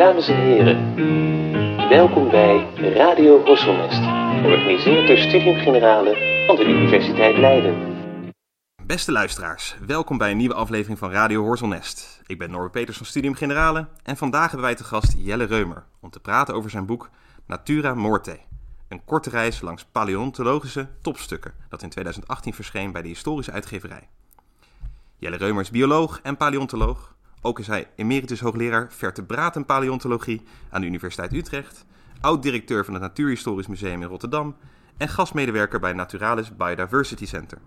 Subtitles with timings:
[0.00, 0.94] Dames en heren,
[1.88, 4.02] welkom bij Radio Horselnest,
[4.42, 7.74] georganiseerd door Studium Generale van de Universiteit Leiden.
[8.82, 12.22] Beste luisteraars, welkom bij een nieuwe aflevering van Radio Horselnest.
[12.26, 15.84] Ik ben Norbert Peters van Studium Generale en vandaag hebben wij te gast Jelle Reumer
[16.00, 17.10] om te praten over zijn boek
[17.46, 18.38] Natura Morte.
[18.88, 24.08] Een korte reis langs paleontologische topstukken dat in 2018 verscheen bij de historische uitgeverij.
[25.16, 27.18] Jelle Reumer is bioloog en paleontoloog.
[27.42, 31.84] Ook is hij emeritus hoogleraar vertebratenpaleontologie aan de Universiteit Utrecht,
[32.20, 34.56] oud-directeur van het Natuurhistorisch Museum in Rotterdam
[34.96, 37.58] en gastmedewerker bij Naturalis Biodiversity Center.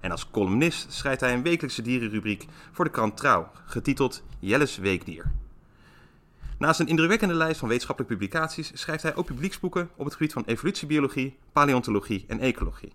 [0.00, 5.30] En als columnist schrijft hij een wekelijkse dierenrubriek voor de krant Trouw, getiteld Jelles Weekdier.
[6.58, 10.44] Naast een indrukwekkende lijst van wetenschappelijke publicaties schrijft hij ook publieksboeken op het gebied van
[10.46, 12.92] evolutiebiologie, paleontologie en ecologie.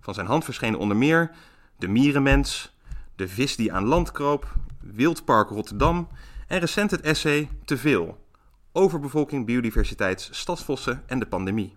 [0.00, 1.30] Van zijn hand verschenen onder meer
[1.78, 2.76] De Mierenmens,
[3.16, 4.54] De vis die aan land kroop,
[4.92, 6.08] Wildpark Rotterdam
[6.46, 8.26] en recent het essay Te veel,
[8.72, 11.76] overbevolking, biodiversiteit, stadsvossen en de pandemie.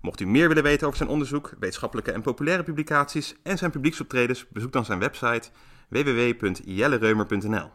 [0.00, 4.48] Mocht u meer willen weten over zijn onderzoek, wetenschappelijke en populaire publicaties en zijn publieksoptredens,
[4.48, 5.50] bezoek dan zijn website
[5.88, 7.70] www.jellereumer.nl.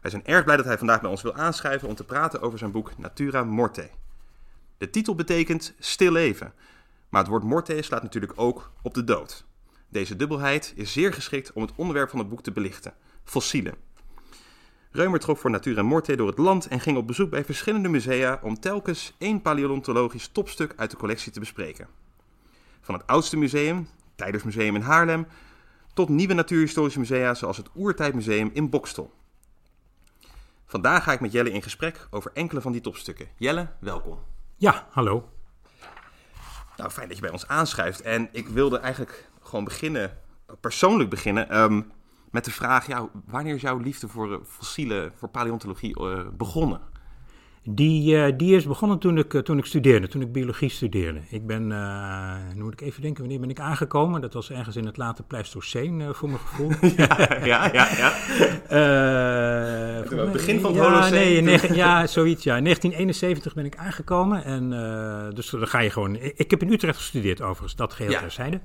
[0.00, 2.58] Wij zijn erg blij dat hij vandaag bij ons wil aanschrijven om te praten over
[2.58, 3.90] zijn boek Natura Morte.
[4.78, 6.52] De titel betekent stil leven,
[7.08, 9.44] maar het woord morte slaat natuurlijk ook op de dood.
[9.88, 12.94] Deze dubbelheid is zeer geschikt om het onderwerp van het boek te belichten:
[13.26, 13.74] fossielen.
[14.90, 18.40] Reumer trok voor Natura Morte door het land en ging op bezoek bij verschillende musea
[18.42, 21.88] om telkens één paleontologisch topstuk uit de collectie te bespreken.
[22.80, 25.26] Van het oudste museum, Tijdersmuseum in Haarlem,
[25.94, 29.12] tot nieuwe natuurhistorische musea zoals het Oertijdmuseum in Bokstel.
[30.66, 33.28] Vandaag ga ik met Jelle in gesprek over enkele van die topstukken.
[33.36, 34.18] Jelle, welkom.
[34.56, 35.28] Ja, hallo.
[36.76, 38.00] Nou, fijn dat je bij ons aanschuift.
[38.00, 40.18] En ik wilde eigenlijk gewoon beginnen,
[40.60, 41.82] persoonlijk beginnen, ehm,
[42.30, 46.80] met de vraag: ja, wanneer is jouw liefde voor uh, fossielen, voor paleontologie uh, begonnen?
[47.68, 51.20] Die, uh, die is begonnen toen ik, toen ik studeerde, toen ik biologie studeerde.
[51.28, 51.66] Ik ben,
[52.54, 54.20] nu moet ik even denken, wanneer ben ik aangekomen?
[54.20, 56.70] Dat was ergens in het late Pleistoceen, voor mijn gevoel.
[56.96, 57.88] ja, ja, ja.
[57.96, 58.12] ja.
[60.16, 61.44] het begin van het ja, Holoceen?
[61.44, 62.56] Nee, ja, zoiets, ja.
[62.56, 64.70] In 1971 ben ik aangekomen en
[65.34, 66.16] dus dan ga je gewoon...
[66.16, 68.20] Ik, ik, heb in Utrecht gestudeerd overigens, dat geheel Ja.
[68.20, 68.60] terzijde.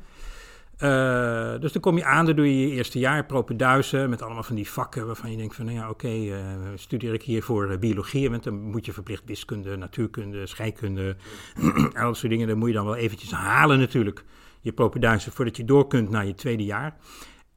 [0.84, 4.44] Uh, dus dan kom je aan, dan doe je je eerste jaar propenduizen met allemaal
[4.44, 6.38] van die vakken waarvan je denkt van, nou ja, oké, okay, uh,
[6.76, 11.16] studeer ik hier voor uh, biologie, want dan moet je verplicht wiskunde, natuurkunde, scheikunde,
[11.94, 14.24] al dat soort dingen, dan moet je dan wel eventjes halen natuurlijk,
[14.62, 16.98] je propenduizen, voordat je door kunt naar je tweede jaar.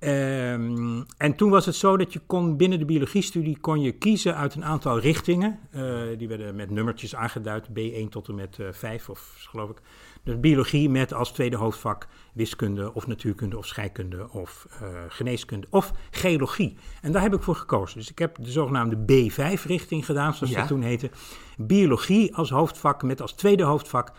[0.00, 4.36] Um, en toen was het zo dat je kon binnen de biologiestudie kon je kiezen
[4.36, 5.58] uit een aantal richtingen.
[5.74, 9.76] Uh, die werden met nummertjes aangeduid, B1 tot en met uh, 5 of geloof ik.
[10.22, 15.92] Dus biologie met als tweede hoofdvak wiskunde of natuurkunde of scheikunde of uh, geneeskunde of
[16.10, 16.76] geologie.
[17.02, 17.98] En daar heb ik voor gekozen.
[17.98, 20.58] Dus ik heb de zogenaamde B5-richting gedaan, zoals Ja.
[20.58, 21.10] dat toen heette.
[21.56, 24.12] Biologie als hoofdvak met als tweede hoofdvak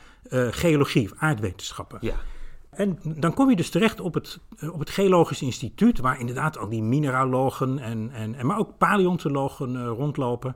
[0.50, 1.98] geologie of aardwetenschappen.
[2.02, 2.16] Ja.
[2.76, 6.58] En dan kom je dus terecht op het, uh, op het Geologisch Instituut, waar inderdaad
[6.58, 10.56] al die mineralogen en, en, en maar ook paleontologen uh, rondlopen.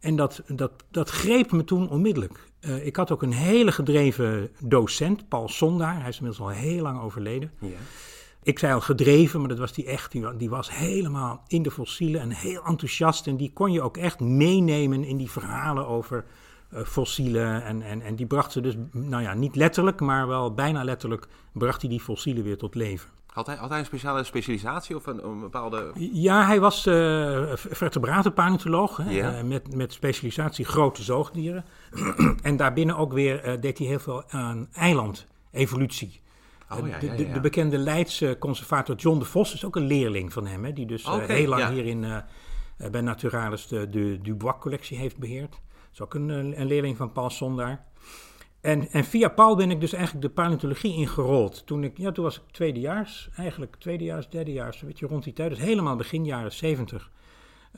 [0.00, 2.48] En dat, dat, dat greep me toen onmiddellijk.
[2.60, 6.00] Uh, ik had ook een hele gedreven docent, Paul Sondaar.
[6.00, 7.52] Hij is inmiddels al heel lang overleden.
[7.60, 7.68] Ja.
[8.42, 10.12] Ik zei al gedreven, maar dat was die echt.
[10.12, 13.26] Die, die, was helemaal in de fossielen en heel enthousiast.
[13.26, 16.24] En die kon je ook echt meenemen in die verhalen over
[16.72, 17.64] fossielen.
[17.64, 21.26] En, en, en die bracht ze dus, nou ja, niet letterlijk, maar wel bijna letterlijk,
[21.52, 23.10] bracht hij die fossielen weer tot leven.
[23.32, 25.92] Had hij, had hij een speciale specialisatie of een, een bepaalde...
[26.12, 29.38] Ja, hij was uh, vertebratenpaleontoloog hè, Ja.
[29.38, 31.64] uh, met, met specialisatie grote zoogdieren.
[32.42, 36.20] en daarbinnen ook weer uh, deed hij heel veel aan eilandevolutie.
[36.70, 37.32] Oh, ja, de, ja, de, ja.
[37.32, 40.86] de bekende Leidse conservator John de Vos is ook een leerling van hem, hè, die
[40.86, 42.22] dus heel lang hier in,
[42.90, 45.60] bij Naturalis de, de Dubois-collectie heeft beheerd.
[45.98, 46.28] Is ook een,
[46.60, 47.84] een leerling van Paul Sondaar.
[48.60, 51.66] En, en, via Paul ben ik dus eigenlijk de paleontologie ingerold.
[51.66, 55.50] Toen, ik, ja, toen was ik tweedejaars, eigenlijk tweedejaars, derdejaars, weet je, rond die tijd.
[55.50, 57.10] Dus helemaal begin jaren zeventig.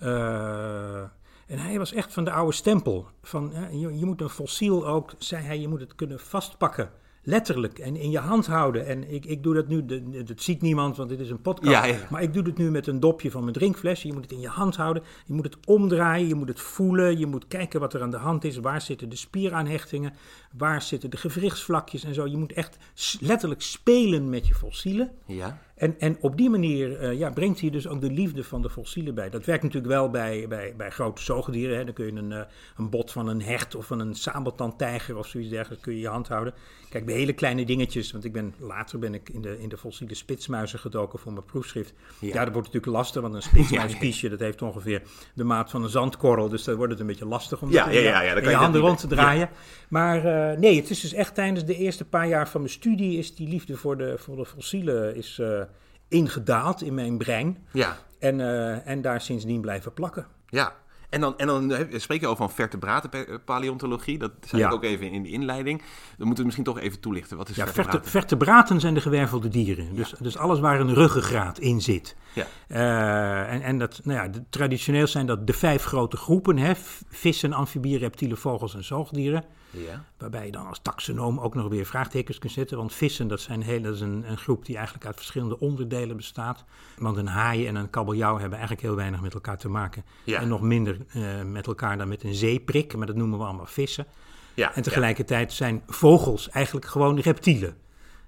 [0.02, 1.00] Uh,
[1.46, 3.06] en hij was echt van de oude stempel.
[3.22, 6.90] Van, je, je, moet een fossiel ook, zei hij, je moet het kunnen vastpakken.
[7.22, 8.86] Letterlijk en in je hand houden.
[8.86, 9.84] En ik, ik doe dat nu,
[10.24, 11.70] dat ziet niemand, want dit is een podcast.
[11.70, 12.06] Ja, ja.
[12.10, 14.02] Maar ik doe het nu met een dopje van mijn drinkfles.
[14.02, 15.02] Je moet het in je hand houden.
[15.26, 16.28] Je moet het omdraaien.
[16.28, 17.18] Je moet het voelen.
[17.18, 18.56] Je moet kijken wat er aan de hand is.
[18.56, 20.12] Waar zitten de spieraanhechtingen?
[20.52, 22.26] Waar zitten de gewrichtsvlakjes en zo?
[22.26, 22.76] Je moet echt
[23.20, 25.10] letterlijk spelen met je fossielen.
[25.26, 25.58] Ja.
[25.74, 28.70] En, en op die manier eh, ja, brengt hij dus ook de liefde van de
[28.70, 29.30] fossielen bij.
[29.30, 31.76] Dat werkt natuurlijk wel bij, bij, bij grote zoogdieren.
[31.76, 31.84] Hè.
[31.84, 32.40] Dan kun je een, uh,
[32.76, 36.08] een bot van een hecht of van een sabeltandtijger of zoiets dergelijks kun je je
[36.08, 36.54] hand houden.
[36.90, 39.76] Kijk, bij hele kleine dingetjes, want ik ben, later ben ik in de, in de
[39.76, 41.92] fossiele spitsmuizen gedoken voor mijn proefschrift.
[42.18, 45.02] Ja, ja dat wordt natuurlijk lastig, want een spitsmuispiesje dat heeft ongeveer
[45.34, 46.48] de maat van een zandkorrel.
[46.48, 48.56] Dus dan wordt het een beetje lastig om ja, ja, ja, ja, in je, je
[48.56, 49.48] handen rond te draaien.
[49.88, 50.16] Maar
[50.52, 53.34] uh, nee, het is dus echt tijdens de eerste paar jaar van mijn studie is
[53.34, 55.62] die liefde voor de, voor de fossielen is, uh,
[56.08, 57.66] ingedaald in mijn brein.
[57.72, 57.96] Ja.
[58.18, 60.26] En, uh, en daar sindsdien blijven plakken.
[60.46, 60.74] Ja,
[61.10, 64.18] en dan, en dan spreek je over van vertebratenpaleontologie.
[64.18, 64.68] Dat zei ja.
[64.68, 65.78] ik ook even in de inleiding.
[65.78, 67.36] Dan moeten we misschien toch even toelichten.
[67.36, 68.10] Wat is ja, vertebraten?
[68.10, 69.84] vertebraten zijn de gewervelde dieren.
[69.84, 69.94] Ja.
[69.94, 72.16] Dus, dus alles waar een ruggengraat in zit.
[72.32, 72.46] Ja.
[72.68, 76.56] Uh, en, en dat, nou ja, de, traditioneel zijn dat de vijf grote groepen.
[76.58, 76.72] Hè?
[77.08, 79.44] Vissen, amfibieën, reptielen, vogels en zoogdieren.
[79.70, 80.04] Ja.
[80.18, 82.76] Waarbij je dan als taxonoom ook nog weer vraagtekens kunt zetten.
[82.76, 86.16] Want vissen, dat, zijn heel, dat is een, een groep die eigenlijk uit verschillende onderdelen
[86.16, 86.64] bestaat.
[86.98, 90.04] Want een haai en een kabeljauw hebben eigenlijk heel weinig met elkaar te maken.
[90.24, 90.40] Ja.
[90.40, 92.96] En nog minder uh, met elkaar dan met een zeeprik.
[92.96, 94.06] Maar dat noemen we allemaal vissen.
[94.54, 94.74] Ja.
[94.74, 97.76] En tegelijkertijd zijn vogels eigenlijk gewoon reptielen.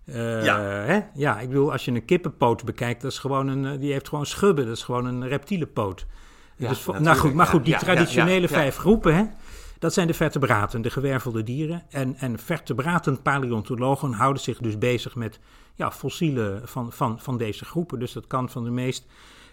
[0.04, 0.60] Uh, ja.
[0.60, 1.00] Hè?
[1.14, 4.26] ja, ik bedoel, als je een kippenpoot bekijkt, dat is gewoon een, die heeft gewoon
[4.26, 4.66] schubben.
[4.66, 6.06] Dat is gewoon een reptielenpoot.
[6.56, 9.24] Ja, dus, nou goed, maar goed, die traditionele vijf groepen, hè,
[9.82, 11.82] dat zijn de vertebraten, de gewervelde dieren.
[11.90, 12.38] En, en
[13.22, 15.38] paleontologen houden zich dus bezig met
[15.74, 17.98] ja, fossielen van, van, van deze groepen.
[17.98, 19.06] Dus dat kan van de meest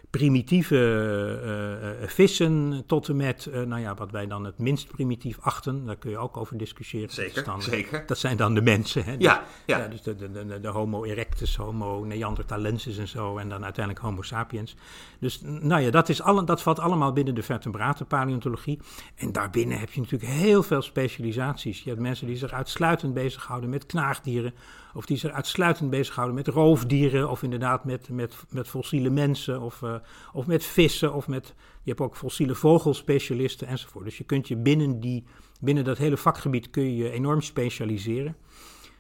[0.09, 4.87] primitieve uh, uh, vissen tot en met, uh, nou ja, wat wij dan het minst
[4.87, 5.85] primitief achten.
[5.85, 7.09] Daar kun je ook over discussiëren.
[7.09, 8.03] Zeker, dan, zeker.
[8.05, 9.03] Dat zijn dan de mensen.
[9.03, 9.11] Hè?
[9.11, 9.77] Ja, ja.
[9.77, 13.37] ja dus de, de, de, de, homo erectus, homo neanderthalensis en zo.
[13.37, 14.75] En dan uiteindelijk homo sapiens.
[15.19, 18.79] Dus nou ja, dat, is alle, dat valt allemaal binnen de vertebratenpaleontologie.
[19.15, 21.83] En daarbinnen heb je natuurlijk heel veel specialisaties.
[21.83, 24.53] Je hebt mensen die zich uitsluitend bezighouden met knaagdieren.
[24.93, 27.29] Of die zich uitsluitend bezighouden met roofdieren.
[27.29, 29.61] Of inderdaad met, met, met fossiele mensen.
[29.61, 29.95] Of, uh,
[30.33, 31.13] of met vissen.
[31.13, 31.53] Of met,
[31.83, 34.05] je hebt ook fossiele vogelspecialisten enzovoort.
[34.05, 35.23] Dus je kunt je binnen, die,
[35.59, 38.35] binnen dat hele vakgebied kun je, je enorm specialiseren.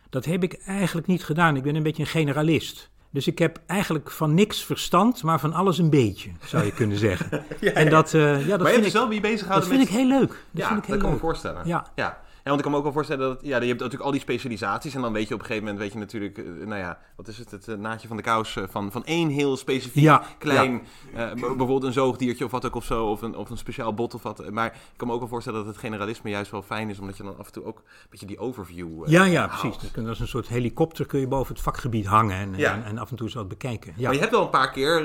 [0.09, 1.55] Dat heb ik eigenlijk niet gedaan.
[1.55, 2.89] Ik ben een beetje een generalist.
[3.11, 6.97] Dus ik heb eigenlijk van niks verstand, maar van alles een beetje, zou je kunnen
[6.97, 7.43] zeggen.
[7.59, 9.89] ja, en dat, uh, ja, dat maar je hebt wel wie bezig dat vind ik
[9.89, 10.29] heel leuk.
[10.29, 11.67] Dat ja, vind ik heel dat kan me voorstellen.
[11.67, 11.85] Ja.
[11.95, 12.19] ja.
[12.43, 14.19] Ja, want ik kan me ook wel voorstellen dat, ja, je hebt natuurlijk al die
[14.19, 16.99] specialisaties en dan weet je op een gegeven moment, weet je natuurlijk, uh, nou ja,
[17.15, 20.03] wat is het, het uh, naadje van de kous uh, van, van één heel specifiek
[20.03, 20.81] ja, klein,
[21.15, 21.33] ja.
[21.33, 24.23] bijvoorbeeld een zoogdiertje of wat ook of zo, of een, of een speciaal bot of
[24.23, 24.49] wat.
[24.51, 27.17] Maar ik kan me ook wel voorstellen dat het generalisme juist wel fijn is, omdat
[27.17, 29.91] je dan af en toe ook een beetje die overview Ja, ja, precies.
[29.93, 32.73] Dat als een soort helikopter kun je boven het vakgebied hangen en, ja.
[32.73, 33.93] en, en, af en toe zo bekijken.
[33.95, 34.03] Ja.
[34.03, 35.03] Maar je hebt wel een paar keer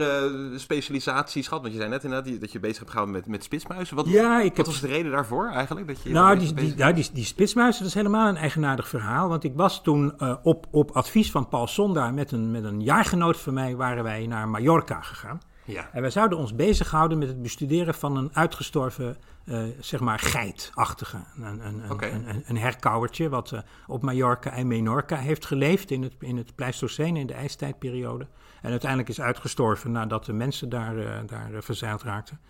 [0.57, 3.45] specialisaties gehad, want je zei net inderdaad die, dat je bezig hebt gehouden met, met
[3.45, 3.97] spitsmuizen.
[3.97, 4.67] Wat, ja, ik wat heb...
[4.67, 5.87] was de reden daarvoor eigenlijk?
[5.87, 9.29] Dat je nou, die, die, ja, die, die spitsmuizen, dat is helemaal een eigenaardig verhaal.
[9.29, 12.83] Want ik was toen uh, op, op advies van Paul Sondaar met een, met een
[12.83, 15.41] jaargenoot van mij, waren wij naar Mallorca gegaan.
[15.65, 15.89] Ja.
[15.93, 21.17] En wij zouden ons bezighouden met het bestuderen van een uitgestorven, uh, zeg maar, geitachtige.
[21.37, 22.11] Een, een, okay.
[22.11, 26.37] een, een, een herkauwertje wat uh, op Mallorca en Menorca heeft geleefd in het, in
[26.37, 28.27] het Pleistocene, in de ijstijdperiode.
[28.63, 32.41] En uiteindelijk is uitgestorven nadat de mensen daar, uh, daar verzeild raakten.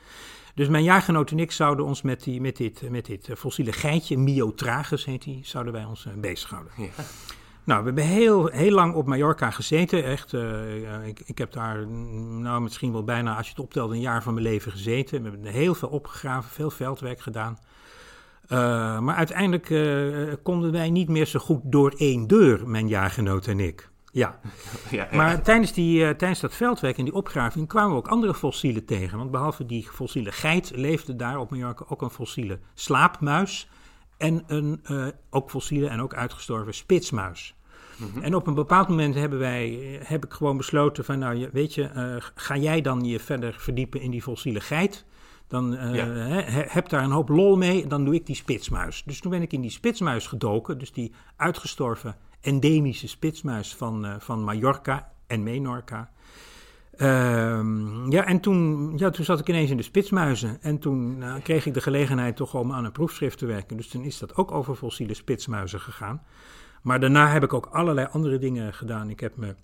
[0.54, 4.18] Dus mijn jaargenoot en ik zouden ons met, die, met, dit, met dit fossiele geitje,
[4.18, 6.72] Myotragus heet die, zouden wij ons bezighouden.
[6.76, 7.04] Ja.
[7.64, 10.04] Nou, we hebben heel, heel lang op Mallorca gezeten.
[10.04, 14.00] Echt, uh, ik, ik heb daar, nou misschien wel bijna, als je het optelt, een
[14.00, 15.22] jaar van mijn leven gezeten.
[15.22, 17.58] We hebben heel veel opgegraven, veel veldwerk gedaan.
[18.44, 23.46] Uh, maar uiteindelijk uh, konden wij niet meer zo goed door één deur, mijn jaargenoot
[23.46, 23.90] en ik.
[24.90, 25.08] Ja.
[25.12, 28.84] maar tijdens, die, uh, tijdens dat veldwerk en die opgraving kwamen we ook andere fossielen
[28.84, 29.18] tegen.
[29.18, 33.68] Want behalve die fossiele geit leefde daar op Mallorca ook een fossiele slaapmuis.
[34.16, 37.54] En een uh, ook fossiele en ook uitgestorven spitsmuis.
[37.96, 38.22] Mm-hmm.
[38.22, 41.90] En op een bepaald moment hebben wij, heb ik gewoon besloten van, nou weet je,
[41.96, 45.04] uh, ga jij dan je verder verdiepen in die fossiele geit?
[45.48, 46.06] Dan uh, Ja.
[46.06, 49.02] he, heb daar een hoop lol mee, dan doe ik die spitsmuis.
[49.06, 54.14] Dus toen ben ik in die spitsmuis gedoken, dus die uitgestorven endemische spitsmuis van, uh,
[54.18, 56.10] van Mallorca en Menorca.
[56.98, 60.62] Um, ja, en toen, ja, toen zat ik ineens in de spitsmuizen.
[60.62, 63.76] En toen uh, kreeg ik de gelegenheid toch om aan een proefschrift te werken.
[63.76, 66.22] Dus toen is dat ook over fossiele spitsmuizen gegaan.
[66.82, 69.10] Maar daarna heb ik ook allerlei andere dingen gedaan.
[69.10, 69.54] Ik heb me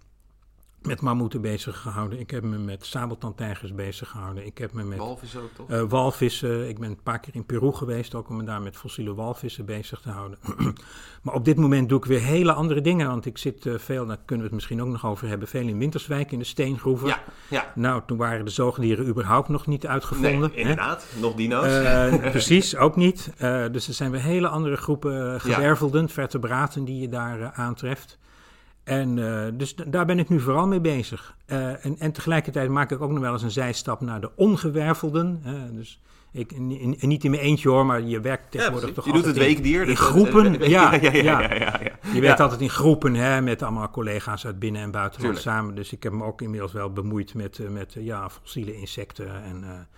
[0.83, 2.21] met mammoeten bezig gehouden.
[2.21, 4.47] Ik heb me met sabeltandtijgers bezig gehouden.
[4.47, 5.71] Ik heb me met walvissen ook toch?
[5.71, 6.69] Uh, walvissen.
[6.69, 9.65] Ik ben een paar keer in Peru geweest, ook om me daar met fossiele walvissen
[9.65, 10.39] bezig te houden.
[11.23, 14.07] maar op dit moment doe ik weer hele andere dingen, want ik zit uh, veel,
[14.07, 17.09] daar kunnen we het misschien ook nog over hebben, veel in Winterswijk in de steengroeven.
[17.09, 17.73] Ja, ja.
[17.75, 20.41] Nou, toen waren de zoogdieren überhaupt nog niet uitgevonden.
[20.41, 21.07] Nee, inderdaad.
[21.15, 21.21] Hè?
[21.21, 21.67] Nog dino's.
[21.67, 23.33] Uh, precies, ook niet.
[23.73, 28.19] dus er zijn weer hele andere groepen gewervelden, vertebraten die je daar aantreft.
[28.85, 31.37] En uh, dus daar ben ik nu vooral mee bezig.
[31.47, 35.43] Uh, en, en, tegelijkertijd maak ik ook nog wel eens een zijstap naar de ongewervelden.
[35.73, 36.01] dus
[36.33, 39.25] ik, in, niet in mijn eentje hoor, maar je werkt tegenwoordig ja, toch Je doet
[39.25, 39.81] het weekdier.
[39.81, 41.81] In, dus groepen, ja, ja, ja, ja,
[42.13, 45.75] Je werkt altijd in groepen hè, met allemaal collega's uit binnen- en buitenland samen.
[45.75, 49.89] Dus ik heb me ook inmiddels wel bemoeid met, uh, met ja, fossiele insecten en...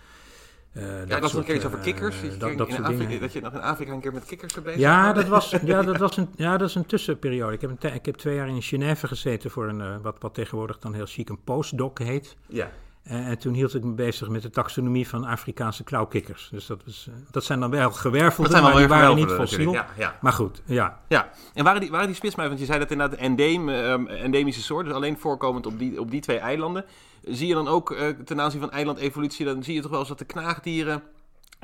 [0.73, 2.23] Uh, ja, dat was een keer iets over kikkers.
[2.23, 4.79] Uh, dat, dat, soort Afrika, dat je nog in Afrika een keer met kikkers bezig
[4.79, 7.53] ja, dat was, ja, dat was een, ja, dat is een tussenperiode.
[7.53, 10.33] Ik heb, een ik heb twee jaar in Genève gezeten voor een, uh, wat, wat
[10.33, 12.35] tegenwoordig dan heel chic een postdoc heet.
[12.47, 12.71] Ja.
[13.03, 16.49] En toen hield ik me bezig met de taxonomie van Afrikaanse klauwkikkers.
[16.51, 19.31] Dus dat, was, dat zijn dan wel gewervelde, dat zijn wel maar die waren niet
[19.31, 19.73] fossiel.
[19.73, 20.17] Ja, ja.
[20.21, 20.99] Maar goed, ja.
[21.07, 24.61] Ja, en waren die, waren die spitsmuizen, want je zei dat inderdaad endeem, um, endemische
[24.61, 26.85] soort, dus alleen voorkomend op die, op die twee eilanden.
[27.23, 30.09] Zie je dan ook uh, ten aanzien van eilandevolutie, dan zie je toch wel eens
[30.09, 31.03] dat de knaagdieren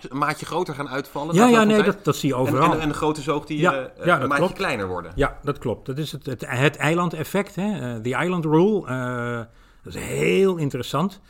[0.09, 1.35] een maatje groter gaan uitvallen?
[1.35, 2.63] Ja, ja nee, dat, dat zie je overal.
[2.63, 4.57] En, en, en de grote zoogdieren ja, ja, een maatje klopt.
[4.57, 5.11] kleiner worden.
[5.15, 5.85] Ja, dat klopt.
[5.85, 7.95] Dat is het, het, het eilandeffect, hè?
[7.95, 8.81] Uh, the island rule.
[8.87, 9.41] Uh,
[9.83, 11.21] dat is heel interessant.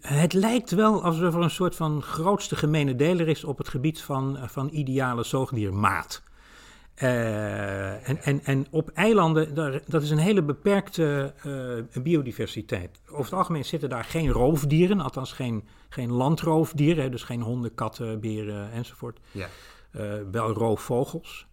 [0.00, 4.00] het lijkt wel alsof er een soort van grootste gemene deler is op het gebied
[4.00, 6.22] van, van ideale zoogdiermaat.
[6.96, 13.00] Uh, en, en, en op eilanden, daar, dat is een hele beperkte uh, biodiversiteit.
[13.08, 18.20] Over het algemeen zitten daar geen roofdieren, althans geen, geen landroofdieren, dus geen honden, katten,
[18.20, 19.18] beren enzovoort.
[19.30, 19.48] Ja.
[19.96, 21.46] Uh, wel roofvogels.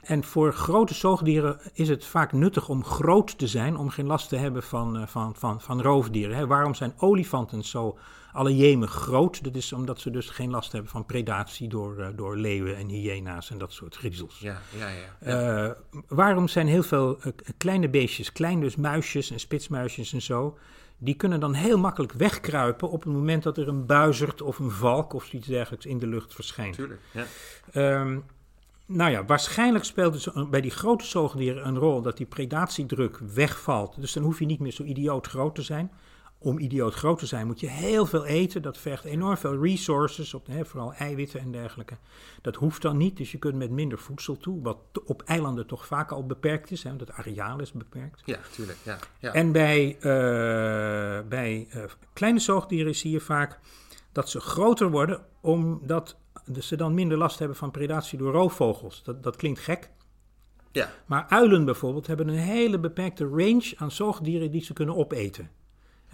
[0.00, 4.28] En voor grote zoogdieren is het vaak nuttig om groot te zijn, om geen last
[4.28, 6.36] te hebben van, van, van, van roofdieren.
[6.36, 6.46] Hè.
[6.46, 7.98] Waarom zijn olifanten zo
[8.32, 9.44] alle jemen groot?
[9.44, 12.88] Dat is omdat ze dus geen last hebben van predatie door, uh, door leeuwen en
[12.88, 14.38] hyena's en dat soort griezels.
[14.38, 15.66] Ja, ja, ja.
[15.66, 15.72] Uh,
[16.08, 20.58] waarom zijn heel veel uh, kleine beestjes, klein dus muisjes en spitsmuisjes en zo,
[20.98, 24.70] die kunnen dan heel makkelijk wegkruipen op het moment dat er een buizerd of een
[24.70, 26.74] valk of zoiets dergelijks in de lucht verschijnt.
[26.74, 28.00] Tuurlijk, ja.
[28.00, 28.24] Um,
[28.90, 34.00] nou ja, waarschijnlijk speelt dus bij die grote zoogdieren een rol dat die predatiedruk wegvalt.
[34.00, 35.92] Dus dan hoef je niet meer zo idioot groot te zijn.
[36.38, 38.62] Om idioot groot te zijn moet je heel veel eten.
[38.62, 41.96] Dat vergt enorm veel resources, op, hè, vooral eiwitten en dergelijke.
[42.42, 44.62] Dat hoeft dan niet, dus je kunt met minder voedsel toe.
[44.62, 48.22] Wat op eilanden toch vaak al beperkt is, hè, want het areaal is beperkt.
[48.24, 48.78] Ja, tuurlijk.
[48.82, 49.32] Ja, ja.
[49.32, 50.02] En bij, uh,
[51.28, 51.82] bij uh,
[52.12, 53.58] kleine zoogdieren zie je vaak
[54.12, 56.16] dat ze groter worden, omdat
[56.52, 59.02] dus ze dan minder last hebben van predatie door roofvogels.
[59.02, 59.90] Dat, dat klinkt gek.
[60.72, 60.90] Ja.
[61.06, 65.50] Maar uilen bijvoorbeeld hebben een hele beperkte range aan zoogdieren die ze kunnen opeten.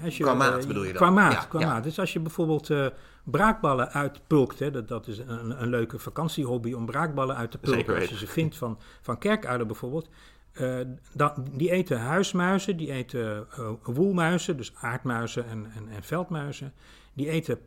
[0.03, 1.03] Als je, qua maat uh, bedoel je dan?
[1.03, 1.67] Qua maat, ja, qua ja.
[1.67, 1.85] maat.
[1.85, 2.87] Dus als je bijvoorbeeld uh,
[3.25, 7.95] braakballen uitpulkt, hè, dat, dat is een, een leuke vakantiehobby om braakballen uit te pulken.
[7.95, 10.09] Als je ze vindt van, van kerkuilen bijvoorbeeld.
[10.61, 10.81] Uh,
[11.13, 13.47] dat, die eten huismuizen, die eten
[13.83, 16.73] woelmuizen, dus aardmuizen en, en, en veldmuizen.
[17.13, 17.59] Die eten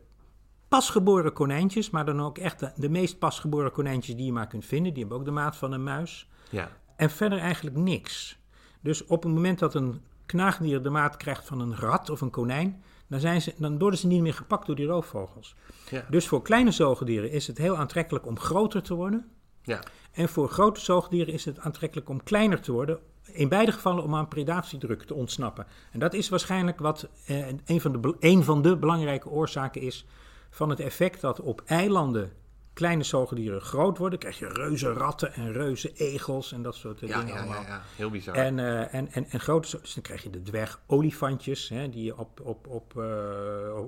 [0.70, 4.64] pasgeboren konijntjes, maar dan ook echt de, de, meest pasgeboren konijntjes die je maar kunt
[4.64, 4.92] vinden.
[4.92, 6.28] Die hebben ook de maat van een muis.
[6.50, 6.68] Ja.
[6.96, 8.38] En verder eigenlijk niks.
[8.80, 12.30] Dus op het moment dat een knaagdier de maat krijgt van een rat of een
[12.30, 15.54] konijn, dan, zijn ze, dan worden ze niet meer gepakt door die roofvogels.
[15.90, 16.04] Ja.
[16.10, 19.30] Dus voor kleine zoogdieren is het heel aantrekkelijk om groter te worden.
[19.62, 19.80] Ja.
[20.12, 22.98] En voor grote zoogdieren is het aantrekkelijk om kleiner te worden.
[23.24, 25.66] In beide gevallen om aan predatiedruk te ontsnappen.
[25.92, 30.06] En dat is waarschijnlijk wat eh, een, van de, een van de belangrijke oorzaken is
[30.50, 32.32] van het effect dat op eilanden
[32.72, 34.18] kleine zoogdieren groot worden.
[34.18, 37.62] krijg je reuze ratten en reuze egels en dat soort ja, dingen ja, allemaal.
[37.62, 38.34] Ja, ja, heel bizar.
[38.34, 42.18] En, uh, en, en, en grote, dus dan krijg je de dwergolifantjes, hè, die je
[42.18, 43.04] op, op, op, uh,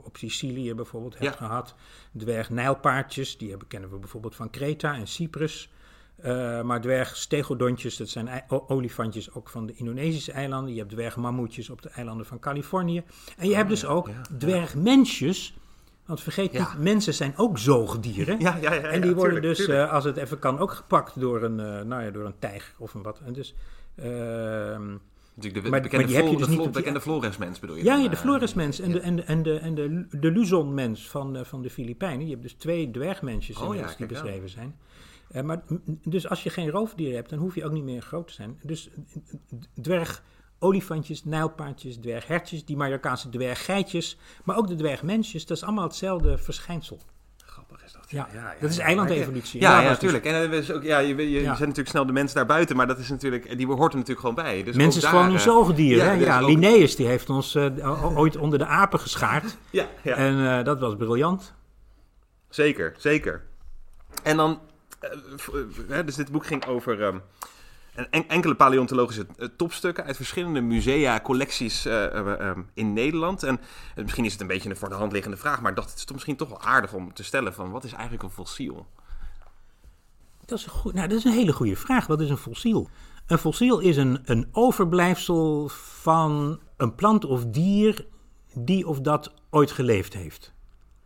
[0.05, 1.75] op Sicilië bijvoorbeeld hebt gehad.
[2.17, 5.71] Dwergnijlpaardjes, die hebben, kennen we bijvoorbeeld van Kreta en Cyprus.
[6.25, 10.73] Uh, maar dwergstegodontjes, dat zijn olifantjes ook van de Indonesische eilanden.
[10.73, 13.03] Je hebt dwergmammoetjes op de eilanden van Californië.
[13.37, 15.55] En je hebt dus ook dwergmensjes.
[16.07, 18.41] Want vergeet niet, mensen zijn ook zoogdieren.
[18.41, 19.87] Ja, ja, ja, En die worden tuurlijk, dus, tuurlijk.
[19.89, 22.75] eh, als het even kan, ook gepakt door een, eh, nou ja, door een tijger
[22.79, 23.21] of een wat.
[23.25, 23.55] En dus,
[25.35, 27.59] Natuurlijk de maar- bekende, maar die heb je dus de niet op die- bekende Flores-mens
[27.61, 27.85] bedoel je?
[27.85, 28.95] ja, dan, ja, de eh, Floresmens en, ja.
[28.95, 32.25] de, en, de, en, de, en de, de Luzonmens van, van de Filipijnen.
[32.25, 34.77] Je hebt dus twee dwergmensjes Oh ja, die beschreven zijn.
[35.45, 35.63] Maar,
[36.05, 38.59] dus als je geen roofdieren hebt, dan hoef je ook niet meer groot te zijn.
[38.63, 38.91] Dus
[39.81, 40.23] dwerg
[40.63, 46.99] olifantjes, nijlpaardjes, dwerghertjes, die Marokkaanse dwerggeitjes, maar ook de dwergmensjes, dat is allemaal hetzelfde verschijnsel.
[47.45, 48.11] Grappig is dat.
[48.11, 49.61] Ja, ja, ja, dat is eilandevolutie.
[49.61, 50.25] Ja, ja, daar natuurlijk.
[50.25, 53.09] En eh, is ook, ja, je, je, natuurlijk snel de mensen daarbuiten, maar dat is
[53.09, 54.63] natuurlijk, die hoort er natuurlijk gewoon bij.
[54.63, 55.97] Dus Mens ook is gewoon daar, een eh, zoogdier.
[55.97, 56.19] ja, hè?
[56.19, 59.57] dus Ja, ook- Linnaeus die heeft ons eh, ooit onder de apen geschaard.
[59.71, 60.15] Ja, ja.
[60.15, 61.55] En eh, dat was briljant.
[62.49, 63.43] Zeker, zeker.
[64.23, 64.61] En dan,
[65.01, 67.19] eh, eh, dus dit boek ging over ehm,
[67.95, 73.43] en- en- enkele paleontologische eh, topstukken uit verschillende musea, collecties eh, eh, ehm, in Nederland.
[73.43, 73.61] En
[73.97, 75.99] misschien is het een beetje een voor de hand liggende vraag, maar ik dacht het
[75.99, 78.87] is toch misschien toch wel aardig om te stellen van wat is eigenlijk een fossiel?
[80.45, 82.07] Dat is, een goed, nou, dat is een hele goede vraag.
[82.07, 82.89] Wat is een fossiel?
[83.27, 85.69] Een fossiel is een, een overblijfsel
[86.01, 88.07] van een plant of dier
[88.55, 90.53] die of dat ooit geleefd heeft.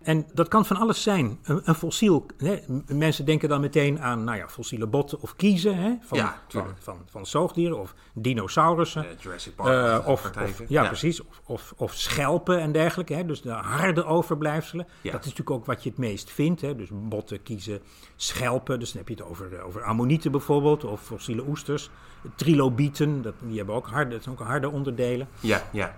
[0.07, 1.39] En dat kan van alles zijn.
[1.43, 5.77] Een, een fossiel, hè, mensen denken dan meteen aan nou ja, fossiele botten of kiezen
[5.77, 9.05] hè, van, Ja, van, van, van zoogdieren of dinosaurussen.
[9.05, 9.69] Eh, Jurassic Park.
[9.69, 11.21] Eh, uh, of, of- ja, precies.
[11.23, 13.15] Of, of, of schelpen en dergelijke.
[13.15, 13.25] Hè?
[13.27, 14.87] Dus de harde overblijfselen.
[15.01, 15.11] Ja.
[15.13, 16.61] Dat is natuurlijk ook wat je het meest vindt.
[16.61, 16.77] Hè?
[16.77, 17.81] Dus botten, kiezen,
[18.17, 18.79] schelpen.
[18.79, 20.85] Dus dan heb je het over, over ammonieten bijvoorbeeld.
[20.85, 21.91] Of fossiele oesters.
[22.35, 25.29] Trilobieten, dat, die hebben ook harde, dat zijn ook harde onderdelen.
[25.41, 25.95] Ja, ja.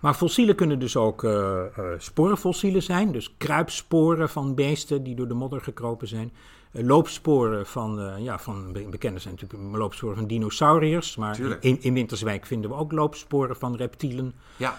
[0.00, 1.32] Maar fossielen kunnen dus ook eh
[1.64, 3.12] eh, sporenfossielen zijn.
[3.12, 6.32] Dus kruipsporen van beesten die door de modder gekropen zijn.
[6.72, 11.16] Eh, loopsporen van, ja, van be- bekende zijn natuurlijk loopsporen van dinosauriërs.
[11.16, 11.62] Maar Tuurlijk.
[11.62, 14.32] in, in Winterswijk vinden we ook loopsporen van reptielen.
[14.56, 14.76] ja.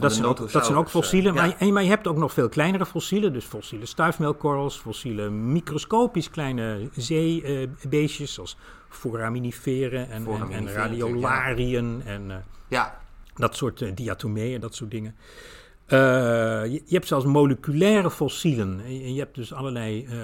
[0.00, 1.34] Dat, zijn ook, dat zijn ook fossielen.
[1.34, 1.58] maar, ja.
[1.58, 3.32] en, maar je hebt ook nog veel kleinere fossielen.
[3.32, 8.34] Dus fossiele stuifmeelkorrels, fossiele microscopisch kleine zeebeestjes.
[8.34, 8.56] zoals
[8.88, 12.02] foraminiferen en, en, radiolariën.
[12.04, 13.01] En, Ja,
[13.34, 15.14] dat soort uh, diatomeeën, dat soort dingen.
[15.88, 15.98] Uh,
[16.64, 18.92] je, je, hebt zelfs moleculaire fossielen.
[18.92, 20.16] Je, je hebt dus allerlei uh,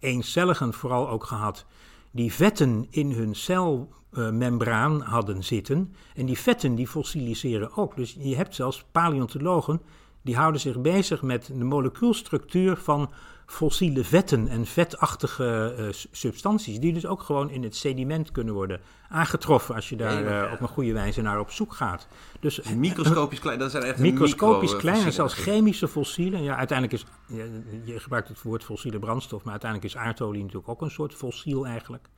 [0.00, 1.66] eencelligen vooral ook gehad...
[2.10, 5.94] die vetten in hun celmembraan hadden zitten.
[6.14, 7.96] En die vetten die fossiliseren ook.
[7.96, 9.80] Dus je hebt zelfs paleontologen...
[10.22, 13.10] die houden zich bezig met de molecuulstructuur van
[13.46, 18.80] fossiele vetten en vetachtige uh, substanties, die dus ook gewoon in het sediment kunnen worden
[19.08, 22.06] aangetroffen als je daar uh, op een goede wijze naar op zoek gaat.
[22.40, 26.42] Dus microscopisch klein, dat zijn echt microscopisch micro, klein, zelfs chemische fossielen.
[26.42, 30.68] Ja, uiteindelijk is, je, je gebruikt het woord fossiele brandstof, maar uiteindelijk is aardolie natuurlijk
[30.68, 32.08] ook een soort fossiel eigenlijk.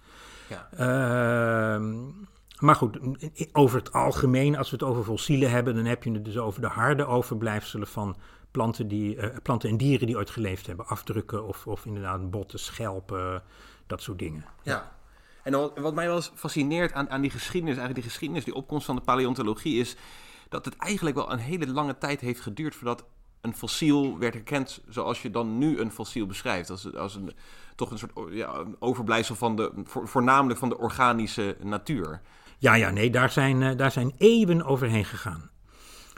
[0.48, 0.68] Ja.
[0.72, 1.82] Uh,
[2.58, 2.98] maar goed,
[3.52, 6.60] over het algemeen, als we het over fossielen hebben, dan heb je het dus over
[6.60, 8.16] de harde overblijfselen van
[8.56, 10.86] planten, die, uh, planten en dieren die ooit geleefd hebben.
[10.86, 13.42] Afdrukken of, of inderdaad botten, schelpen,
[13.86, 14.44] dat soort dingen.
[14.62, 14.92] Ja.
[15.42, 18.54] En wat, wat mij wel eens fascineert aan, aan die geschiedenis, eigenlijk die geschiedenis, die
[18.54, 19.96] opkomst van de paleontologie, is
[20.48, 23.04] dat het eigenlijk wel een hele lange tijd heeft geduurd voordat
[23.40, 26.70] een fossiel werd herkend zoals je dan nu een fossiel beschrijft.
[26.70, 27.32] Als, als een,
[27.74, 32.20] toch een soort ja, overblijfsel van de, voor, voornamelijk van de organische natuur.
[32.58, 35.50] Ja, ja, nee, daar zijn, uh, daar zijn eeuwen overheen gegaan.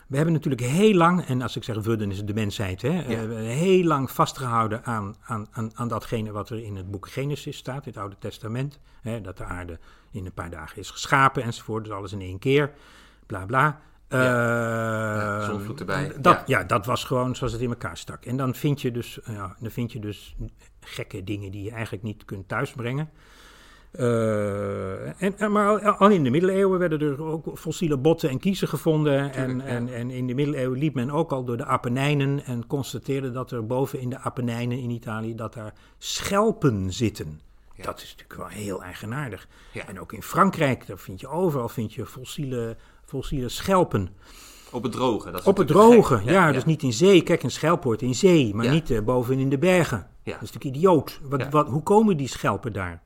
[0.09, 3.03] We hebben natuurlijk heel lang, en als ik zeg dan is het de mensheid, hè,
[3.09, 3.23] ja.
[3.23, 7.57] uh, heel lang vastgehouden aan, aan, aan, aan datgene wat er in het boek Genesis
[7.57, 8.79] staat, het Oude Testament.
[9.03, 9.79] Hè, dat de aarde
[10.11, 12.73] in een paar dagen is geschapen enzovoort, dus alles in één keer,
[13.27, 13.81] bla bla.
[14.09, 15.41] Ja.
[15.41, 16.13] Uh, zonvloed erbij.
[16.21, 16.59] Dat, ja.
[16.59, 16.65] ja.
[16.65, 18.25] dat was gewoon zoals het in elkaar stak.
[18.25, 20.37] En dan vind je dus, ja, dan vind je dus
[20.81, 23.11] gekke dingen die je eigenlijk niet kunt thuisbrengen.
[23.93, 29.33] Uh, en, maar al in de middeleeuwen werden er ook fossiele botten en kiezen gevonden.
[29.33, 29.65] En, ja.
[29.65, 33.51] en, en, in de middeleeuwen liep men ook al door de Apennijnen en constateerde dat
[33.51, 37.41] er boven in de Apennijnen in Italië dat daar schelpen zitten.
[37.75, 37.85] Ja.
[37.85, 39.49] Dat is natuurlijk wel heel eigenaardig.
[39.73, 39.87] Ja.
[39.87, 44.09] En ook in Frankrijk, daar vind je overal vind je fossiele, fossiele schelpen.
[44.71, 45.31] Op het droge.
[45.31, 47.23] Dat is Op het droge, ja, ja, Dus niet in zee.
[47.23, 50.07] Kijk, een schelp hoort in zee, maar niet uh, boven in de bergen.
[50.25, 51.21] Dat is natuurlijk idioot.
[51.23, 53.03] Wat, wat, hoe komen die schelpen daar?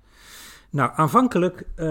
[0.72, 1.86] Nou, aanvankelijk uh,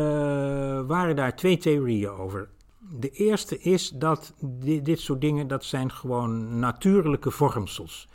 [0.87, 2.49] waren daar twee theorieën over.
[2.77, 8.07] De eerste is dat di dit soort dingen, dat zijn gewoon natuurlijke vormsels.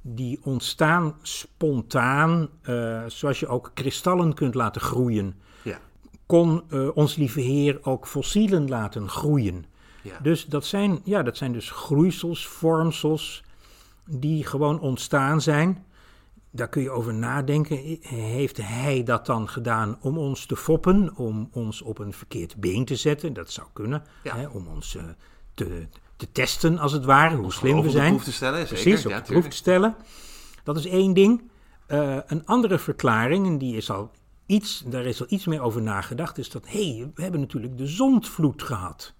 [0.00, 5.34] Die ontstaan spontaan, uh, zoals je ook kristallen kunt laten groeien.
[5.62, 5.78] Ja.
[6.26, 9.64] Kon uh, ons lieve Heer ook fossielen laten groeien.
[10.02, 10.18] Ja.
[10.22, 13.44] Dus dat zijn, ja, dat zijn dus groeisels, vormsels,
[14.06, 15.84] die gewoon ontstaan zijn.
[16.54, 17.98] Daar kun je over nadenken.
[18.02, 22.84] Heeft hij dat dan gedaan om ons te foppen, om ons op een verkeerd been
[22.84, 23.32] te zetten?
[23.32, 24.36] Dat zou kunnen, ja.
[24.36, 25.02] hè, om ons uh,
[25.54, 25.86] te,
[26.16, 28.12] te, testen, als het ware, hoe slim we zijn.
[28.12, 29.04] Op de proef te stellen, Precies, zeker.
[29.04, 29.96] op ja, de proef te stellen.
[30.64, 31.42] Dat is één ding.
[31.88, 34.10] Uh, een andere verklaring, en die is al
[34.46, 37.78] iets, daar is al iets meer over nagedacht, is dat, hé, hey, we hebben natuurlijk
[37.78, 39.14] de zondvloed gehad.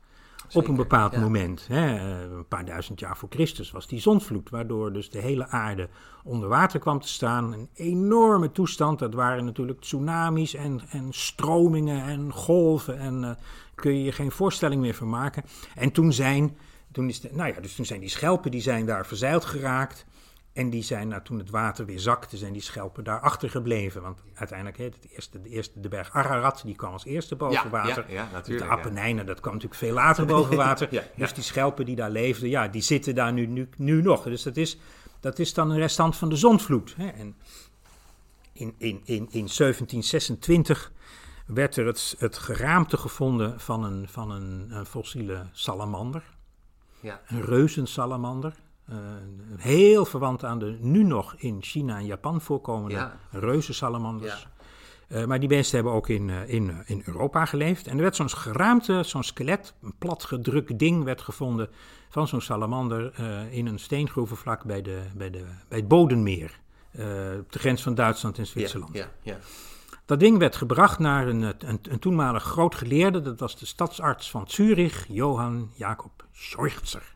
[0.52, 1.20] Zeker, op een bepaald ja.
[1.20, 1.98] moment, hè,
[2.36, 5.88] een paar duizend jaar voor Christus, was die zondvloed, waardoor dus de hele aarde
[6.24, 7.52] onder water kwam te staan.
[7.52, 13.30] Een enorme toestand, dat waren natuurlijk tsunamis en, en stromingen en golven en uh,
[13.74, 15.44] kun je je geen voorstelling meer van maken.
[15.74, 16.56] En toen zijn,
[16.92, 20.06] toen is de, nou ja, dus toen zijn die schelpen, die zijn daar verzeild geraakt.
[20.52, 24.02] En die zijn, nou, toen het water weer zakte, zijn die schelpen daar achtergebleven.
[24.02, 27.62] Want uiteindelijk, hè, het eerste, de, eerste, de berg Ararat, die kwam als eerste boven
[27.64, 28.04] ja, water.
[28.08, 30.88] Ja, ja, natuurlijk, de Apennijnen, dat kwam natuurlijk veel later boven water.
[30.90, 34.22] ja, dus die schelpen die daar leefden, ja, die zitten daar nu, nu, nu nog.
[34.22, 34.78] Dus dat is,
[35.20, 36.94] dat is dan een restant van de zondvloed.
[36.96, 37.08] Hè.
[37.08, 37.36] En
[38.52, 40.92] in, in, in, in 1726
[41.46, 46.22] werd er het, het geraamte gevonden van een, van een, een fossiele salamander.
[47.00, 47.20] Ja.
[47.26, 48.54] Een reuzensalamander.
[48.90, 48.96] Uh,
[49.56, 53.16] heel verwant aan de nu nog in China en Japan voorkomende ja.
[53.30, 54.48] reuzensalamanders.
[55.08, 55.18] Ja.
[55.18, 57.86] Uh, maar die beesten hebben ook in, uh, in, in Europa geleefd.
[57.86, 61.68] En er werd zo'n geraamte, zo'n skelet, een platgedrukt ding werd gevonden
[62.08, 63.12] van zo'n salamander
[63.50, 66.60] in een steengroeve vlak bij, de, bij, de, bij het Bodenmeer.
[67.38, 68.94] op de grens van Duitsland en Zwitserland.
[68.94, 69.38] Ja, ja.
[70.04, 74.30] Dat ding werd gebracht naar een, een, een, toenmalig groot geleerde, dat was de stadsarts
[74.30, 77.14] van Zurich, Johann Jacob Scheuchzer.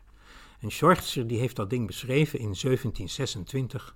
[0.59, 3.95] En Scheuchzer die heeft dat ding beschreven in 1726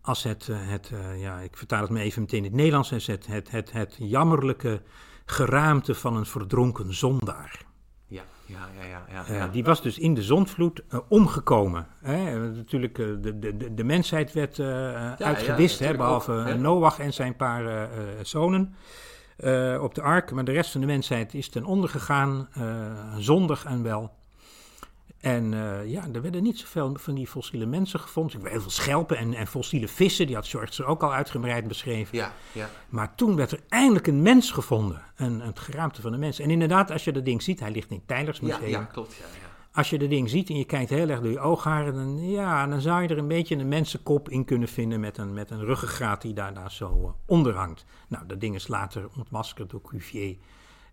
[0.00, 3.26] als het, het ja, ik vertaal het me even meteen in het Nederlands, het, het,
[3.26, 4.82] het, het, het jammerlijke
[5.30, 7.68] geraamte van een verdronken zondaar.
[8.06, 8.86] Ja, ja, ja.
[8.86, 9.48] ja, ja, ja.
[9.48, 11.86] die was dus in de zondvloed uh, omgekomen.
[12.00, 12.48] Hè?
[12.48, 17.36] Natuurlijk, uh, de, de, de mensheid werd uh, uitgewist, hè, behalve ook, Noach en zijn
[17.36, 17.88] paar
[18.22, 18.74] zonen
[19.80, 20.32] op de ark.
[20.32, 22.48] Maar de rest van de mensheid is ten onder gegaan,
[23.18, 24.18] zondig en wel.
[25.20, 28.40] En uh, ja, er werden niet zoveel van die fossiele mensen gevonden.
[28.40, 31.68] Ik heel veel schelpen en, en fossiele vissen, die had George er ook al uitgebreid
[31.68, 32.18] beschreven.
[32.18, 32.68] Ja, ja.
[32.88, 36.38] Maar toen werd er eindelijk een mens gevonden, een, het geraamte van een mens.
[36.38, 38.68] En inderdaad, als je dat ding ziet, hij ligt in het Tijlersmuseum.
[38.68, 39.48] Ja, ja, klopt, ja, ja.
[39.72, 42.66] Als je dat ding ziet en je kijkt heel erg door je oogharen, dan, ja,
[42.66, 45.64] dan zou je er een beetje een mensenkop in kunnen vinden met een, met een
[45.64, 47.84] ruggengraat die daar, daar zo uh, onder hangt.
[48.08, 50.36] Nou, dat ding is later ontmaskerd door Cuvier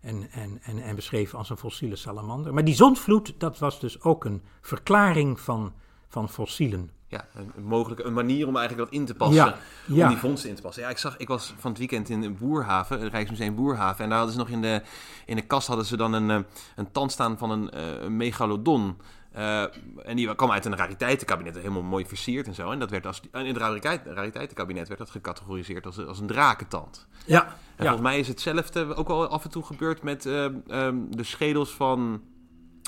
[0.08, 2.54] en, en, en, en beschreven als een fossiele salamander.
[2.54, 5.72] Maar die zondvloed, dat was dus ook een verklaring van,
[6.08, 6.90] van fossielen.
[7.10, 10.02] Ja, een, mogelijke een manier om eigenlijk dat in te passen, ja, ja.
[10.02, 10.82] om die vondsten in te passen.
[10.82, 14.18] Ja, ik zag, ik was van het weekend in Boerhaven, het Rijksmuseum Boerhaven, en daar
[14.18, 14.82] hadden ze nog in de,
[15.26, 16.38] in de kast hadden ze dan een, eh,
[16.76, 18.96] een tand staan van een, uh, een megalodon.
[19.36, 19.62] Uh,
[20.06, 22.70] en die kwam uit een rariteitenkabinet, helemaal mooi versierd en zo.
[22.70, 27.06] En dat werd als, in het rariteit, rariteitenkabinet werd dat gecategoriseerd als, als een drakentand.
[27.26, 27.44] Ja.
[27.44, 27.54] En ja.
[27.76, 31.70] volgens mij is hetzelfde ook al af en toe gebeurd met uh, um, de schedels
[31.70, 32.22] van,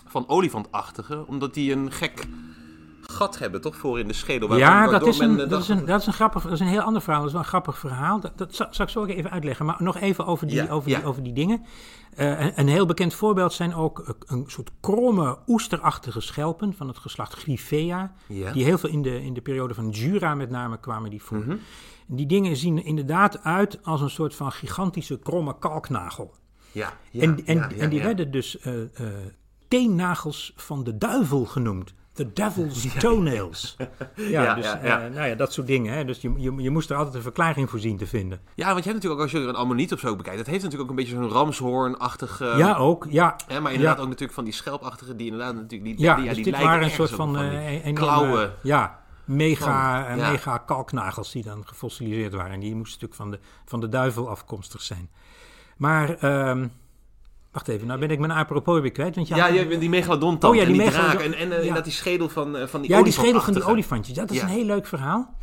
[0.06, 1.26] van olifantachtigen.
[1.26, 2.26] Omdat die een gek
[3.10, 3.76] gat hebben, toch?
[3.76, 4.56] Voor in de schedel.
[4.56, 6.80] Ja, dat is, een, dat, is een, dat is een grappig, dat is een heel
[6.80, 7.20] ander verhaal.
[7.20, 8.20] Dat is wel een grappig verhaal.
[8.20, 9.66] Dat, dat zal, zal ik zo even uitleggen.
[9.66, 10.98] Maar nog even over die, Ja, over ja.
[10.98, 11.64] die, over die dingen.
[12.16, 16.98] Uh, een, een heel bekend voorbeeld zijn ook een soort kromme, oesterachtige schelpen van het
[16.98, 18.12] geslacht Gryphea.
[18.26, 18.52] Ja.
[18.52, 21.38] Die heel veel in de, in de periode van Jura met name kwamen die voor.
[21.38, 21.56] Mhm.
[22.06, 26.34] Die dingen zien er inderdaad uit als een soort van gigantische kromme kalknagel.
[26.72, 29.08] Ja, en en, en die werden dus uh, uh,
[29.68, 31.94] teennagels van de duivel genoemd.
[32.12, 33.76] The Devil's Toenails.
[34.14, 35.00] Ja, Ja, dus, ja, ja.
[35.06, 35.92] eh, nou ja, dat soort dingen.
[35.94, 36.04] Hè.
[36.04, 38.40] Dus je, je, je moest er altijd een verklaring voor zien te vinden.
[38.54, 40.46] Ja, want je hebt natuurlijk ook, als je er een ammoniet of zo bekijkt, dat
[40.46, 42.40] heeft natuurlijk ook een beetje zo'n ramshoorn-achtig...
[42.40, 43.06] eh, ja, ook.
[43.10, 45.84] Ja, Hè, maar inderdaad ook natuurlijk van die schelpachtige die inderdaad natuurlijk...
[45.96, 47.92] Die, ja, die, ja, dus die dit waren een soort op van, die eh, enorme-
[47.92, 48.52] klauwen.
[48.62, 52.52] Ja, mega, Van, mega kalknagels die dan gefossiliseerd waren.
[52.52, 55.10] En die moesten natuurlijk van de, van de duivel afkomstig zijn.
[55.76, 56.66] Maar, ehm,
[57.52, 59.14] wacht even, nou ben ik mijn apropos weer kwijt.
[59.14, 61.34] Want je Ja, had- je hebt die megalodon Oh ja, en die die megalodon- en,
[61.34, 64.14] en eh, inderdaad die schedel van, eh, van die Ja, die schedel van die olifantjes.
[64.16, 64.42] Ja, dat is Ja.
[64.42, 65.36] een heel leuk verhaal.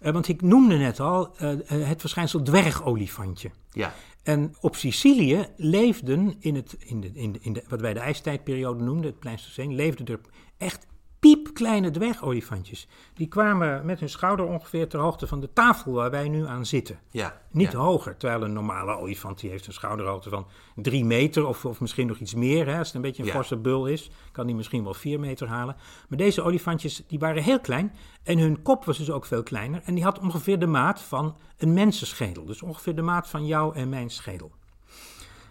[0.00, 1.34] Eh, want ik noemde net al
[1.66, 3.50] het verschijnsel dwergolifantje.
[3.70, 7.92] Ja, En op Sicilië leefden in, het, in, de, in, de, in de, wat wij
[7.94, 10.20] de ijstijdperiode noemden, het Pleistoceen, leefden er
[10.58, 10.86] echt
[11.22, 12.88] piepkleine dwergolifantjes.
[13.14, 16.66] Die kwamen met hun schouder ongeveer ter hoogte van de tafel waar wij nu aan
[16.66, 16.98] zitten.
[17.10, 17.40] ja.
[17.50, 17.78] Niet ja.
[17.78, 22.06] hoger, terwijl een normale olifant die heeft een schouderhoogte van drie meter of, of misschien
[22.06, 22.66] nog iets meer.
[22.66, 22.78] Hè.
[22.78, 23.34] Als het een beetje een Ja.
[23.34, 25.76] forse bul is, kan die misschien wel vier meter halen.
[26.08, 29.82] Maar deze olifantjes die waren heel klein en hun kop was dus ook veel kleiner.
[29.84, 32.44] En die had ongeveer de maat van een mensenschedel.
[32.44, 34.52] Dus ongeveer de maat van jou en mijn schedel.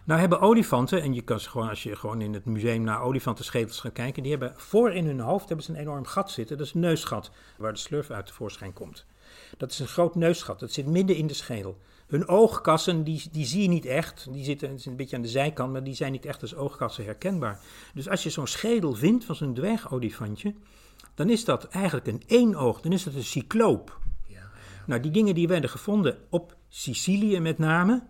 [0.04, 3.02] Nou hebben olifanten, en je kan ze gewoon, als je gewoon in het museum naar
[3.02, 6.58] olifantenschedels gaat kijken, die hebben voor in hun hoofd hebben ze een enorm gat zitten.
[6.58, 9.06] Dat is een neusgat, waar de slurf uit tevoorschijn komt.
[9.58, 11.78] Dat is een groot neusgat, dat zit midden in de schedel.
[12.08, 14.28] Hun oogkassen, die, die zie je niet echt.
[14.32, 17.60] Die zitten een beetje aan de zijkant, maar die zijn niet echt als oogkassen herkenbaar.
[17.94, 20.54] Dus als je zo'n schedel vindt van zo'n dwergolifantje,
[21.16, 22.82] dan is dat eigenlijk een éénoog.
[22.82, 24.00] Dan is dat een cycloop.
[24.86, 28.04] Nou, die dingen die werden gevonden op Sicilië met name.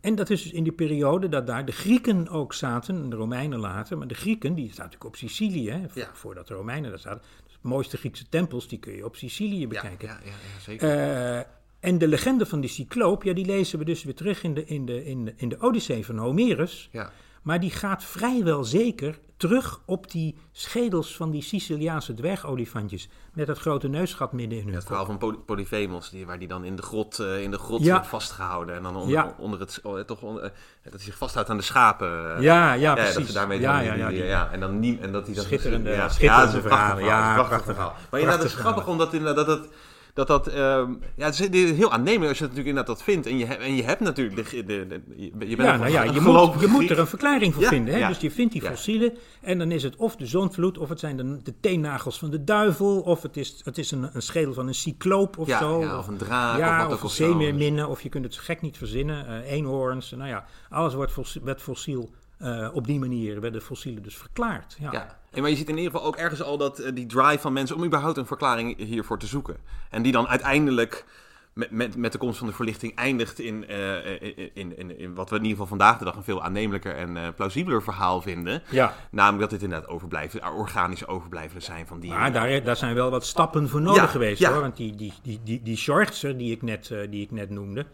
[0.00, 3.16] En dat is dus in die periode dat daar de Grieken ook zaten, en de
[3.16, 3.98] Romeinen later.
[3.98, 6.10] Maar de Grieken, die zaten natuurlijk op Sicilië, hè, Ja.
[6.12, 7.22] voordat de Romeinen daar zaten.
[7.44, 10.08] Dus de mooiste Griekse tempels, die kun je op Sicilië bekijken.
[10.08, 10.88] ja, ja, ja, zeker.
[10.90, 11.42] Eh,
[11.80, 14.64] en de legende van die cycloop, ja, die lezen we dus weer terug in de,
[14.66, 16.88] in de, in de, in de Odyssee van Homerus.
[16.92, 17.10] ja.
[17.42, 23.08] Maar die gaat vrijwel zeker terug op die schedels van die Siciliaanse dwergolifantjes.
[23.32, 24.88] Met dat grote neusgat midden in hun Het kop.
[24.88, 27.82] verhaal van Poly- Polyphemus, die, waar die dan in de grot, eh, in de grot
[27.84, 27.92] Ja.
[27.92, 28.74] wordt vastgehouden.
[28.76, 29.34] En dan onder, Ja.
[29.38, 30.50] onder het, oh, eh, toch onder, eh,
[30.82, 32.40] dat hij zich vasthoudt aan de schapen.
[32.42, 33.26] Ja, ja, dat precies.
[33.26, 36.08] ze daarmee ja, ja, ja, die- ja, en dan en dat hij dan Schitterende- ja,
[36.08, 36.62] schitterende ja, dat verhalen.
[36.62, 36.98] verhaal.
[36.98, 37.94] Ja, dat prachtig verhaal.
[38.10, 39.68] Maar inderdaad, het is grappig omdat inderdaad dat het
[40.16, 40.46] dat dat...
[40.46, 43.26] ehm, ja, het is heel aannemelijk als je het natuurlijk inderdaad dat vindt.
[43.26, 44.50] En je, hebt- en je hebt natuurlijk...
[44.50, 45.02] De, de, de-
[45.48, 47.94] je bent Ja, nou ja, je moet, je moet er een verklaring voor Ja, vinden.
[47.94, 48.00] Hè?
[48.00, 48.08] ja.
[48.08, 51.16] Dus je vindt die fossielen en dan is het of de zonvloed, of het zijn
[51.16, 54.66] de, de teennagels van de duivel, of het is, het is een, een schedel van
[54.66, 55.78] een cycloop of zo.
[55.98, 57.24] of een draak, Ja, of wat of of zo.
[57.24, 59.26] zeemeerminnen, of je kunt het gek niet verzinnen.
[59.42, 64.16] eh eenhoorns, nou ja, alles wordt werd fossiel eh, op die manier, werden fossielen dus
[64.16, 64.76] verklaard.
[64.80, 64.92] Ja.
[64.92, 67.38] Ja, en maar je ziet in ieder geval ook ergens al dat eh, die drive
[67.38, 69.56] van mensen om überhaupt een verklaring hiervoor te zoeken.
[69.90, 71.04] En die dan uiteindelijk
[71.52, 75.14] met, met, met de komst van de verlichting eindigt in, eh, in, in, in, in
[75.14, 78.62] wat we in ieder geval vandaag de dag een veel aannemelijker en plausibeler verhaal vinden.
[78.70, 78.94] Ja.
[79.10, 82.20] Namelijk dat dit inderdaad overblijven, organische overblijveren zijn van dieren.
[82.20, 84.60] Maar daar, daar zijn wel wat stappen voor nodig Ja, geweest hoor.
[84.60, 87.86] Want die, die, die, die, die Schortzer, die ik net, die ik net noemde,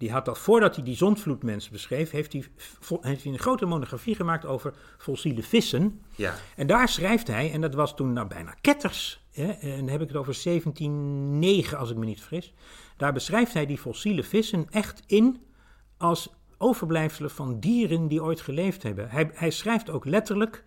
[0.00, 2.44] die had al voordat hij die zondvloedmensen beschreef, heeft hij,
[3.00, 6.00] heeft hij een grote monografie gemaakt over fossiele vissen.
[6.16, 9.88] Ja, En daar schrijft hij, en dat was toen nou bijna ketters, hè, en dan
[9.88, 12.52] heb ik het over 1709 als ik me niet vergis.
[12.96, 15.40] Daar beschrijft hij die fossiele vissen echt in
[15.96, 19.10] als overblijfselen van dieren die ooit geleefd hebben.
[19.10, 20.64] Hij, hij schrijft ook letterlijk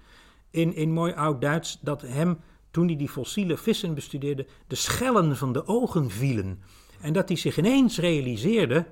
[0.50, 2.40] in, in mooi oud Duits dat hem,
[2.72, 6.62] toen hij die fossiele vissen bestudeerde, de schellen van de ogen vielen.
[7.02, 8.86] En dat hij zich ineens realiseerde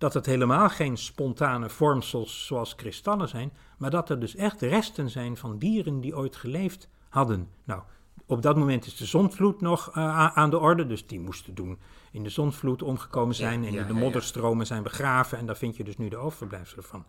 [0.00, 5.10] dat het helemaal geen spontane vormsels zoals kristallen zijn, maar dat er dus echt resten
[5.10, 7.48] zijn van dieren die ooit geleefd hadden.
[7.64, 7.82] Nou,
[8.26, 11.78] op dat moment is de zonvloed nog eh, aan de orde, dus die moesten doen
[12.12, 15.76] in de zonvloed omgekomen zijn en ja, in de modderstromen zijn begraven en daar vind
[15.76, 17.04] je dus nu de overblijfselen van.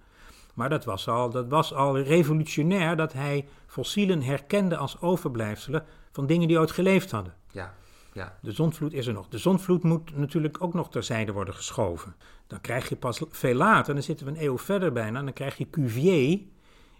[0.54, 6.26] Maar dat was, al, dat was al revolutionair dat hij fossielen herkende als overblijfselen van
[6.26, 7.34] dingen die ooit geleefd hadden.
[7.52, 7.74] ja,
[8.13, 8.38] ja.
[8.41, 9.28] De zonvloed is er nog.
[9.28, 12.15] De zonvloed moet natuurlijk ook nog terzijde worden geschoven.
[12.47, 15.58] Dan krijg je pas veel later, dan zitten we een eeuw verder bijna, dan krijg
[15.58, 16.39] je Cuvier,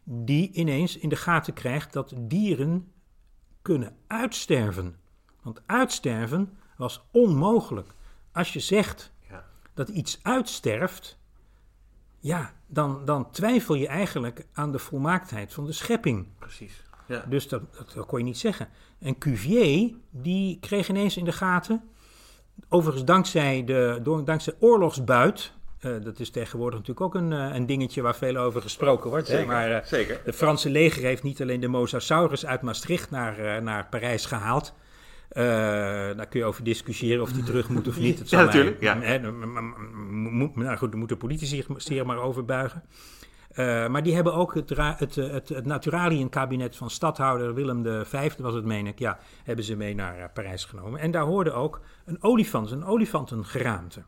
[0.04, 2.92] die ineens in de gaten krijgt dat dieren
[3.62, 4.96] kunnen uitsterven.
[5.42, 7.94] Want uitsterven was onmogelijk.
[8.32, 9.46] Als je zegt ja.
[9.74, 11.20] dat iets uitsterft,
[12.20, 16.28] ja, dan, dan twijfel je eigenlijk aan de volmaaktheid van de schepping.
[16.40, 16.84] Precies.
[17.12, 17.26] Ja.
[17.30, 17.62] Dus dat,
[18.08, 18.68] kon je niet zeggen.
[19.00, 21.82] En Cuvier, die kreeg ineens in de gaten,
[22.70, 27.66] overigens dankzij, de, door, dankzij oorlogsbuit, eh, dat is tegenwoordig natuurlijk ook een, eh, een
[27.66, 29.28] dingetje waar veel over gesproken wordt.
[29.28, 29.34] Hè?
[29.34, 30.22] Zeker, Maar eh, zeker.
[30.26, 34.74] de Franse leger heeft niet alleen de Mosasaurus uit Maastricht naar, eh, naar Parijs gehaald.
[35.30, 35.44] Eh,
[36.16, 38.18] daar kun je over discussiëren of die terug moet of niet.
[38.20, 39.00] Dat Ja, mij- natuurlijk, ja.
[39.00, 42.84] hè, moet- nou goed, daar moeten politici zich, zich maar over buigen.
[43.52, 45.16] Eh, maar die hebben ook het, eh, het,
[45.50, 50.26] het van stadhouder Willem V, was het meen ik, ja, hebben ze mee naar eh,
[50.34, 51.00] Parijs genomen.
[51.00, 54.04] En daar hoorde ook een olifant, een olifantengeraamte.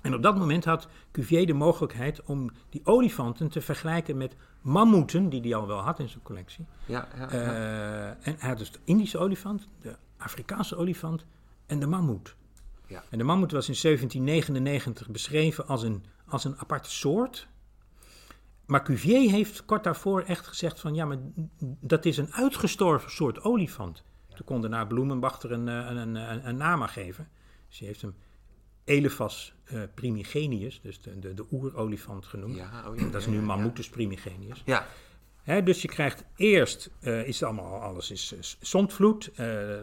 [0.00, 5.28] En op dat moment had Cuvier de mogelijkheid om die olifanten te vergelijken met mammoeten,
[5.28, 6.66] die hij al wel had in zijn collectie.
[6.86, 8.16] Ja, ja, ja.
[8.20, 11.24] En hij had dus de Indische olifant, de Afrikaanse olifant
[11.66, 12.36] en de mammoet.
[12.86, 13.02] Ja.
[13.10, 17.48] En de mammoet was in 1799 beschreven als een, als een aparte soort.
[18.70, 21.18] Maar Cuvier heeft kort daarvoor echt gezegd van ja, maar
[21.80, 24.02] dat is een uitgestorven soort olifant.
[24.34, 27.28] Toen kon daarna Bloemenbach er een, eh, een, een, een, een naam aan geven.
[27.68, 28.14] Dus hij heeft hem
[28.84, 32.56] Elephas eh, primigenius, dus de, de, de oerolifant genoemd.
[32.56, 33.42] Ja, oh ja, dat is nu ja.
[33.42, 34.62] Mammutus primigenius.
[34.64, 34.86] ja.
[35.42, 39.30] Hè, dus je krijgt eerst, eh, is allemaal, alles is zondvloed.
[39.34, 39.76] eh,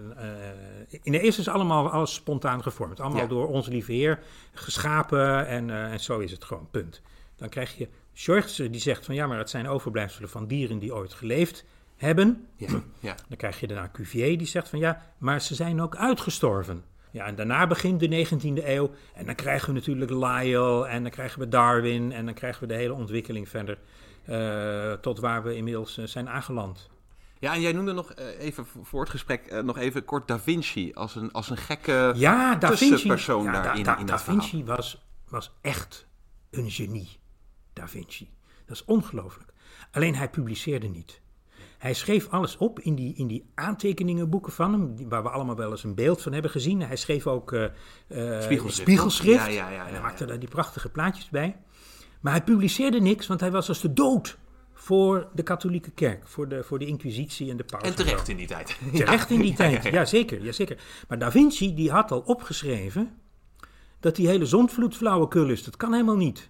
[0.89, 2.99] in de eerste is allemaal alles spontaan gevormd.
[2.99, 4.23] Allemaal door onze lieve Heer
[4.53, 7.01] geschapen en, en zo is het gewoon, punt.
[7.35, 7.89] Dan krijg je
[8.19, 12.47] Schortzer die zegt van ja, maar het zijn overblijfselen van dieren die ooit geleefd hebben.
[12.55, 12.67] Ja,
[12.99, 13.15] ja.
[13.27, 16.83] Dan krijg je daarna Cuvier die zegt van ja, maar ze zijn ook uitgestorven.
[17.11, 21.11] Ja, en daarna begint de 19e eeuw en dan krijgen we natuurlijk Lyell en dan
[21.11, 23.77] krijgen we Darwin en dan krijgen we de hele ontwikkeling verder
[24.25, 26.89] eh, tot waar we inmiddels eh, zijn aangeland.
[27.39, 30.91] Ja, en jij noemde nog eh, even voor het gesprek nog even kort Da Vinci
[30.93, 32.13] als een, als een gekke...
[32.15, 36.07] Ja, Da Vinci, tussenpersoon ja, Da- daarin, Da, in Da dat Vinci was, was echt
[36.51, 37.09] een genie.
[37.77, 38.29] Da Vinci.
[38.65, 39.53] Dat is ongelooflijk.
[39.91, 41.21] Alleen hij publiceerde niet.
[41.77, 45.55] Hij schreef alles op in die, in die aantekeningenboeken van hem, die- waar we allemaal
[45.55, 46.81] wel eens een beeld van hebben gezien.
[46.81, 47.71] Hij schreef ook eh, eh,
[48.41, 49.45] Spiegelschrift, spiegelschrift.
[49.45, 51.57] Ja, ja, ja, en hij maakte daar die prachtige plaatjes bij.
[52.21, 54.37] Maar hij publiceerde niks, want hij was als de dood
[54.73, 57.81] voor de katholieke kerk, voor de, voor de inquisitie en de paus.
[57.81, 58.77] En terecht in die tijd.
[58.93, 60.77] Terecht in die tijd, ja, zeker, ja, zeker.
[61.07, 63.17] Maar Da Vinci die had al opgeschreven
[63.99, 65.63] dat die hele zondvloed flauwekul is.
[65.63, 66.49] Dat kan helemaal niet.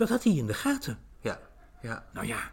[0.00, 0.98] Dat had hij in de gaten.
[1.20, 1.40] Ja,
[1.82, 2.06] ja.
[2.12, 2.50] Nou ja,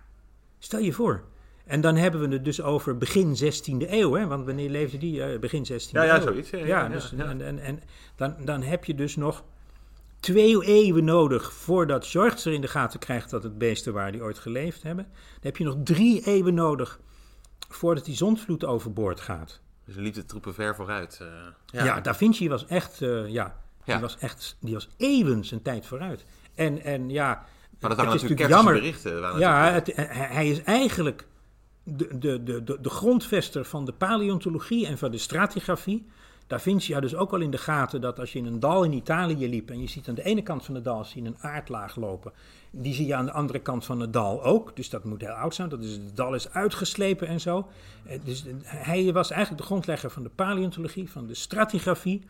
[0.59, 1.23] stel je voor.
[1.65, 4.27] En dan hebben we het dus over begin 16e eeuw, hè?
[4.27, 5.23] want wanneer leefde die?
[5.23, 6.21] Eh, begin 16e Ja, ja, eeuw.
[6.21, 7.25] zoiets, ja, Ja, ja, dus, ja.
[7.25, 7.83] En, en, en
[8.15, 9.43] dan, dan heb je dus nog
[10.19, 14.37] twee eeuwen nodig voordat Schortzer in de gaten krijgt dat het beesten waar die ooit
[14.37, 15.03] geleefd hebben.
[15.03, 16.99] Dan heb je nog drie eeuwen nodig
[17.69, 19.61] voordat die zondvloed overboord gaat.
[19.85, 21.21] Dus liep de troepen ver vooruit.
[21.65, 21.83] ja.
[21.83, 22.01] ja.
[22.01, 23.55] Da Vinci was echt, ja,
[23.85, 26.25] Die, was echt, die was even zijn tijd vooruit.
[26.57, 27.45] En, en ja,
[27.79, 28.73] maar dat waren het natuurlijk jammer.
[28.73, 29.39] berichten.
[29.39, 31.25] Ja, het, hij is eigenlijk
[31.83, 36.05] de, de, de, de, grondvester van de paleontologie en van de stratigrafie.
[36.47, 38.83] Da Vinci had dus ook al in de gaten dat als je in een dal
[38.83, 41.27] in Italië liep en je ziet aan de ene kant van het dal zie je
[41.27, 42.31] een aardlaag lopen,
[42.71, 44.75] die zie je aan de andere kant van het dal ook.
[44.75, 45.69] Dus dat moet heel oud zijn.
[45.69, 47.67] Dat is, het dal is uitgeslepen en zo.
[48.05, 52.23] Eh, dus hij was eigenlijk de grondlegger van de paleontologie, van de stratigrafie.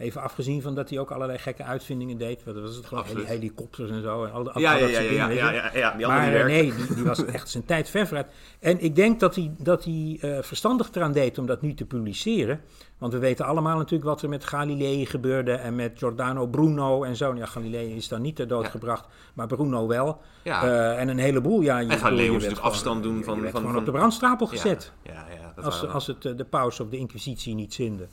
[0.00, 2.44] Even afgezien van dat hij ook allerlei gekke uitvindingen deed.
[2.44, 3.04] Wat was het gewoon?
[3.24, 4.24] Helikopters en zo.
[4.24, 6.94] En al, al, ja, ja, ja, ja, ja, ja, ja, die Maar uh, nee, die,
[6.94, 8.26] die, was echt zijn tijd ver vooruit.
[8.60, 11.84] En ik denk dat hij, dat hij uh, verstandig eraan deed om dat nu te
[11.84, 12.60] publiceren.
[12.98, 17.16] Want we weten allemaal natuurlijk wat er met Galilei gebeurde en met Giordano Bruno en
[17.16, 17.34] zo.
[17.34, 20.20] Ja, Galilei is dan niet ter dood gebracht, maar Bruno wel.
[20.42, 20.64] Ja.
[20.64, 21.60] Uh, en een heleboel.
[21.60, 23.40] Ja, je, en Galilei moest natuurlijk afstand doen van...
[23.40, 24.92] van, van, van op de brandstapel gezet.
[25.02, 28.06] Ja, ja, dat als, als het de paus of de inquisitie niet zinde.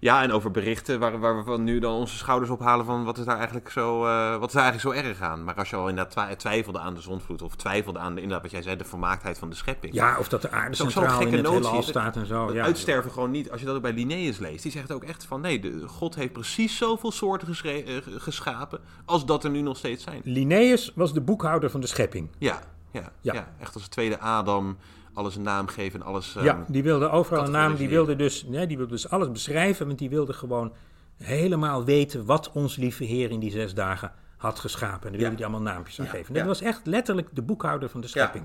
[0.00, 3.18] Ja, en over berichten waar, waar we van nu dan onze schouders ophalen van wat
[3.18, 5.44] is daar eigenlijk zo, uh, wat is daar eigenlijk zo erg aan.
[5.44, 8.50] Maar als je al inderdaad twijfelde aan de zondvloed of twijfelde aan de, inderdaad wat
[8.50, 9.94] jij zei, de vermaaktheid van de schepping.
[9.94, 12.52] Ja, of dat de aarde centraal in het hele staat en zo.
[12.52, 12.64] Ja.
[12.64, 13.50] Uitsterven gewoon niet.
[13.50, 16.14] Als je dat ook bij Linnaeus leest, die zegt ook echt van nee, de, God
[16.14, 20.20] heeft precies zoveel soorten uh, geschapen als dat er nu nog steeds zijn.
[20.24, 22.30] Linnaeus was de boekhouder van de schepping.
[22.38, 23.32] Ja, ja, ja.
[23.32, 24.76] ja echt als de tweede Adam
[25.18, 26.32] alles een naam geven en alles.
[26.32, 27.76] ja, ehm, die wilde overal een naam.
[27.76, 30.72] Die wilde, dus, nee, die wilde dus alles beschrijven, want die wilde gewoon
[31.16, 35.06] helemaal weten wat ons lieve Heer in die zes dagen had geschapen.
[35.06, 36.34] En daar wilde hij allemaal naampjes aan geven.
[36.34, 38.44] dat was echt letterlijk de boekhouder van de schepping.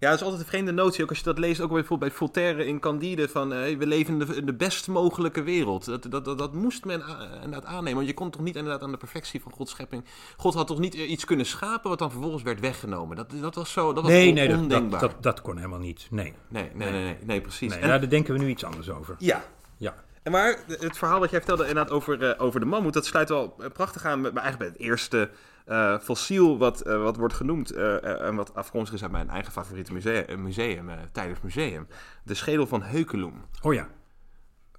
[0.00, 1.02] Ja, dat is altijd een vreemde notie.
[1.02, 4.12] Ook als je dat leest, ook bijvoorbeeld bij Voltaire in Candide, van uh, we leven
[4.12, 5.84] in de, in de, best mogelijke wereld.
[5.84, 7.02] Dat, dat, dat, dat moest men
[7.34, 7.94] inderdaad aannemen.
[7.94, 10.04] Want je kon toch niet inderdaad aan de perfectie van Gods schepping.
[10.36, 13.16] God had toch niet iets kunnen schapen wat dan vervolgens werd weggenomen.
[13.16, 15.00] Dat, dat was zo, dat was nee, nee, ondenkbaar.
[15.00, 16.06] Dat, dat, dat, kon helemaal niet.
[16.10, 16.34] Nee.
[16.48, 17.76] Nee, nee, nee, nee, nee, precies.
[17.76, 19.14] en, daar denken we nu iets anders over.
[19.18, 19.44] Ja.
[19.76, 19.94] Ja.
[20.22, 23.28] En maar het verhaal wat jij vertelde inderdaad over, uh, over de mammoet, dat sluit
[23.28, 25.30] wel prachtig aan bij, eigenlijk bij het eerste
[25.68, 29.52] uh, fossiel wat, uh, wat wordt genoemd uh, en wat afkomstig is uit mijn eigen
[29.52, 31.86] favoriete museum, museum tijdens museum.
[32.24, 33.32] De schedel van Heukelum.
[33.62, 33.88] Oh ja.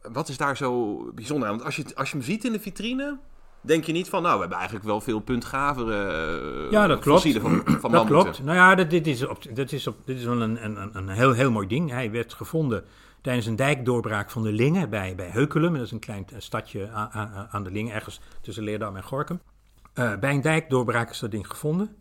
[0.01, 1.53] Wat is daar zo bijzonder aan?
[1.53, 3.17] Want als je, als je hem ziet in de vitrine,
[3.61, 7.37] denk je niet van, nou, we hebben eigenlijk wel veel puntgavere ja, dat klopt.
[7.39, 8.43] van, van Dat klopt.
[8.43, 11.09] Nou ja, dit, dit, is, op, dit, is, op, dit is wel een, een, een
[11.09, 11.89] heel, heel mooi ding.
[11.89, 12.83] Hij werd gevonden
[13.21, 15.73] tijdens een dijkdoorbraak van de Lingen bij, bij Heukelum.
[15.73, 19.39] Dat is een klein stadje aan, aan, aan de Lingen, ergens tussen Leerdam en Gorkum.
[19.99, 21.95] Uh, bij een dijkdoorbraak is dat ding gevonden.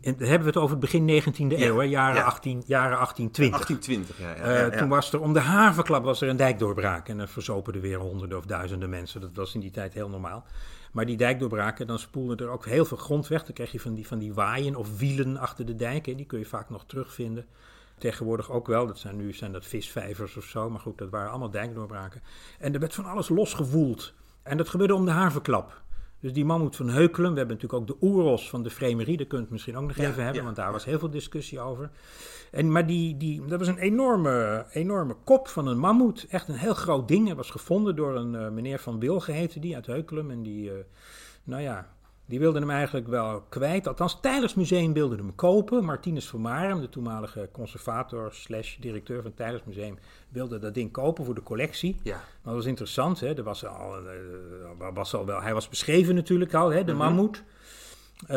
[0.00, 3.66] En dan hebben we het over het begin 19e eeuw, jaren, 18, jaren 1820.
[3.66, 4.52] 1820, ja.
[4.52, 7.08] ja, uh, toen was er om de havenklap was er een dijkdoorbraak.
[7.08, 9.20] En dan verzopen er weer honderden of duizenden mensen.
[9.20, 10.44] Dat was in die tijd heel normaal.
[10.92, 13.44] Maar die dijkdoorbraken, dan spoelden er ook heel veel grond weg.
[13.44, 16.06] Dan krijg je van die, van die waaien of wielen achter de dijk.
[16.06, 16.14] Hè.
[16.14, 17.46] Die kun je vaak nog terugvinden.
[17.98, 18.86] Tegenwoordig ook wel.
[18.86, 20.70] Dat zijn, nu zijn dat visvijvers of zo.
[20.70, 22.22] Maar goed, dat waren allemaal dijkdoorbraken.
[22.58, 24.14] En er werd van alles losgewoeld.
[24.42, 25.82] En dat gebeurde om de havenklap.
[26.20, 29.26] Dus die mammoet van Heukelum, we hebben natuurlijk ook de oeros van de Fremerie, daar
[29.26, 31.90] kunt het misschien ook nog even hebben, want daar was heel veel discussie over.
[32.50, 36.54] En, maar die, die, dat was een enorme, enorme kop van een mammoet, echt een
[36.54, 37.26] heel groot ding.
[37.26, 40.30] Hij was gevonden door een uh, meneer Van Wil geheten, die uit Heukelum.
[40.30, 40.72] En die, uh,
[41.44, 41.96] nou ja,
[42.28, 43.86] die wilden hem eigenlijk wel kwijt.
[43.86, 45.84] Althans, Tijlers Museum wilde hem kopen.
[45.84, 51.24] Martinus van Marem, de toenmalige conservator slash directeur van Tijlers Museum, wilde dat ding kopen
[51.24, 51.96] voor de collectie.
[52.02, 52.14] Ja.
[52.14, 53.20] Maar dat was interessant.
[53.20, 53.34] Hè?
[53.34, 56.84] Er was al, uh, was al wel, hij was beschreven natuurlijk al, hè?
[56.84, 57.42] de mm mammoet.
[58.22, 58.28] Uh,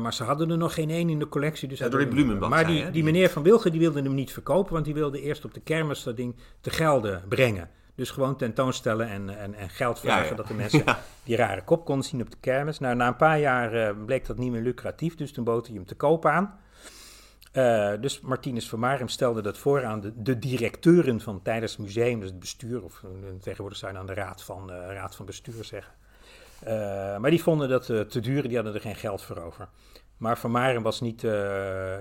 [0.00, 1.68] maar ze hadden er nog geen één in de collectie.
[1.68, 2.24] Dus ja, door die.
[2.24, 5.44] Maar die, die meneer Van Wilgen die wilde hem niet verkopen, want die wilde eerst
[5.44, 7.70] op de kermis dat ding te gelden brengen.
[7.94, 10.84] Dus gewoon tentoonstellen en, en, en geld vragen dat de mensen
[11.24, 12.78] die rare kop konden zien op de kermis.
[12.78, 15.76] Nou, na een paar jaar uh, bleek dat niet meer lucratief, dus toen bood hij
[15.76, 16.58] hem te koop aan.
[17.52, 21.80] Uh, dus Martinus van Marem stelde dat voor aan de, de directeuren van tijdens het
[21.80, 25.64] museum, dus het bestuur, of uh, tegenwoordig zijn aan de raad van, raad van bestuur
[25.64, 25.92] zeggen.
[27.20, 29.68] maar die vonden dat te duur, die hadden er geen geld voor over.
[30.16, 31.20] Maar Van Maren was niet,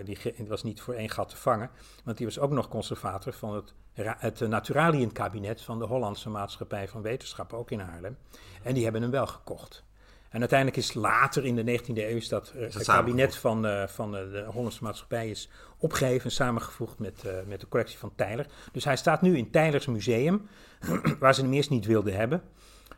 [0.04, 1.70] die, was niet voor één gat te vangen.
[2.04, 7.02] Want die was ook nog conservator van het, het Naturalienkabinet van de Hollandse Maatschappij van
[7.02, 8.18] Wetenschappen, ook in Haarlem.
[8.64, 9.84] En die hebben hem wel gekocht.
[10.30, 13.88] En uiteindelijk is later in de 19e eeuw is dat, uh, het kabinet van, uh,
[13.88, 18.48] van de Hollandse Maatschappij is opgegeven en samengevoegd met, met de collectie van Tijler.
[18.72, 20.48] Dus hij staat nu in Tijlers Museum,
[21.20, 22.42] waar ze hem eerst niet wilden hebben.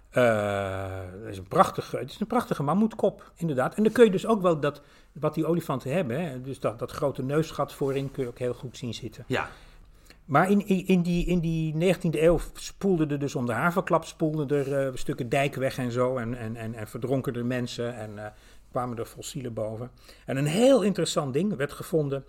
[0.09, 3.75] het, is een prachtige, het is een prachtige mammoetkop, inderdaad.
[3.75, 6.23] En dan kun je dus ook wel dat wat die olifanten hebben.
[6.23, 6.41] Hè?
[6.41, 9.23] Dus dat, dat grote neusgat voorin kun je ook heel goed zien zitten.
[9.27, 9.49] Ja.
[10.25, 14.49] Maar in, in, die, in die 19e eeuw spoelden er dus om de havenklap spoelden
[14.49, 16.17] er uh, stukken dijk weg en zo.
[16.17, 18.25] En, en, en, en verdronken er mensen en uh,
[18.71, 19.91] kwamen er fossielen boven.
[20.25, 22.25] En een heel interessant ding werd gevonden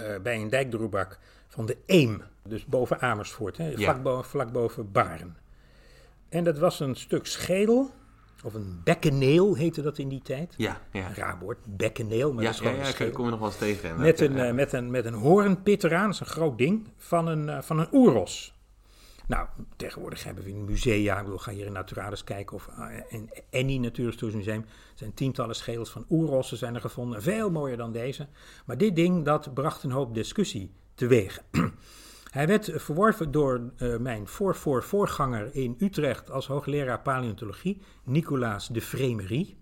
[0.00, 1.18] uh, bij een dijkdroebak
[1.48, 2.22] van de Eem.
[2.48, 3.76] Dus boven Amersfoort, hè, Ja.
[3.76, 5.36] vlak, boven, vlak boven Baren.
[6.28, 7.90] En dat was een stuk schedel,
[8.42, 10.54] of een bekkeneel heette dat in die tijd.
[10.56, 11.08] Ja, ja.
[11.08, 13.14] Een raar woord, bekkeneel, maar Ja, dat is ja, gewoon ja, ik schedel.
[13.14, 13.88] kom je nog wel eens tegen.
[13.88, 16.58] En Met een, eh, eh, met, een, met een hoornpit eraan, dat is een groot
[16.58, 18.54] ding, van een, eh, van een oeros.
[19.26, 22.68] Nou, tegenwoordig hebben we in musea, ik bedoel, ga hier in Naturalis kijken, of
[23.08, 27.76] in Annie Natuurhistorisch Museum, er zijn tientallen schedels van oerossen zijn er gevonden, veel mooier
[27.76, 28.26] dan deze.
[28.66, 31.42] Maar dit ding, dat bracht een hoop discussie teweeg.
[32.32, 39.56] Hij werd verworven door eh, mijn voor-voor-voorganger in Utrecht als hoogleraar paleontologie, Nicolaas de Vremerie.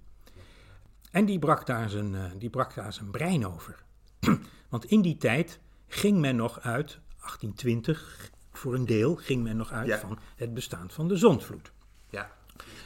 [1.11, 3.83] En die brak daar zijn, eh, die brak daar zijn brein over.
[4.71, 9.73] Want in die tijd ging men nog uit, 1820 voor een deel, ging men nog
[9.73, 9.99] uit Ja.
[9.99, 11.73] van het bestaan van de zondvloed.
[12.11, 12.31] ja.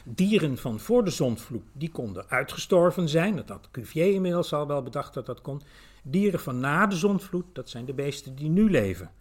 [0.03, 3.35] Dieren van voor de zondvloed, die konden uitgestorven zijn.
[3.35, 5.61] Dat had Cuvier inmiddels al wel bedacht dat dat kon.
[6.03, 9.11] Dieren van na de zondvloed, dat zijn de beesten die nu leven.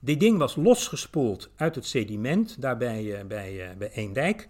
[0.00, 4.48] Dit ding was losgespoeld uit het sediment, daar bij, eh, bij, eh, bij Eendijk.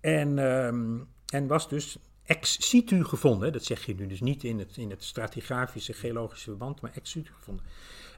[0.00, 3.52] En, ehm, en was dus ex situ gevonden.
[3.52, 7.10] Dat zeg je nu dus niet in het, in het stratigrafische geologische verband, maar ex
[7.10, 7.64] situ gevonden.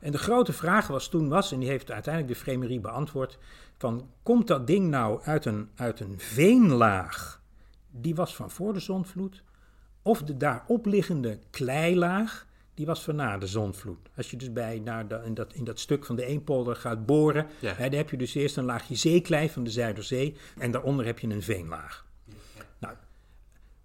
[0.01, 3.39] En de grote vraag was toen was, en die heeft uiteindelijk de Fremerie beantwoord,
[3.79, 7.43] van komt dat ding nou uit een, uit een veenlaag,
[7.91, 9.43] die was van voor de zondvloed,
[10.03, 12.47] of de daarop liggende kleilaag,
[12.79, 13.99] die was van na de zondvloed.
[14.16, 17.07] Als je dus bij, naar de, in, dat, in dat stuk van de Eempolder gaat
[17.07, 17.74] boren, Ja.
[17.74, 21.18] hè, dan heb je dus eerst een laagje zeeklei van de Zuiderzee en daaronder heb
[21.18, 22.07] je een veenlaag.
[22.79, 22.95] Nou,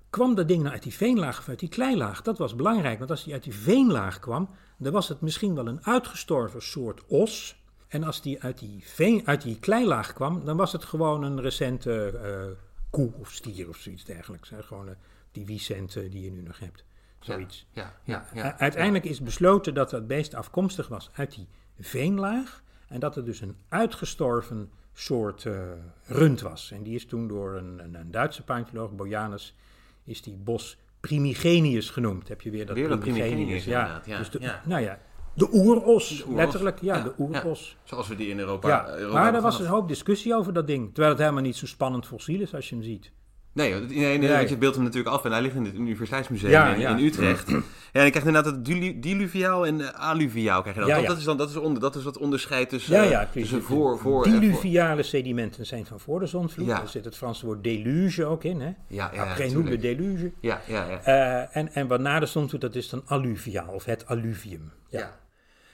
[0.09, 2.21] kwam dat ding nou uit die veenlaag of uit die kleilaag?
[2.21, 5.67] Dat was belangrijk, want als die uit die veenlaag kwam, dan was het misschien wel
[5.67, 7.61] een uitgestorven soort os.
[7.87, 11.41] En als die uit die, veen, uit die kleilaag kwam, dan was het gewoon een
[11.41, 12.45] recente eh,
[12.89, 14.49] koe of stier of zoiets dergelijks.
[14.49, 14.63] Hè?
[14.63, 14.95] Gewoon eh,
[15.31, 16.83] die Vicente die je nu nog hebt.
[17.23, 17.67] Zoiets.
[17.71, 21.47] Ja, ja, Uiteindelijk is besloten dat dat beest afkomstig was uit die
[21.79, 22.63] veenlaag.
[22.87, 25.61] En dat het dus een uitgestorven soort eh,
[26.05, 26.71] rund was.
[26.71, 29.55] En die is toen door een, een, een Duitse paleontoloog, Bojanus,
[30.03, 32.27] is die bos Primigenius genoemd.
[32.27, 33.63] Heb je weer dat Weer dat Primigenius.
[33.63, 33.65] Primigenius,
[34.05, 34.17] ja.
[34.17, 34.61] Dus de, ja.
[34.65, 34.99] Nou ja,
[35.33, 36.35] de oeros, De oeros.
[36.35, 36.81] letterlijk.
[36.81, 37.77] Ja, Ja, de oeros.
[37.83, 40.67] Zoals we die in Europa, Ja, Europa maar er was een hoop discussie over dat
[40.67, 40.85] ding.
[40.85, 43.11] Terwijl het helemaal niet zo spannend fossiel is als je hem ziet.
[43.53, 44.29] Nee, nee, nee, Nee.
[44.31, 46.97] want je beeldt hem natuurlijk af en hij ligt in het Universiteitsmuseum Ja, in, ja.
[46.97, 47.49] in Utrecht.
[47.49, 50.61] Ja, en je krijgt inderdaad het dilu- diluviaal en eh, alluviaal.
[50.61, 50.89] Krijg je dat.
[50.89, 51.09] Ja, dat, ja.
[51.09, 53.99] dat is dan dat is, onder, dat is wat onderscheid tussen, Ja, eh, tussen voor,
[53.99, 54.23] voor.
[54.23, 56.65] Diluviale sedimenten zijn van voor de zondvloed.
[56.67, 56.77] Ja.
[56.77, 58.61] Daar zit het Franse woord deluge ook in.
[58.61, 58.71] Hè?
[58.87, 59.83] Ja, ja, Après nous tuurlijk.
[59.83, 60.31] le deluge.
[60.39, 61.01] Ja, ja, ja.
[61.03, 64.71] Eh, en, en wat na de zondvloed, dat is dan alluviaal of het alluvium.
[64.89, 64.99] Ja.
[64.99, 65.21] Ja.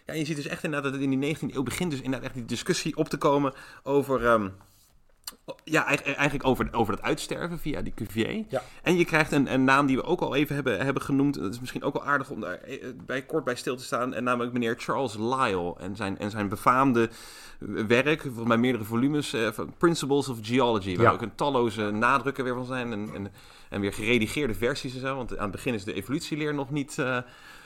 [0.05, 2.01] Ja, en je ziet dus echt inderdaad dat het in die 19e eeuw begint dus
[2.01, 3.53] inderdaad echt die discussie op te komen
[3.83, 4.47] over, ehm,
[5.63, 8.45] ja, eigenlijk over, over het uitsterven via die Cuvier.
[8.49, 8.61] Ja.
[8.83, 11.39] En je krijgt een, een naam die we ook al even hebben, hebben genoemd.
[11.39, 14.13] Dat is misschien ook wel aardig om daar eh, bij, kort bij stil te staan.
[14.13, 17.09] En namelijk meneer Charles Lyell en zijn, en zijn befaamde
[17.87, 20.95] werk, volgens mij meerdere volumes, eh, van Principles of Geology.
[20.95, 21.11] Waar Ja.
[21.11, 23.31] ook een talloze nadrukken weer van zijn en, en,
[23.69, 25.15] en weer geredigeerde versies en zo.
[25.15, 26.97] Want aan het begin is de evolutieleer nog niet...
[26.99, 27.17] eh,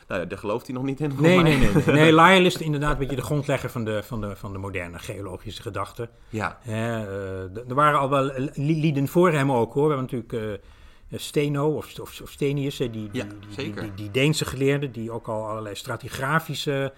[0.07, 1.11] nou ja, daar gelooft hij nog niet in.
[1.19, 1.69] Nee, nee, nee.
[1.73, 4.57] Nee, nee Lyell is inderdaad een beetje de grondlegger van de, van de, van de
[4.57, 6.09] moderne geologische gedachte.
[6.29, 9.87] Ja, eh, er waren al wel li- lieden voor hem ook hoor.
[9.89, 10.59] We hebben natuurlijk
[11.09, 13.81] eh, Steno of, of, of Stenius, die, die, Ja, die, zeker.
[13.81, 16.93] die, die Deense geleerde, die ook al allerlei stratigrafische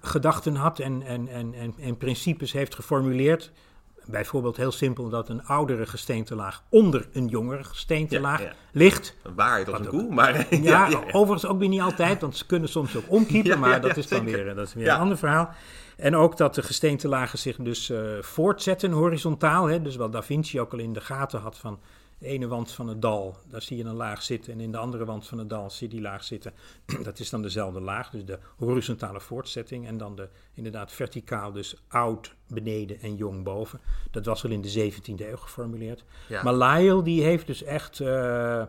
[0.00, 3.52] gedachten had en, en, en, en, en principes heeft geformuleerd.
[4.10, 8.52] Bijvoorbeeld heel simpel dat een oudere gesteentelaag onder een jongere gesteentelaag Ja, ja.
[8.72, 9.16] ligt.
[9.34, 10.54] waarheid als een koe, maar...
[10.62, 14.08] Ja, overigens ook weer niet altijd, want ze kunnen soms ook omkiepen, maar dat is
[14.08, 14.44] dan zeker.
[14.44, 15.50] weer, dat is weer een ander verhaal.
[15.96, 19.66] En ook dat de gesteentelagen zich dus eh, voortzetten horizontaal.
[19.66, 19.82] Hè?
[19.82, 21.78] Dus wat Da Vinci ook al in de gaten had van
[22.20, 24.52] de ene wand van het dal, daar zie je een laag zitten.
[24.52, 26.52] En in de andere wand van het dal zie je die laag zitten.
[27.02, 29.86] dat is dan dezelfde laag, dus de horizontale voortzetting.
[29.86, 33.80] En dan de, inderdaad verticaal, dus oud beneden en jong boven.
[34.10, 36.04] Dat was al in de 17e eeuw geformuleerd.
[36.28, 36.42] Ja.
[36.42, 38.00] Maar Lyell die heeft dus echt...
[38.00, 38.62] eh,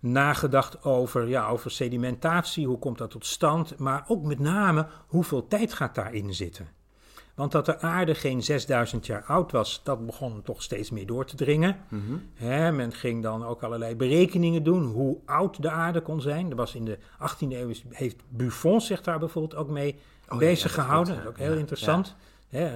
[0.00, 5.46] nagedacht over, ja, over sedimentatie, hoe komt dat tot stand, maar ook met name hoeveel
[5.46, 6.68] tijd gaat daarin zitten.
[7.38, 11.24] Want dat de aarde geen 6000 jaar oud was, dat begon toch steeds meer door
[11.24, 11.76] te dringen.
[12.34, 16.50] Hè, men ging dan ook allerlei berekeningen doen hoe oud de aarde kon zijn.
[16.50, 19.98] Er was in de 18e eeuw, heeft Buffon zich daar bijvoorbeeld ook mee
[20.30, 21.14] ja, bezig gehouden.
[21.14, 22.16] Dat is ook heel Ja, interessant.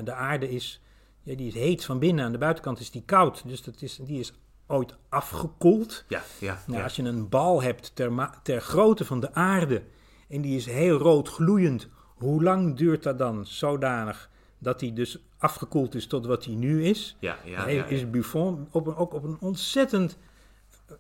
[0.05, 0.81] De aarde is,
[1.23, 3.43] ja, die is heet van binnen, aan de buitenkant is die koud.
[3.47, 4.33] Dus dat is, die is
[4.67, 6.05] ooit afgekoeld.
[6.09, 6.83] Ja, ja, Nou.
[6.83, 9.83] Als je een bal hebt ter, ter grootte van de aarde
[10.29, 14.31] en die is heel rood gloeiend, hoe lang duurt dat dan zodanig
[14.63, 17.17] dat die dus afgekoeld is tot wat hij nu is?
[17.19, 20.19] Ja, ja, Hij ja, is Buffon op een, ook op een ontzettend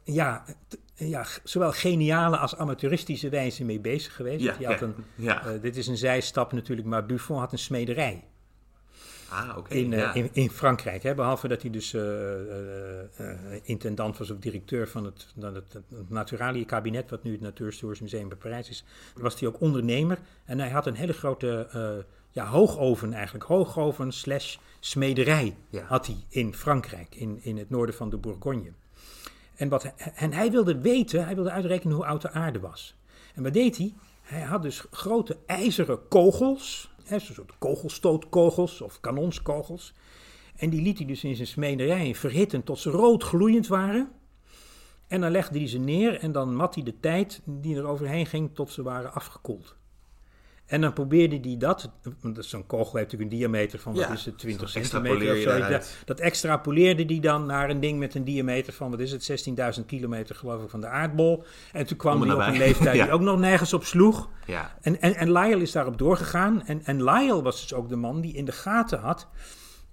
[0.05, 4.45] ja, t- ja, zowel geniale als amateuristische wijze mee bezig geweest.
[4.45, 8.25] Ja, hij had een, eh, dit is een zijstap natuurlijk, maar Buffon had een smederij
[9.29, 11.03] Ah, in, eh, in, in Frankrijk.
[11.03, 11.15] Hè?
[11.15, 12.03] Behalve dat hij dus eh,
[13.63, 18.29] intendant was of directeur van het, dan het, het Naturalië-kabinet, wat nu het Natuurhistorisch Museum
[18.29, 18.85] bij Parijs is,
[19.15, 20.19] was hij ook ondernemer.
[20.45, 21.69] En hij had een hele grote
[22.33, 25.83] ja, hoogoven eigenlijk, hoogoven slash smederij Ja.
[25.83, 28.73] had hij in Frankrijk, in, in het noorden van de Bourgogne.
[29.55, 32.95] En, wat, hij- en hij wilde weten, hij wilde uitrekenen hoe oud de aarde was.
[33.35, 33.95] En wat deed hij?
[34.23, 39.93] Hij had dus grote ijzeren kogels, hè, zo'n soort kogelstootkogels of kanonskogels.
[40.57, 44.13] En die liet hij dus in zijn smederij verhitten tot ze rood gloeiend waren.
[45.07, 48.27] En dan legde hij ze neer en dan mat hij de tijd die er overheen
[48.27, 49.77] ging tot ze waren afgekoeld.
[50.73, 54.13] En dan probeerde hij dat, want zo'n kogel heeft natuurlijk een diameter van, wat Ja,
[54.13, 55.69] is het, 20 zo centimeter of zo.
[55.69, 59.47] Dat, dat extrapoleerde hij dan naar een ding met een diameter van, wat is het,
[59.79, 61.45] 16.000 kilometer geloof ik van de aardbol.
[61.73, 63.05] En toen kwam hij op een leeftijd Ja.
[63.05, 64.29] die ook nog nergens op sloeg.
[64.47, 64.75] ja.
[64.81, 66.63] En, en, en Lyell is daarop doorgegaan.
[66.67, 69.29] En, en Lyell was dus ook de man die in de gaten had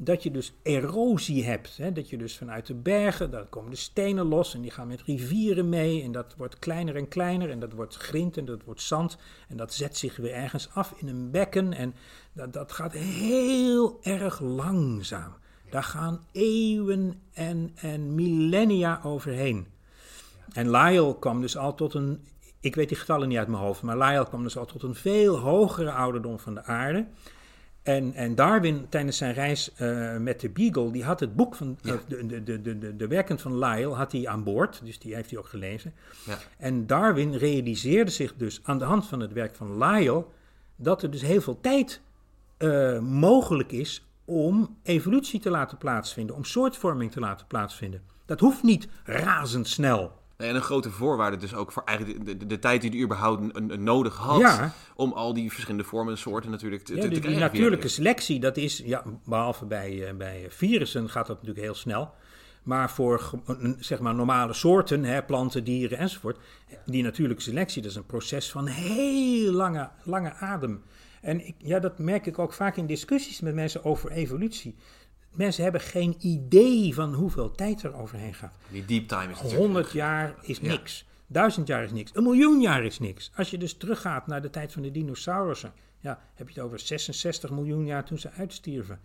[0.02, 1.78] dat je dus erosie hebt.
[1.78, 1.91] Hè?
[1.91, 5.02] Dat je dus vanuit de bergen, daar komen de stenen los en die gaan met
[5.02, 6.04] rivieren mee.
[6.04, 9.18] En dat wordt kleiner en kleiner en dat wordt grind en dat wordt zand.
[9.47, 11.74] En dat zet zich weer ergens af in een bekken.
[11.74, 11.93] En
[12.34, 15.34] dat, dat gaat heel erg langzaam.
[15.70, 19.68] Daar gaan eeuwen en, en millennia overheen.
[20.54, 22.28] En Lyell kwam dus al tot een,
[22.60, 24.95] ik weet die getallen niet uit mijn hoofd, maar Lyell kwam dus al tot een
[24.95, 27.06] veel hogere ouderdom van de aarde.
[27.90, 31.78] En, en Darwin tijdens zijn reis eh, met de Beagle, die had het boek van
[31.84, 35.00] eh, de, de, de, de, de, de werken van Lyell had hij aan boord, dus
[35.00, 35.94] die heeft hij ook gelezen.
[36.26, 36.38] Ja.
[36.58, 40.26] En Darwin realiseerde zich dus aan de hand van het werk van Lyell
[40.76, 42.02] dat er dus heel veel tijd
[42.58, 48.02] eh, mogelijk is om evolutie te laten plaatsvinden, om soortvorming te laten plaatsvinden.
[48.26, 50.18] Dat hoeft niet razendsnel.
[50.40, 53.60] En een grote voorwaarde dus ook voor eigenlijk de, de, de tijd die hij überhaupt
[53.78, 54.40] nodig had.
[54.40, 54.74] Ja.
[54.96, 58.40] Om al die verschillende vormen en soorten natuurlijk te, Ja, te, die, die natuurlijke selectie,
[58.40, 62.14] dat is, ja, behalve bij, eh, bij virussen gaat dat natuurlijk heel snel.
[62.64, 63.32] Maar voor
[63.80, 66.38] zeg maar normale soorten, hè, planten, dieren enzovoort,
[66.86, 70.84] die natuurlijke selectie, dat is een proces van heel lange, lange adem.
[71.22, 74.76] En ik, ja, dat merk ik ook vaak in discussies met mensen over evolutie.
[75.32, 78.53] Mensen hebben geen idee van hoeveel tijd er overheen gaat.
[78.71, 79.61] Die deep time is natuurlijk...
[79.61, 80.67] 100 jaar is Ja.
[80.67, 81.05] niks.
[81.27, 82.11] Duizend jaar is niks.
[82.13, 83.32] Een miljoen jaar is niks.
[83.36, 86.80] Als je dus teruggaat naar de tijd van de dinosaurussen, ja, heb je het over
[86.80, 88.99] 66 miljoen jaar toen ze uitstierven.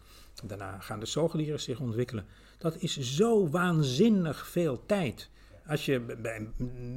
[0.45, 2.27] Daarna gaan de zoogdieren zich ontwikkelen.
[2.59, 5.31] Dat is zo waanzinnig veel tijd.
[5.67, 6.49] Als je bij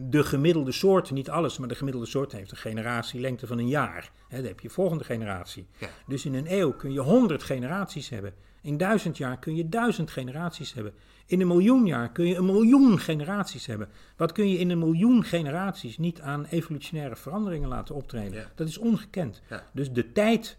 [0.09, 4.11] de gemiddelde soort, niet alles, maar de gemiddelde soort heeft een generatielengte van een jaar.
[4.29, 5.67] Dan heb je volgende generatie.
[5.77, 5.89] Ja.
[6.07, 8.33] Dus in een eeuw kun je 100 generaties hebben.
[8.67, 10.93] In duizend jaar kun je duizend generaties hebben.
[11.25, 13.89] In een miljoen jaar kun je een miljoen generaties hebben.
[14.17, 18.39] Wat kun je in een miljoen generaties niet aan evolutionaire veranderingen laten optreden?
[18.39, 18.51] Ja.
[18.55, 19.41] Dat is ongekend.
[19.49, 19.63] Ja.
[19.73, 20.57] Dus de tijd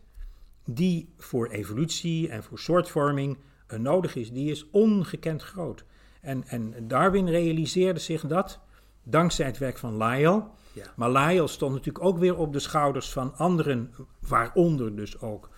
[0.64, 5.84] die voor evolutie en voor soortvorming eh, nodig is, die is ongekend groot.
[6.20, 8.61] En, en Darwin realiseerde zich dat
[9.02, 10.42] dankzij het werk van Lyell.
[10.72, 10.92] Ja.
[10.96, 15.50] Maar Lyell stond natuurlijk ook weer op de schouders van anderen, waaronder dus ook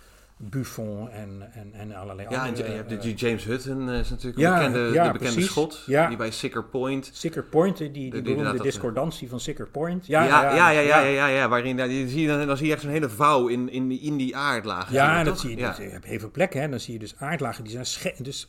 [0.42, 2.68] Buffon en, en, en allerlei Ja, en andere...
[2.68, 5.32] je hebt de eh, James Hutton, eh, is natuurlijk Ja, een bekende, ja, de bekende
[5.32, 5.50] precies.
[5.50, 5.82] schot.
[5.86, 6.08] Ja.
[6.08, 7.10] Die bij Sicker Point...
[7.12, 10.06] Sicker Point, die, die, die beroemde dat, discordantie van Sicker Point.
[10.06, 12.66] Ja, ja, ja, ja, ja, ja, ja, waarin ja, die zie je dan, dan zie
[12.66, 14.94] je echt zo'n hele vouw in, in, die, in die aardlagen.
[14.94, 15.24] Ja, toch?
[15.24, 15.56] dat zie je.
[15.56, 15.66] Ja.
[15.68, 16.60] Dat, je hebt heel veel plekken.
[16.60, 16.68] Hè.
[16.68, 18.48] Dan zie je dus aardlagen die zijn dus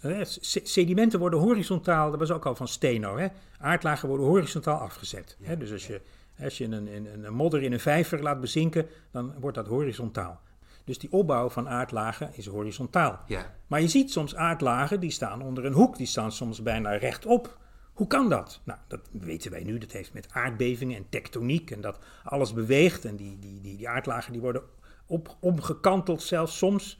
[0.63, 2.09] sedimenten worden horizontaal.
[2.09, 3.17] Dat was ook al van Steno.
[3.17, 3.27] Hè.
[3.59, 5.37] Aardlagen worden horizontaal afgezet.
[5.41, 5.57] Hè.
[5.57, 6.01] Dus als je,
[6.43, 10.41] als je een, een, een modder in een vijver laat bezinken, dan wordt dat horizontaal.
[10.83, 13.19] Dus die opbouw van aardlagen is horizontaal.
[13.27, 13.53] Ja.
[13.67, 17.57] Maar je ziet soms aardlagen die staan onder een hoek, die staan soms bijna rechtop.
[17.93, 18.61] Hoe kan dat?
[18.63, 19.77] Nou, dat weten wij nu.
[19.77, 23.05] Dat heeft met aardbevingen en tektoniek en dat alles beweegt.
[23.05, 24.61] En die, die, die, die aardlagen die worden
[25.05, 26.99] op, omgekanteld zelfs soms.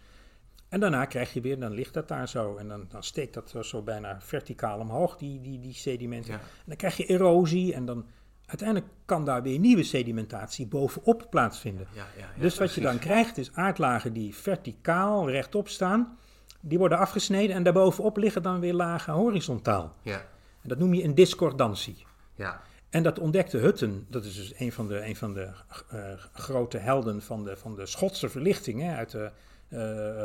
[0.69, 2.55] En daarna krijg je weer, dan ligt dat daar zo.
[2.55, 6.33] En dan, dan steekt dat zo- zo bijna verticaal omhoog, die, die, die sedimenten.
[6.33, 6.39] Ja.
[6.39, 8.05] En dan krijg je erosie en dan
[8.51, 11.87] uiteindelijk kan daar weer nieuwe sedimentatie bovenop plaatsvinden.
[11.93, 16.17] Ja, ja, ja, dus wat je dan krijgt is aardlagen die verticaal rechtop staan.
[16.59, 19.95] Die worden afgesneden en daarbovenop liggen dan weer lagen horizontaal.
[20.01, 20.25] Ja,
[20.61, 22.05] En dat noem je een discordantie.
[22.35, 22.61] ja.
[22.89, 25.49] En dat ontdekte Hutton, dat is dus een van de, een van de
[25.89, 25.99] eh,
[26.33, 29.31] grote helden van de, van de Schotse verlichting hè, uit de.
[29.71, 29.79] Eh,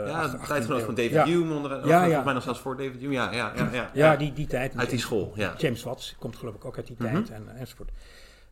[0.07, 0.95] Ja, ach- de 18e tijdgenoot van.
[0.95, 1.25] David ja.
[1.25, 2.01] Hume, onder, Ja, ja.
[2.03, 3.13] volgens mij nog zelfs voor David Hume.
[3.13, 3.69] Ja, ja, ja.
[3.73, 4.77] ja, Ja, die, die tijd.
[4.77, 5.55] Uit die school, ja.
[5.59, 7.13] James Watts komt geloof ik ook uit die Mhm.
[7.13, 7.91] tijd en, enzovoort.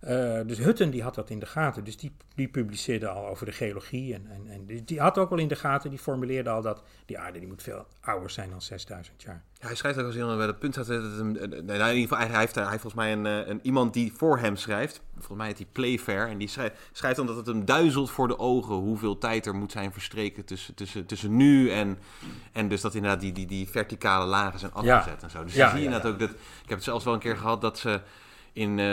[0.09, 1.85] Uh, dus Hutten die had dat in de gaten.
[1.85, 4.15] Dus die, die publiceerde al over de geologie.
[4.15, 6.83] En, en, en die, die had ook wel in de gaten, die formuleerde al dat
[7.07, 9.43] die aarde die moet veel ouder zijn dan 6000 jaar.
[9.61, 10.87] Ja, hij schrijft ook als hij bij het punt had.
[10.87, 13.93] Dat het, nee, in ieder geval, hij heeft, hij heeft volgens mij een, een, iemand
[13.93, 15.01] die voor hem schrijft.
[15.15, 16.29] Volgens mij heet hij Playfair.
[16.29, 19.55] En die schrijft, schrijft dan dat het hem duizelt voor de ogen hoeveel tijd er
[19.55, 21.99] moet zijn verstreken tussen, tussen, tussen nu en.
[22.53, 25.45] En dus dat inderdaad die, die, die verticale lagen zijn afgezet en zo.
[25.45, 26.31] Dus ja, zie je ja, inderdaad ook dat.
[26.31, 28.01] Ik heb het zelfs wel een keer gehad dat ze
[28.55, 28.87] in uh,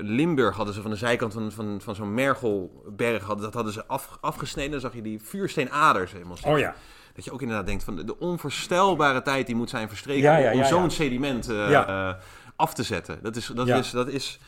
[0.00, 3.86] Limburg hadden ze van de zijkant van, van, van zo'n Mergelberg, hadden, dat hadden ze
[3.86, 4.70] af, afgesneden.
[4.70, 6.74] Dan zag je die vuursteenaders helemaal Oh ja.
[7.14, 10.64] Dat je ook inderdaad denkt van de, de onvoorstelbare tijd die moet zijn verstreken om,
[10.64, 12.12] zo'n sediment uh, uh,
[12.56, 13.18] af te zetten.
[13.22, 14.38] Dat is, dat is, dat is,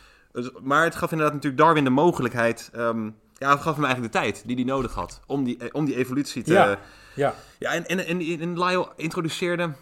[0.62, 2.70] maar het gaf inderdaad natuurlijk Darwin de mogelijkheid.
[2.76, 5.84] Um, ja, het gaf hem eigenlijk de tijd die hij nodig had om die, om
[5.84, 6.52] die evolutie te.
[6.52, 6.78] Ja,
[7.14, 7.34] ja.
[7.58, 9.72] ja en, en, en, en Lyle introduceerde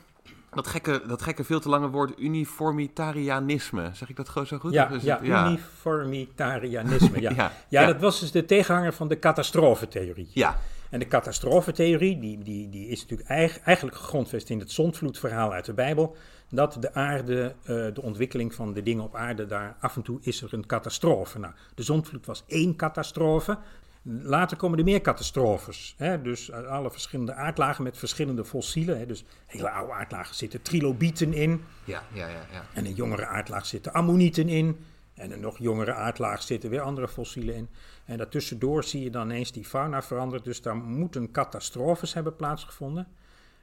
[0.54, 3.90] dat gekke, dat gekke veel te lange woord uniformitarianisme.
[3.92, 4.72] Zeg ik dat gewoon zo goed?
[4.72, 7.20] Ja, ja, ja, uniformitarianisme.
[7.24, 7.30] Ja.
[7.30, 10.30] ja, ja, dat was dus de tegenhanger van de catastrofetheorie.
[10.32, 10.58] Ja.
[10.90, 13.28] En de catastrofetheorie, die, die, die is natuurlijk
[13.64, 16.16] eigenlijk gegrondvest in het zondvloedverhaal uit de Bijbel.
[16.48, 20.18] Dat de aarde, uh, de ontwikkeling van de dingen op aarde, daar af en toe
[20.22, 21.38] is er een catastrofe.
[21.38, 23.58] Nou, de zondvloed was één catastrofe.
[24.06, 25.94] Later komen er meer catastrofes.
[25.98, 26.22] Hè?
[26.22, 28.98] Dus alle verschillende aardlagen met verschillende fossielen.
[28.98, 29.06] Hè?
[29.06, 31.64] Dus hele oude aardlagen zitten trilobieten in.
[31.84, 32.66] Ja, ja, ja, ja.
[32.72, 34.78] En een jongere aardlaag zitten ammonieten in.
[35.14, 37.68] En een nog jongere aardlaag zitten weer andere fossielen in.
[38.04, 40.44] En daartussendoor zie je dan eens die fauna verandert.
[40.44, 43.06] Dus daar moeten catastrofes hebben plaatsgevonden.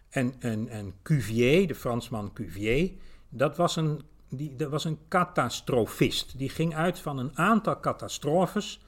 [0.09, 2.91] En, en, en Cuvier, de Fransman Cuvier,
[3.29, 6.37] dat was een, die, dat was een catastrofist.
[6.37, 8.79] Die ging uit van een aantal catastrofes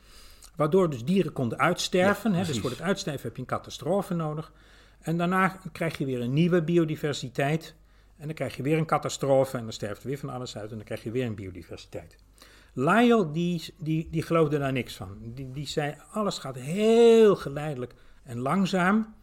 [0.55, 2.33] Waardoor dus dieren konden uitsterven.
[2.33, 4.51] hè, dus voor het uitsterven heb je een catastrofe nodig.
[4.99, 7.75] En daarna krijg je weer een nieuwe biodiversiteit.
[8.17, 10.69] En dan krijg je weer een catastrofe en dan sterft er weer van alles uit
[10.69, 12.15] en dan krijg je weer een biodiversiteit.
[12.73, 15.17] Lyell die, die, die geloofde daar niks van.
[15.21, 17.93] Die, die zei alles gaat heel geleidelijk
[18.23, 19.15] en langzaam.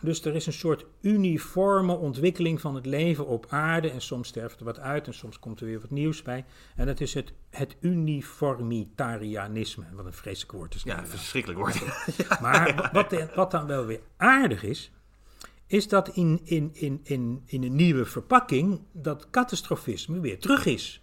[0.00, 3.90] Dus er is een soort uniforme ontwikkeling van het leven op aarde.
[3.90, 6.44] En soms sterft er wat uit en soms komt er weer wat nieuws bij.
[6.76, 9.84] En dat is het, het uniformitarianisme.
[9.92, 10.82] Wat een vreselijk woord is.
[10.82, 11.82] Ja, een verschrikkelijk woord.
[12.40, 14.90] Maar wat, wat dan wel weer aardig is,
[15.66, 21.00] is dat in, in, in, in, in een nieuwe verpakking dat catastrofisme weer terug is.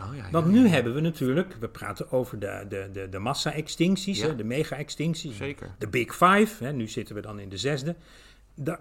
[0.00, 3.18] Oh, ja, ja, Want nu hebben we natuurlijk, we praten over de, de, de, de
[3.18, 5.38] massa-extincties, de mega-extincties.
[5.78, 7.96] De Big Five, hè, nu zitten we dan in de zesde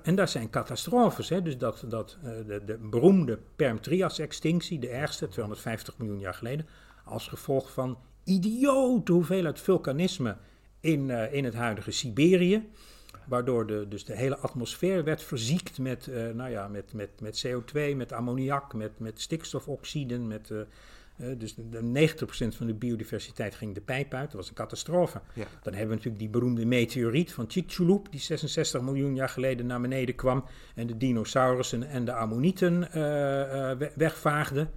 [0.03, 1.30] en daar zijn catastrofes.
[1.30, 1.41] Hè?
[1.41, 6.67] Dus dat, dat uh, de, de, beroemde Perm-Trias-extinctie, de ergste, 250 miljoen jaar geleden,
[7.05, 10.38] als gevolg van idiote hoeveelheid vulkanisme
[10.80, 12.69] in, uh, in het huidige Siberië.
[13.26, 17.45] Waardoor de, dus de hele atmosfeer werd verziekt met, uh, nou ja, met, met, met
[17.47, 20.51] CO2, met ammoniak, met, met stikstofoxiden, met
[21.38, 22.09] dus de,
[22.51, 24.26] 90% van de biodiversiteit ging de pijp uit.
[24.26, 25.22] Dat was een catastrofe.
[25.36, 29.82] Dan hebben we natuurlijk die beroemde meteoriet van Chicxulub, die 66 miljoen jaar geleden naar
[29.82, 30.45] beneden kwam
[30.76, 34.67] en de dinosaurussen en de ammonieten uh, uh, wegvaagde.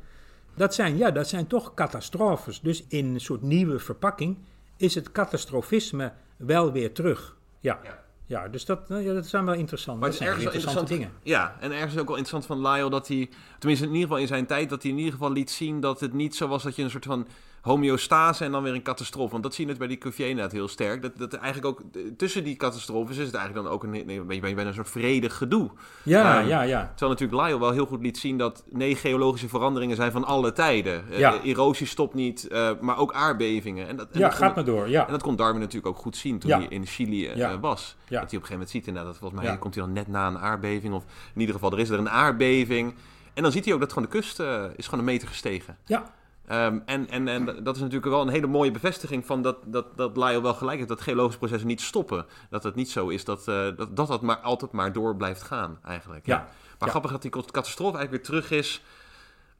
[0.57, 2.61] Dat zijn, ja, dat zijn toch catastrofes.
[2.61, 4.39] Dus in een soort nieuwe verpakking
[4.77, 7.37] is het catastrofisme wel weer terug.
[7.61, 7.81] ja.
[7.83, 8.04] ja.
[8.27, 10.01] Ja, dus dat, nou ja, dat zijn wel interessant.
[10.01, 11.13] Maar het is ergens interessante dingen.
[11.23, 14.27] Ja, en ergens ook wel interessant van Lyle dat hij, tenminste in ieder geval in
[14.27, 16.77] zijn tijd, dat hij in ieder geval liet zien dat het niet zo was dat
[16.77, 17.27] je een soort van
[17.65, 19.31] homeostase en dan weer een catastrofe.
[19.31, 21.03] Want dat zie je net bij die Cuvier inderdaad heel sterk.
[21.03, 21.83] Dat, dat eigenlijk ook
[22.17, 25.37] tussen die catastrofes is het eigenlijk dan ook een, een beetje bij een soort vredig
[25.37, 25.71] gedoe.
[26.03, 26.93] Ja, um, ja, ja.
[26.97, 30.53] Terwijl natuurlijk Lyle wel heel goed liet zien dat nee, geologische veranderingen zijn van alle
[30.53, 31.11] tijden.
[31.11, 31.35] Eh, ja.
[31.35, 33.89] Uh, erosie stopt niet, uh, maar ook aardbevingen.
[33.89, 34.89] En dat, en ja, dat gaat kon, maar door.
[34.89, 35.07] Ja.
[35.07, 36.59] En dat kon Darwin natuurlijk ook goed zien toen ja.
[36.59, 37.61] hij in Chili uh, ja.
[37.61, 37.97] was.
[37.97, 40.09] Dat hij op een gegeven moment ziet inderdaad, dat volgens mij komt hij dan net
[40.09, 40.95] na een aardbeving.
[40.95, 41.05] Of
[41.35, 42.95] in ieder geval, er is er een aardbeving.
[43.35, 44.39] En dan ziet hij ook dat gewoon de kust
[44.77, 45.77] is gewoon een meter gestegen.
[45.85, 46.13] Ja.
[46.53, 49.97] Um, en, en, en dat is natuurlijk wel een hele mooie bevestiging van dat, dat,
[49.97, 52.27] dat Lyle wel gelijk heeft, dat geologische processen niet stoppen.
[52.51, 55.43] Dat het niet zo is dat uh, dat, dat, dat maar altijd maar door blijft
[55.43, 56.27] gaan, eigenlijk.
[56.27, 56.35] Ja.
[56.35, 56.41] ja.
[56.79, 56.87] Maar ja.
[56.89, 58.83] grappig dat die catastrofe eigenlijk weer terug is.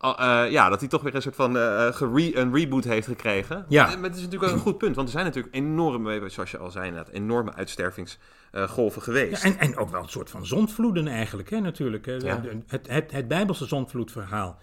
[0.05, 3.65] Uh, ja, dat hij toch weer een soort van uh, gere een reboot heeft gekregen.
[3.69, 3.85] Ja.
[3.85, 6.59] Maar het is natuurlijk ook een goed punt, want er zijn natuurlijk enorme, zoals je
[6.59, 9.43] al zei, net, enorme uitstervingsgolven geweest.
[9.43, 12.07] Ja, en, en ook wel een soort van zondvloeden eigenlijk, hè, natuurlijk.
[12.07, 12.13] Hè.
[12.13, 12.41] Ja.
[12.67, 14.59] Het, het, het Bijbelse zondvloedverhaal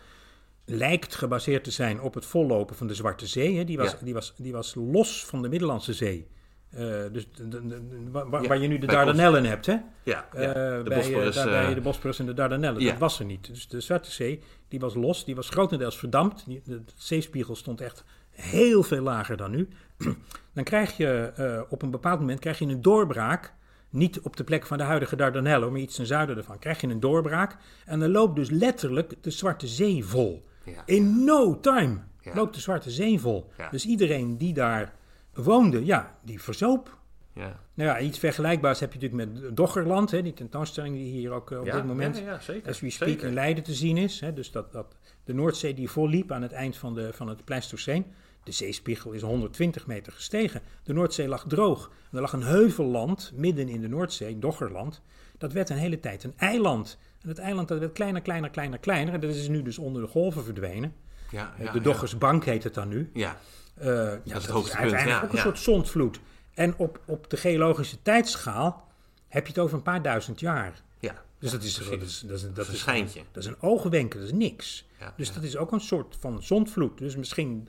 [0.66, 3.58] lijkt gebaseerd te zijn op het vollopen van de Zwarte Zee.
[3.58, 3.64] Hè.
[3.64, 3.98] Die, was, ja.
[4.02, 6.28] die, was, die was los van de Middellandse Zee.
[6.76, 6.80] Uh,
[7.12, 9.78] dus de, de, de, waar, ja, waar, je nu de Dardanellen hebt, hè?
[10.04, 10.48] Ja, ja.
[10.48, 12.86] Uh, de bij, Bosporus, uh, daarbij de Bosporus en de Dardanellen.
[12.86, 13.48] Dat was er niet.
[13.48, 16.46] Dus de Zwarte Zee, die was los, die was grotendeels verdampt.
[16.66, 19.68] De, zeespiegel stond echt heel veel lager dan nu.
[20.54, 23.54] Dan krijg je op een bepaald moment krijg je een doorbraak.
[23.90, 26.60] Niet op de plek van de huidige Dardanellen, maar iets ten zuiden ervan.
[26.60, 27.58] Krijg je een doorbraak.
[27.86, 30.50] En dan loopt dus letterlijk de Zwarte Zee vol.
[30.86, 31.98] In no time.
[32.34, 33.50] Loopt de Zwarte Zee vol.
[33.72, 34.94] Dus iedereen die daar
[35.34, 37.00] woonde, ja, die verzoop.
[37.34, 37.60] Ja.
[37.74, 41.52] Nou ja, iets vergelijkbaars heb je natuurlijk met Doggerland, hè, die tentoonstelling die hier ook
[41.52, 43.28] eh, op Ja, dit moment ja, ja, zeker, as we speak zeker.
[43.28, 44.20] in Leiden te zien is.
[44.20, 47.46] Hè, dus dat, dat de Noordzee die volliep aan het eind van, de, van het
[47.46, 48.06] Pleistoceen.
[48.44, 50.62] De zeespiegel is 120 meter gestegen.
[50.84, 51.92] De Noordzee lag droog.
[52.12, 55.02] En er lag een heuvelland midden in de Noordzee, Doggerland.
[55.38, 56.98] Dat werd een hele tijd een eiland.
[57.22, 59.14] En het eiland dat werd kleiner, kleiner, kleiner, kleiner.
[59.14, 60.94] En dat is nu dus onder de golven verdwenen.
[61.32, 63.10] Ja, Eh, ja, de Doggersbank heet het dan nu.
[63.14, 63.38] Ja.
[63.76, 66.20] Eh, ja, dat is, het hoogste punt, uiteindelijk ja, ook een soort zondvloed.
[66.54, 68.88] En op, op de geologische tijdschaal
[69.28, 70.82] heb je het over een paar duizend jaar.
[71.00, 71.24] ja.
[71.40, 73.22] Dus dat is, dat is, dat is, dat een is, schijntje.
[73.32, 74.88] dat is een oogwenken, dat is niks.
[75.00, 76.98] Ja, dus dat is ook een soort van zondvloed.
[76.98, 77.68] Dus misschien,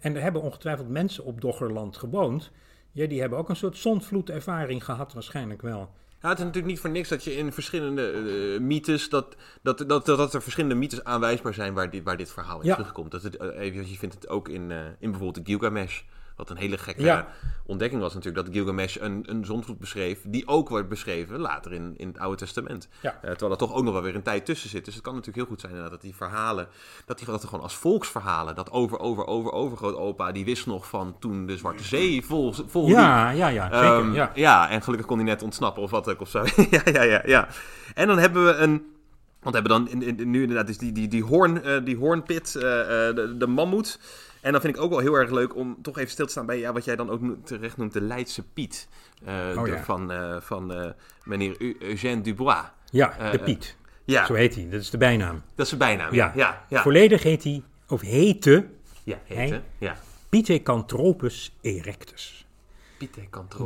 [0.00, 2.50] en er hebben ongetwijfeld mensen op Doggerland gewoond.
[2.92, 5.90] Ja, die hebben ook een soort zondvloedervaring gehad, waarschijnlijk wel.
[6.22, 9.84] Ja, het is natuurlijk niet voor niks dat je in verschillende eh, mythes, dat, dat,
[9.88, 12.74] dat, dat er verschillende mythes aanwijsbaar zijn waar dit, waar dit verhaal in Ja.
[12.74, 13.10] terugkomt.
[13.10, 16.02] Dat het, eh, je vindt het ook in, eh, in bijvoorbeeld de Gilgamesh,
[16.38, 17.26] wat een hele gekke Ja.
[17.66, 21.94] ontdekking was natuurlijk, dat Gilgamesh een, een zondvloed beschreef, die ook wordt beschreven later in,
[21.96, 22.88] in het Oude Testament.
[23.02, 23.12] Ja.
[23.14, 24.84] Eh, terwijl er toch ook nog wel weer een tijd tussen zit.
[24.84, 26.68] Dus het kan natuurlijk heel goed zijn dat die verhalen,
[27.06, 30.88] dat die dat er gewoon als volksverhalen, dat over, over, over, overgrootopa, die wist nog
[30.88, 32.96] van toen de Zwarte Zee vol, vol liep.
[32.96, 33.98] Ja, ja, ja, zeker.
[33.98, 34.30] Ehm, ja.
[34.34, 36.44] ja, en gelukkig kon hij net ontsnappen of wat ook of zo.
[36.70, 37.48] ja, ja, ja, ja.
[37.94, 38.96] En dan hebben we een.
[39.40, 42.54] Want hebben dan in, in- nu inderdaad dus die, die, die, hoorn, eh, die hoornpit,
[42.56, 43.98] eh, de, de mammoet.
[44.40, 46.46] En dan vind ik ook wel heel erg leuk om toch even stil te staan
[46.46, 48.88] bij ja, wat jij dan ook terecht noemt de Leidse Piet.
[49.24, 49.82] Eh, Oh, de- ja.
[49.84, 50.90] van eh, van eh,
[51.24, 52.64] meneer Eu- Eugène Dubois.
[52.90, 53.76] ja, de Piet.
[54.04, 55.34] Ja, Zo heet hij, dat is de bijnaam.
[55.54, 56.14] dat is zijn bijnaam.
[56.14, 56.64] Ja, Ja.
[56.68, 56.82] ja.
[56.82, 58.66] Volledig heet hij, of heette,
[59.04, 59.62] ja, heet, Hij-?
[59.78, 59.96] Ja,
[60.28, 62.46] Pithecanthropus erectus.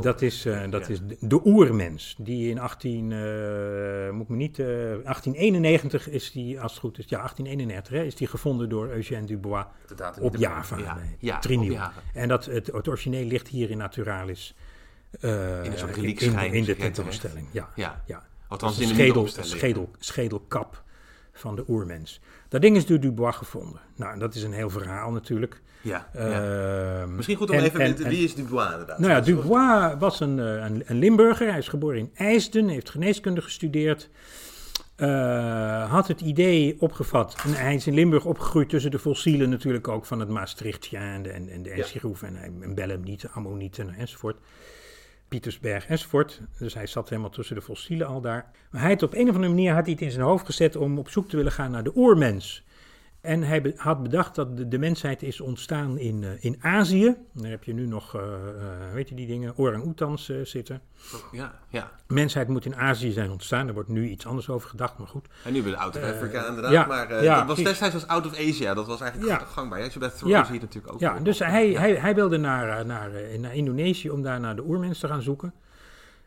[0.01, 0.93] Dat is, eh, dat Ja.
[0.93, 2.15] is de, de oermens.
[2.19, 4.65] Die in 18, eh, moet ik me niet, eh,
[5.03, 9.25] 1891 is die, als het goed is, ja, 1831 hè, is die gevonden door Eugène
[9.25, 9.65] Dubois
[10.19, 10.35] op.
[10.35, 10.77] Java.
[10.77, 11.71] Ja, ja, Triniel.
[11.71, 12.01] op Java.
[12.13, 14.55] En dat, het, het origineel ligt hier in Naturalis.
[15.19, 17.47] In een soort in, in, in de tentoonstelling.
[17.51, 18.01] Ja, Ja.
[18.05, 18.23] ja.
[18.47, 20.83] Althans, in de schedel, schedel, schedelkap
[21.33, 22.19] van de oermens.
[22.47, 23.79] Dat ding is door Dubois gevonden.
[23.95, 25.61] Nou, dat is een heel verhaal natuurlijk.
[25.83, 27.01] Ja, ja.
[27.01, 28.99] Ehm, Misschien goed om en- even, en- en- wie is Dubois inderdaad?
[28.99, 31.47] nou ja, Dubois was een, eh, een, een Limburger.
[31.49, 34.09] Hij is geboren in IJsden, heeft geneeskunde gestudeerd.
[34.95, 37.35] Eh, had het idee opgevat.
[37.45, 41.23] En hij is in Limburg opgegroeid tussen de fossielen natuurlijk ook van het Maastrichtje en
[41.23, 41.75] de, en, en de Ja.
[41.75, 44.37] Eschigroef en, en Belemnieten, Ammonieten enzovoort.
[45.27, 46.41] Pietersberg enzovoort.
[46.59, 48.45] Dus hij zat helemaal tussen de fossielen al daar.
[48.71, 50.75] Maar hij had op een of andere manier had hij het in zijn hoofd gezet
[50.75, 52.63] om op zoek te willen gaan naar de oermens.
[53.23, 57.15] En hij be- had bedacht dat de, de mensheid is ontstaan in, eh, in Azië.
[57.33, 58.21] Daar heb je nu nog, eh,
[58.93, 60.81] weet je die dingen, orang-oetans zitten.
[61.31, 61.91] Ja, ja.
[62.07, 63.67] Mensheid moet in Azië zijn ontstaan.
[63.67, 65.27] Er wordt nu iets anders over gedacht, maar goed.
[65.43, 66.71] En nu ben je out of Africa inderdaad.
[66.71, 68.73] ja, maar ja, dat was destijds was out of Asia.
[68.73, 69.45] Dat was eigenlijk Ja.
[69.45, 69.79] gangbaar.
[69.79, 70.43] Ja, Beth Thoreau Ja.
[70.43, 70.99] zie je natuurlijk ook.
[70.99, 73.09] Ja, dus hij, hij, hij wilde naar, naar,
[73.39, 75.53] naar Indonesië om daar naar de oermens te gaan zoeken.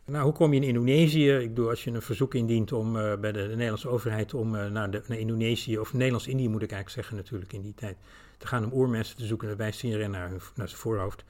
[0.06, 1.30] Nou, hoe kom je in Indonesië?
[1.30, 4.54] Ik bedoel, als je een verzoek indient om eh, bij de, de Nederlandse overheid om
[4.56, 7.96] eh, naar, de, naar Indonesië, of Nederlands-Indië moet ik eigenlijk zeggen natuurlijk in die tijd,
[8.38, 11.24] te gaan om oermensen te zoeken, dan wijst iedereen naar, hun- naar zijn voorhoofd.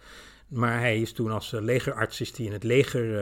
[0.49, 3.19] Maar hij is toen als eh, legerarts hij in het leger,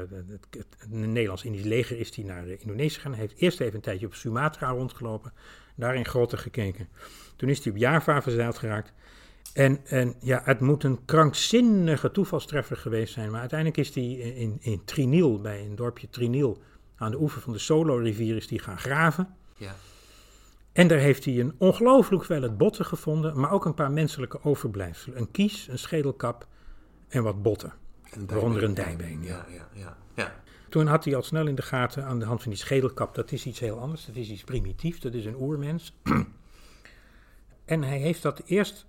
[0.00, 3.12] het, het, het Nederlands-Indisch leger, is hij naar Indonesië gegaan.
[3.12, 5.32] Hij heeft eerst even een tijdje op Sumatra rondgelopen,
[5.74, 6.88] daar in grotten gekeken.
[7.36, 8.92] Toen is hij op Java verzeild geraakt.
[9.52, 13.30] En, en ja, het moet een krankzinnige toevalstreffer geweest zijn.
[13.30, 16.62] Maar uiteindelijk is hij in, in, in Triniel, bij een dorpje Triniel,
[16.96, 19.34] aan de oever van de Solo-rivier, is hij gaan graven.
[19.56, 19.74] Ja.
[20.72, 25.18] En daar heeft hij een ongelooflijk hoeveelheid botten gevonden, maar ook een paar menselijke overblijfselen.
[25.18, 26.46] Een kies, een schedelkap
[27.08, 27.72] en wat botten.
[28.10, 29.22] En Waaronder een dijbeen.
[29.22, 29.96] Ja, ja, ja.
[30.14, 30.40] ja.
[30.68, 33.32] Toen had hij al snel in de gaten aan de hand van die schedelkap, dat
[33.32, 35.92] is iets heel anders, dat is iets primitiefs, dat is een oermens.
[37.64, 38.86] en hij heeft dat eerst,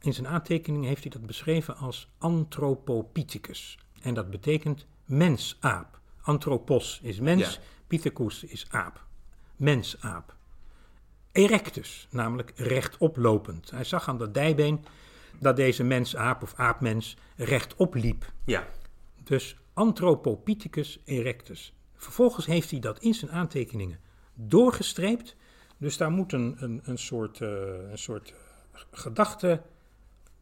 [0.00, 3.78] in zijn aantekeningen heeft hij dat beschreven als Anthropopithecus.
[4.02, 6.00] En dat betekent mensaap.
[6.22, 7.60] Anthropos is mens, Ja.
[7.86, 9.04] Pithecus is aap.
[9.56, 10.36] Mensaap.
[11.32, 13.70] Erectus, namelijk rechtoplopend.
[13.70, 14.84] Hij zag aan dat dijbeen
[15.38, 18.32] dat deze mensaap of aapmens rechtop liep.
[18.44, 18.66] ja.
[19.24, 21.74] Dus Anthropopithecus erectus.
[21.94, 23.98] Vervolgens heeft hij dat in zijn aantekeningen
[24.34, 25.36] doorgestreept.
[25.78, 27.48] Dus daar moet een, een, een soort, eh,
[27.90, 28.34] een soort
[28.90, 29.62] gedachte,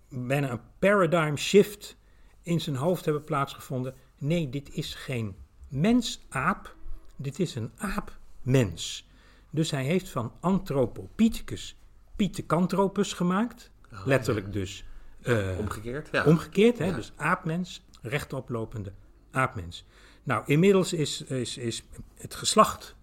[0.08, 1.96] bijna een paradigm shift
[2.42, 3.94] in zijn hoofd hebben plaatsgevonden.
[4.18, 5.36] Nee, dit is geen
[5.68, 6.76] mens-aap,
[7.16, 9.08] dit is een aap-mens.
[9.50, 11.76] Dus hij heeft van Anthropopithecus
[12.16, 13.70] Pithecanthropus gemaakt.
[14.04, 14.84] Letterlijk dus
[15.22, 16.08] eh, Omgekeerd.
[16.12, 16.24] Ja.
[16.24, 16.84] Omgekeerd, hè?
[16.84, 16.92] Ja.
[16.92, 18.92] dus aapmens, rechtoplopende
[19.30, 19.84] aapmens.
[20.22, 22.96] Nou, inmiddels is, is, is het geslacht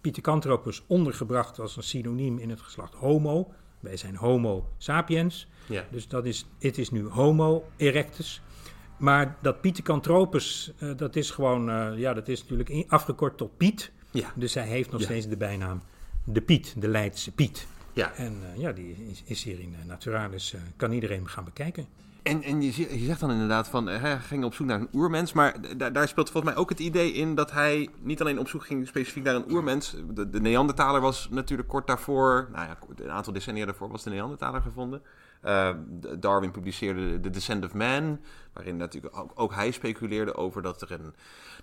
[0.00, 3.52] Pithecanthropus ondergebracht als een synoniem in het geslacht homo.
[3.80, 5.48] Wij zijn Homo sapiens.
[5.66, 5.84] Ja.
[5.90, 8.40] Dus dat is, het is nu Homo erectus.
[8.96, 13.92] Maar dat Pithecanthropus, eh, dat is gewoon, eh, ja, dat is natuurlijk afgekort tot Piet.
[14.10, 14.32] Ja.
[14.34, 15.06] Dus hij heeft nog Ja.
[15.06, 15.82] steeds de bijnaam
[16.24, 17.66] de Piet, de Leidse Piet.
[17.92, 18.12] Ja.
[18.14, 21.86] En eh, ja, die is, is hier in Naturalis, kan iedereen gaan bekijken.
[22.28, 22.72] En, en je,
[23.06, 25.54] zegt dan inderdaad van eh, hij ging op zoek naar een oermens, maar
[25.92, 28.86] daar speelt volgens mij ook het idee in dat hij niet alleen op zoek ging
[28.86, 29.96] specifiek naar een oermens.
[30.10, 34.10] De, de Neandertaler was natuurlijk kort daarvoor, nou ja, een aantal decennia daarvoor was de
[34.10, 35.02] Neandertaler gevonden.
[35.40, 35.70] Eh,
[36.18, 38.20] Darwin publiceerde The Descent of Man,
[38.52, 41.14] waarin natuurlijk ook, ook hij speculeerde over dat er een,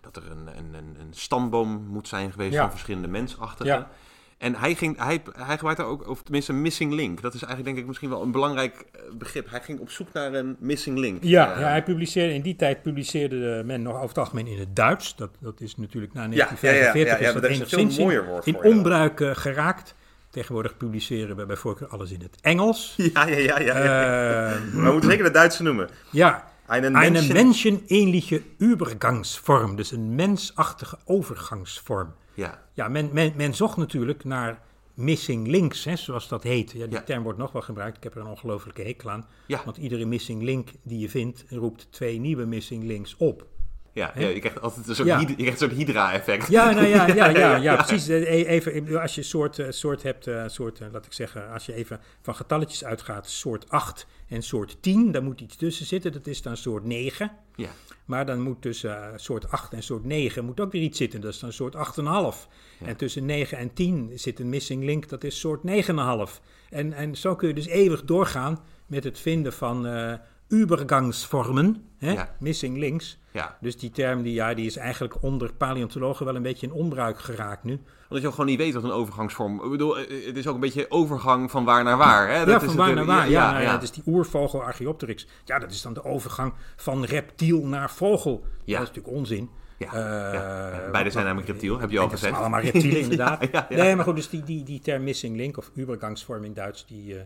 [0.02, 2.62] dat er een, een, een, een stamboom moet zijn geweest Ja.
[2.62, 3.74] van verschillende mensachtigen.
[3.74, 3.90] Ja.
[4.38, 7.22] En hij, ging, hij, hij gebruikte ook, of tenminste een missing link.
[7.22, 9.50] Dat is eigenlijk denk ik misschien wel een belangrijk eh, begrip.
[9.50, 11.24] Hij ging op zoek naar een missing link.
[11.24, 14.60] Ja, Eh, ja, hij publiceerde, in die tijd publiceerde men nog over het algemeen in
[14.60, 15.16] het Duits.
[15.16, 17.98] Dat, dat is natuurlijk na ja, 1945 ja, ja, is dat is een veel enigszins
[17.98, 19.96] in- mooier woord in onbruik eh, geraakt.
[20.30, 22.94] Tegenwoordig publiceren we bij voorkeur alles in het Engels.
[23.14, 23.60] Ja, ja, ja.
[23.60, 24.50] ja, ja.
[24.74, 25.90] Maar we moeten zeker de Duitse noemen.
[26.12, 26.46] ja,
[26.92, 29.76] Menschen- menschenähnliche Übergangsvorm.
[29.76, 32.14] Dus een mensachtige overgangsvorm.
[32.36, 34.62] Ja, Ja, men, men, men zocht natuurlijk naar
[34.94, 36.72] missing links, hè, zoals dat heet.
[36.72, 37.02] Ja, die Ja.
[37.02, 37.98] term wordt nog wel gebruikt.
[37.98, 39.28] Ik heb er een ongelofelijke hekel aan.
[39.48, 39.62] Ja.
[39.66, 43.48] Want iedere missing link die je vindt, roept twee nieuwe missing links op.
[43.94, 45.18] ja, ja, je krijgt altijd een soort, Ja.
[45.20, 46.48] hyd- je krijgt een soort hydra-effect.
[46.48, 48.08] Ja, nou ja, ja, ja, ja, precies.
[48.08, 51.50] Eh, e- Even, als je soort, eh, soort hebt, eh, soort, eh, laat ik zeggen,
[51.52, 55.86] als je even van getalletjes uitgaat, soort 8 en soort 10, daar moet iets tussen
[55.86, 56.12] zitten.
[56.12, 57.32] Dat is dan soort 9.
[57.56, 57.70] Ja.
[58.06, 61.22] Maar dan moet tussen eh, soort 8 en soort 9 moet ook weer iets zitten.
[61.22, 62.48] Dat is dan soort 8,5.
[62.86, 66.42] En tussen 9 en 10 zit een missing link, dat is soort 9,5.
[66.70, 70.14] En, en zo kun je dus eeuwig doorgaan met het vinden van eh
[70.54, 72.12] übergangsvormen, hè?
[72.12, 72.36] Ja.
[72.40, 73.20] missing links.
[73.32, 73.58] ja.
[73.62, 77.20] Dus die term die, ja, die is eigenlijk onder paleontologen wel een beetje in onbruik
[77.20, 77.80] geraakt nu.
[78.02, 79.64] Omdat je ook gewoon niet weet wat een overgangsvorm...
[79.64, 82.28] Ik bedoel, eh, het is ook een beetje overgang van waar naar waar.
[82.28, 82.38] Hè?
[82.38, 83.30] ja, Dat van is waar naar waar.
[83.30, 83.78] Ja, Ja, nou ja, ja.
[83.78, 85.28] dus die oervogel Archaeopteryx.
[85.46, 88.46] Ja, dat is dan de overgang van reptiel naar vogel.
[88.64, 88.80] Ja.
[88.80, 89.50] Dat is natuurlijk onzin.
[89.78, 90.90] Ja, Eh, ja, ja.
[90.92, 92.38] Beide zijn namelijk reptiel, heb je al gezegd.
[92.38, 93.42] allemaal reptielen, inderdaad.
[93.42, 93.84] Ja, ja, ja.
[93.84, 97.16] Nee, maar goed, dus die, die, die term missing link of übergangsvorm in Duits, die,
[97.16, 97.22] eh,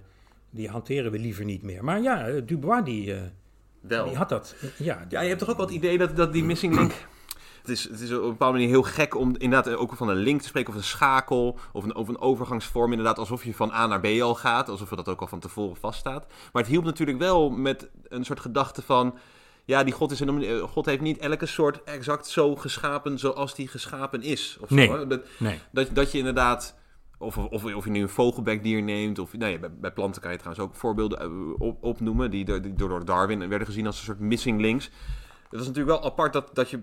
[0.49, 1.83] die hanteren we liever niet meer.
[1.83, 3.21] Maar ja, eh, Dubois, die, eh,
[3.81, 4.05] Wel.
[4.05, 4.55] die had dat.
[4.77, 6.93] Ja, Ja, je hebt toch ook wel het idee dat, dat die missing link...
[7.59, 10.15] Het is, het is op een bepaalde manier heel gek om inderdaad ook van een
[10.15, 12.91] link te spreken, of een schakel, of een, of een overgangsvorm.
[12.91, 15.75] Inderdaad, alsof je van A naar B al gaat, alsof dat ook al van tevoren
[15.75, 16.25] vaststaat.
[16.27, 19.17] Maar het hielp natuurlijk wel met een soort gedachte van...
[19.65, 23.55] Ja, die God, is een, eh, God heeft niet elke soort exact zo geschapen zoals
[23.55, 24.57] die geschapen is.
[24.59, 25.07] Of Nee.
[25.07, 25.59] Dat, nee.
[25.71, 26.75] dat, dat je inderdaad,
[27.19, 30.37] of, of, of je nu een vogelbekdier neemt, of nou ja, bij, planten kan je
[30.37, 34.19] trouwens ook voorbeelden eh, op, opnoemen, die, door- door Darwin werden gezien als een soort
[34.19, 34.89] missing links.
[35.49, 36.79] Het is natuurlijk wel apart dat, dat je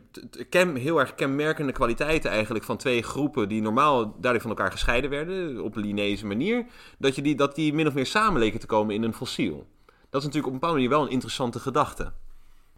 [0.74, 5.62] heel erg kenmerkende kwaliteiten eigenlijk van twee groepen die normaal duidelijk van elkaar gescheiden werden,
[5.62, 6.66] op een Linnaeuse manier,
[6.98, 9.66] dat, je die, dat die min of meer samen leken te komen in een fossiel.
[9.86, 12.12] Dat is natuurlijk op een bepaalde manier wel een interessante gedachte.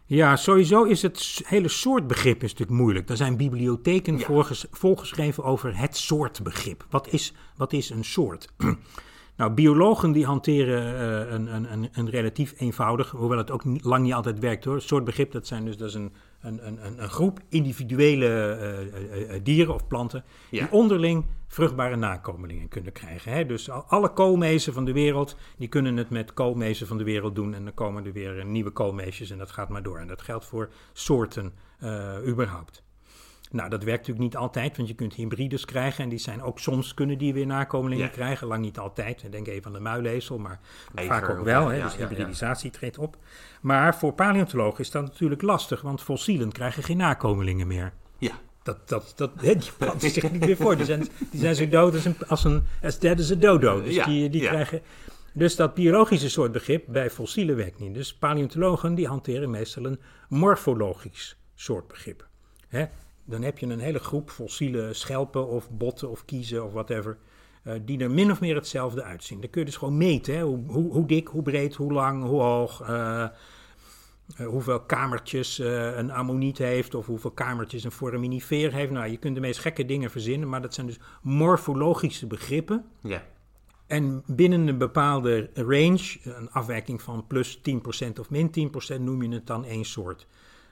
[0.09, 3.09] Ja, sowieso is het hele soortbegrip is natuurlijk moeilijk.
[3.09, 4.43] Er zijn bibliotheken Ja.
[4.71, 6.85] volgeschreven over het soortbegrip.
[6.89, 8.47] Wat is, wat is een soort?
[9.37, 14.03] nou, biologen die hanteren eh, een, een, een, een relatief eenvoudig, hoewel het ook lang
[14.03, 14.81] niet altijd werkt hoor.
[14.81, 16.11] Soortbegrip, dat zijn dus dat is een,
[16.41, 20.59] een, een, groep individuele eh, eh, eh, dieren of planten Ja.
[20.63, 23.31] die onderling vruchtbare nakomelingen kunnen krijgen.
[23.31, 23.45] Hè?
[23.45, 27.35] Dus al- alle koolmezen van de wereld, die kunnen het met koolmezen van de wereld
[27.35, 29.97] doen en dan komen er weer nieuwe koolmeesjes en dat gaat maar door.
[29.97, 31.53] En dat geldt voor soorten
[32.27, 32.83] überhaupt.
[33.51, 36.59] Nou, dat werkt natuurlijk niet altijd, want je kunt hybrides krijgen en die zijn ook
[36.59, 38.11] soms kunnen die weer nakomelingen Ja.
[38.11, 39.31] krijgen, lang niet altijd.
[39.31, 40.59] Denk even aan de muilezel, maar
[40.95, 41.67] vaak ook wel.
[41.67, 41.81] Hè?
[41.81, 43.17] dus ja, hybridisatie treedt op.
[43.61, 47.93] Maar voor paleontologen is dat natuurlijk lastig, want fossielen krijgen geen nakomelingen meer.
[48.17, 48.31] Ja,
[48.63, 50.75] Dat, dat, dat, hè, die planten zich niet meer voor.
[50.75, 53.81] Die zijn, die zijn zo dood als een, als een as dead as a dodo.
[53.81, 54.81] Dus Ja, die, die krijgen...
[55.33, 57.93] Dus dat biologische soort begrip bij fossielen werkt niet.
[57.93, 62.27] Dus paleontologen die hanteren meestal een morfologisch soort begrip.
[62.67, 62.85] Hè?
[63.29, 67.17] Dan heb je een hele groep fossiele schelpen of botten of kiezen of whatever...
[67.63, 69.41] eh, die er min of meer hetzelfde uitzien.
[69.41, 70.35] Dan kun je dus gewoon meten.
[70.35, 70.41] Hè?
[70.41, 72.81] Hoe, hoe, hoe dik, hoe breed, hoe lang, hoe hoog...
[72.81, 73.29] eh, eh,
[74.47, 78.91] hoeveel kamertjes een ammoniet heeft of hoeveel kamertjes een foraminifer heeft.
[78.91, 82.85] Nou, je kunt de meest gekke dingen verzinnen, maar dat zijn dus morfologische begrippen.
[83.01, 83.23] ja.
[83.87, 89.29] En binnen een bepaalde range, een afwijking van plus 10% of min 10%, noem je
[89.29, 90.27] het dan één soort.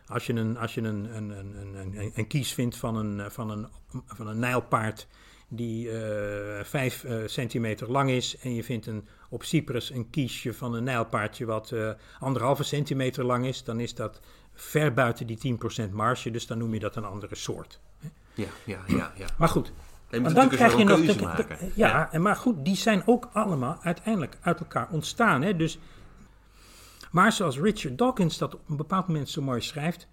[0.08, 3.30] Als je een, als je een, een, een, een, een, kies vindt van een, eh,
[3.30, 3.68] van een,
[4.06, 5.08] van een nijlpaard
[5.48, 10.74] die eh 5 centimeter lang is en je vindt een, op Cyprus een kiesje van
[10.74, 11.90] een nijlpaardje wat eh
[12.20, 14.20] anderhalve centimeter lang is, dan is dat
[14.54, 17.80] ver buiten die 10% marge, dus dan noem je dat een andere soort.
[18.34, 19.26] Ja, ja, ja, ja.
[19.38, 21.00] Maar goed, Je moet Want dan krijg je nog.
[21.06, 25.42] de- de- ja, en maar goed, die zijn ook allemaal uiteindelijk uit elkaar ontstaan.
[25.42, 25.56] Hè?
[25.56, 25.80] Dus,
[27.18, 30.08] maar zoals Richard Dawkins dat op een bepaald moment zo mooi schrijft: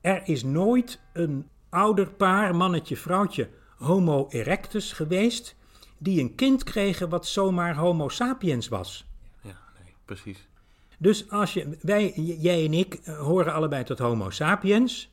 [0.00, 5.56] er is nooit een ouder paar, mannetje, vrouwtje, Homo erectus geweest,
[5.98, 9.06] die een kind kregen wat zomaar Homo sapiens was.
[9.42, 10.48] Ja, nee, precies.
[10.98, 15.12] Dus als je, wij, jij en ik, eh, horen allebei tot Homo sapiens.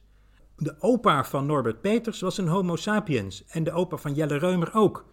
[0.58, 3.46] De opa van Norbert Peters was een Homo sapiens.
[3.46, 5.06] En de opa van Jelle Reumer ook.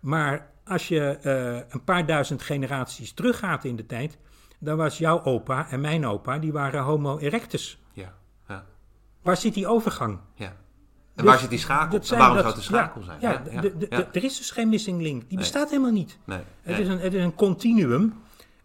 [0.00, 4.18] Maar als je eh, een paar duizend generaties teruggaat in de tijd.
[4.62, 7.78] Dan was jouw opa en mijn opa, die waren Homo erectus.
[7.92, 8.14] Ja,
[8.48, 8.64] ja,
[9.22, 10.18] Waar zit die overgang?
[10.34, 10.46] ja.
[11.14, 11.98] En Dus waar zit die schakel?
[12.00, 13.06] En waarom dat- zou het een schakel ja,
[13.44, 13.78] zijn?
[13.90, 15.28] Ja, er is dus geen missing link.
[15.28, 16.18] Die bestaat helemaal niet.
[16.24, 16.46] Nee, Het,
[16.76, 16.80] nee.
[16.80, 18.14] is een, het is een continuum.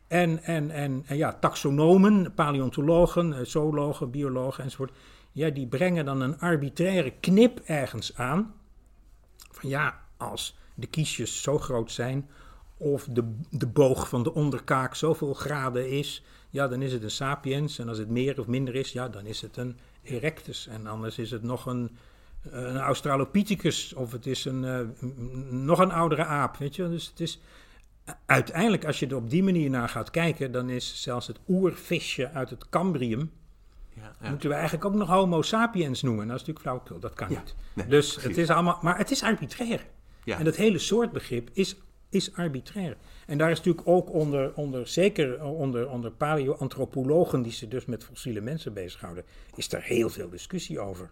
[0.08, 4.92] En, en, en, en ja, taxonomen, paleontologen, eh, zoologen, biologen enzovoort.
[5.32, 8.54] Ja, die brengen dan een arbitraire knip ergens aan.
[9.52, 12.30] Van ja, als de kiesjes zo groot zijn.
[12.78, 16.24] Of de, de boog van de onderkaak zoveel graden is.
[16.50, 17.80] ja, dan is het een sapiens.
[17.80, 20.68] En als het meer of minder is, ja, dan is het een erectus.
[20.68, 21.98] En anders is het nog een,
[22.50, 23.94] een Australopithecus.
[23.94, 24.80] of het is een, eh,
[25.50, 26.58] nog een oudere aap.
[26.58, 27.40] Weet je, dus het is
[28.26, 32.30] uiteindelijk, als je er op die manier naar gaat kijken, dan is zelfs het oervisje
[32.32, 33.32] uit het Cambrium,
[33.94, 34.30] Ja, ja.
[34.30, 36.28] moeten we eigenlijk ook nog Homo sapiens noemen.
[36.28, 37.56] Dat is natuurlijk flauwekul, dat kan Ja, niet.
[37.74, 38.30] nee, dus precies.
[38.30, 39.86] het is allemaal, maar het is arbitrair.
[40.24, 40.38] Ja.
[40.38, 41.76] En dat hele soortbegrip is,
[42.10, 42.98] is arbitrair.
[43.26, 48.04] En daar is natuurlijk ook onder, onder zeker onder, onder paleoantropologen, die zich dus met
[48.04, 49.24] fossiele mensen bezighouden,
[49.56, 51.10] is er heel veel discussie over.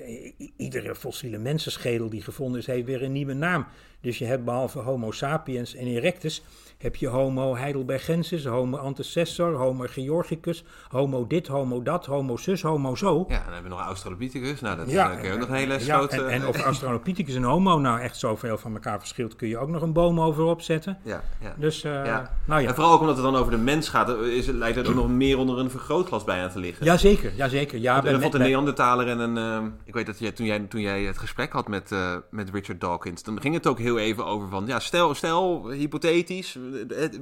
[0.00, 3.66] I- Iedere fossiele mensenschedel die gevonden is, heeft weer een nieuwe naam.
[4.00, 6.42] Dus je hebt behalve Homo sapiens en erectus,
[6.78, 12.94] heb je Homo heidelbergensis, Homo antecessor, Homo georgicus, Homo dit, Homo dat, Homo zus, Homo
[12.94, 13.24] zo.
[13.28, 14.60] Ja, en dan hebben we nog Australopithecus.
[14.60, 16.12] Nou, dat Ja, dan kun je ook nog een hele Ja, sloot...
[16.12, 19.58] en, eh, en of Australopithecus en Homo nou echt zoveel van elkaar verschilt, kun je
[19.58, 20.98] ook nog een boom over opzetten.
[21.02, 21.54] Ja, ja.
[21.56, 22.36] Dus, eh, Ja.
[22.46, 22.68] nou ja.
[22.68, 24.88] En vooral ook omdat het dan over de mens gaat, eh, is, het- lijkt het
[24.88, 26.84] ook nog meer onder een vergrootglas bij aan te liggen.
[26.84, 27.78] Jazeker, jazeker.
[27.78, 29.36] Ja, bij- er vond een Neandertaler en een...
[29.62, 32.50] eh, ik weet dat jij, toen, jij, toen jij het gesprek had met, eh, met
[32.50, 34.66] Richard Dawkins, dan ging het ook heel even over van...
[34.66, 36.58] Ja, stel, stel hypothetisch,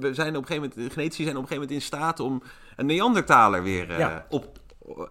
[0.00, 2.20] we zijn op een gegeven moment, de genetici zijn op een gegeven moment in staat
[2.20, 2.42] om
[2.76, 4.26] een Neandertaler weer eh, Ja.
[4.28, 4.58] op,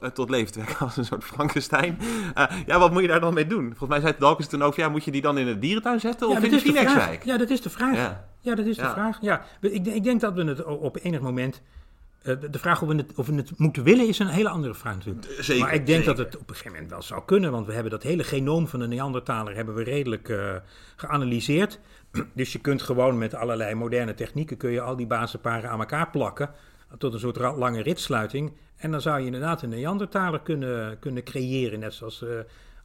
[0.02, 1.98] eh, tot leven te wekken als een soort Frankenstein.
[2.34, 3.66] Eh, ja, wat moet je daar dan mee doen?
[3.68, 6.28] Volgens mij zei Dawkins toen ook, ja, moet je die dan in de dierentuin zetten
[6.28, 6.60] of in de.
[6.60, 7.24] Phoenixwijk?
[7.26, 7.96] Ja, dat is de vraag.
[7.96, 8.28] Ja.
[8.40, 9.18] Ja, dat is de vraag.
[9.22, 11.62] Ja, ik, ik denk dat we het op enig moment.
[12.24, 14.96] de- vraag of we, het, of we het moeten willen is een hele andere vraag
[14.96, 15.28] natuurlijk.
[15.40, 16.16] Zeker, maar ik denk zeker.
[16.16, 18.68] dat het op een gegeven moment wel zou kunnen, want we hebben dat hele genoom
[18.68, 20.34] van de Neandertaler hebben we redelijk
[20.96, 21.80] geanalyseerd.
[22.34, 26.10] Dus je kunt gewoon met allerlei moderne technieken kun je al die bazenparen aan elkaar
[26.10, 26.50] plakken
[26.98, 28.54] tot een soort lange ritsluiting.
[28.76, 32.30] En dan zou je inderdaad een Neandertaler kunnen, kunnen creëren, net zoals eh,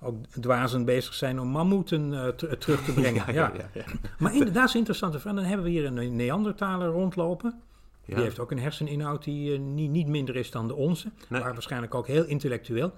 [0.01, 3.24] ook dwazen bezig zijn om mammoeten eh, ter- terug te brengen.
[3.35, 3.85] Ja, ja.
[4.18, 5.35] Maar inderdaad is een interessante vraag.
[5.35, 7.61] Dan hebben we hier een Neandertaler rondlopen.
[8.07, 11.11] Die heeft ook een herseninhoud die eh, niet, niet minder is dan de onze.
[11.28, 11.41] Nee.
[11.41, 12.93] Maar waarschijnlijk ook heel intellectueel.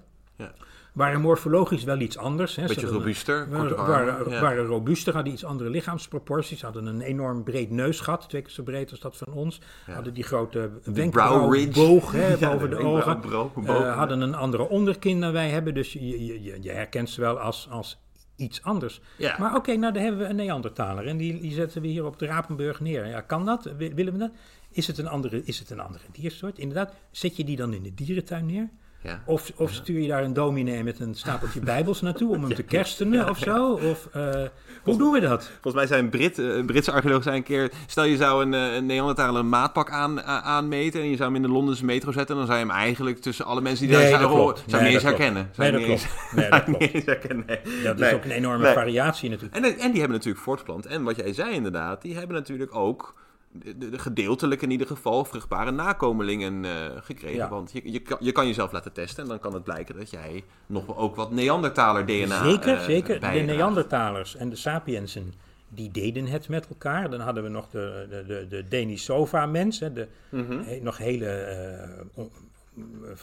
[0.92, 2.56] Waren morfologisch wel iets anders.
[2.56, 2.62] Hè.
[2.62, 4.40] Ze Beetje hadden een- robuuster, waren, korte waren, armen, ja.
[4.40, 6.62] waren robuuster, hadden iets andere lichaamsproporties.
[6.62, 9.60] Hadden een enorm breed neusgat, twee keer zo breed als dat van ons.
[9.86, 9.92] Ja.
[9.94, 13.22] Hadden die grote wenkbrauwboog hè, Ja, boven de de ogen.
[13.66, 15.74] Eh, hadden een andere onderkin dan wij hebben.
[15.74, 17.98] Dus je, je, je, herkent ze wel als, als
[18.36, 19.00] iets anders.
[19.16, 19.36] Ja.
[19.38, 21.06] Maar oké, nou dan hebben we een Neandertaler.
[21.06, 23.06] En die, die zetten we hier op de Rapenburg neer.
[23.06, 23.72] Ja, kan dat?
[23.76, 24.30] Wi- Willen we dat?
[24.70, 26.58] Is het een andere, is het een andere diersoort?
[26.58, 28.70] Inderdaad, zet je die dan in de dierentuin neer?
[29.02, 29.22] Ja.
[29.24, 32.62] Of, of stuur je daar een dominee met een stapeltje bijbels naartoe om hem te
[32.62, 33.72] kerstenen of zo?
[33.72, 34.42] Of eh,
[34.82, 35.44] hoe doen we dat?
[35.44, 37.70] Volgens mij zijn Brit, eh, een Britse archeoloog zei een keer...
[37.86, 41.00] Stel je zou een, eh, een Neandertaler een maatpak aan, aanmeten...
[41.00, 42.36] en je zou hem in de Londense metro zetten...
[42.36, 44.24] dan zou je hem eigenlijk tussen alle mensen die daar Nee, zijn...
[44.24, 44.58] oh, klopt.
[44.58, 45.50] zou je Nee, niet eens herkennen.
[45.52, 46.32] Zou Nee, je dat klopt.
[46.34, 46.94] Nee, dat zou je niet klopt.
[46.94, 47.44] eens herkennen.
[47.46, 47.82] Nee.
[47.84, 49.56] Dat is ook een enorme variatie natuurlijk.
[49.56, 50.86] En, en die hebben natuurlijk voortplant.
[50.86, 53.14] En wat jij zei inderdaad, die hebben natuurlijk ook...
[53.54, 57.36] De, de- de gedeeltelijk in ieder geval vruchtbare nakomelingen eh, gekregen.
[57.36, 57.48] Ja.
[57.48, 60.10] Want je, je, kan, je kan jezelf laten testen en dan kan het blijken dat
[60.10, 63.20] jij nog ook wat Neandertaler DNA Zeker, eh, zeker.
[63.20, 63.26] De.
[63.26, 65.32] Neandertalers en de Sapiensen,
[65.68, 67.10] die deden het met elkaar.
[67.10, 72.22] Dan hadden we nog de, de, de, de Denisova-mens, de he- nog hele eh,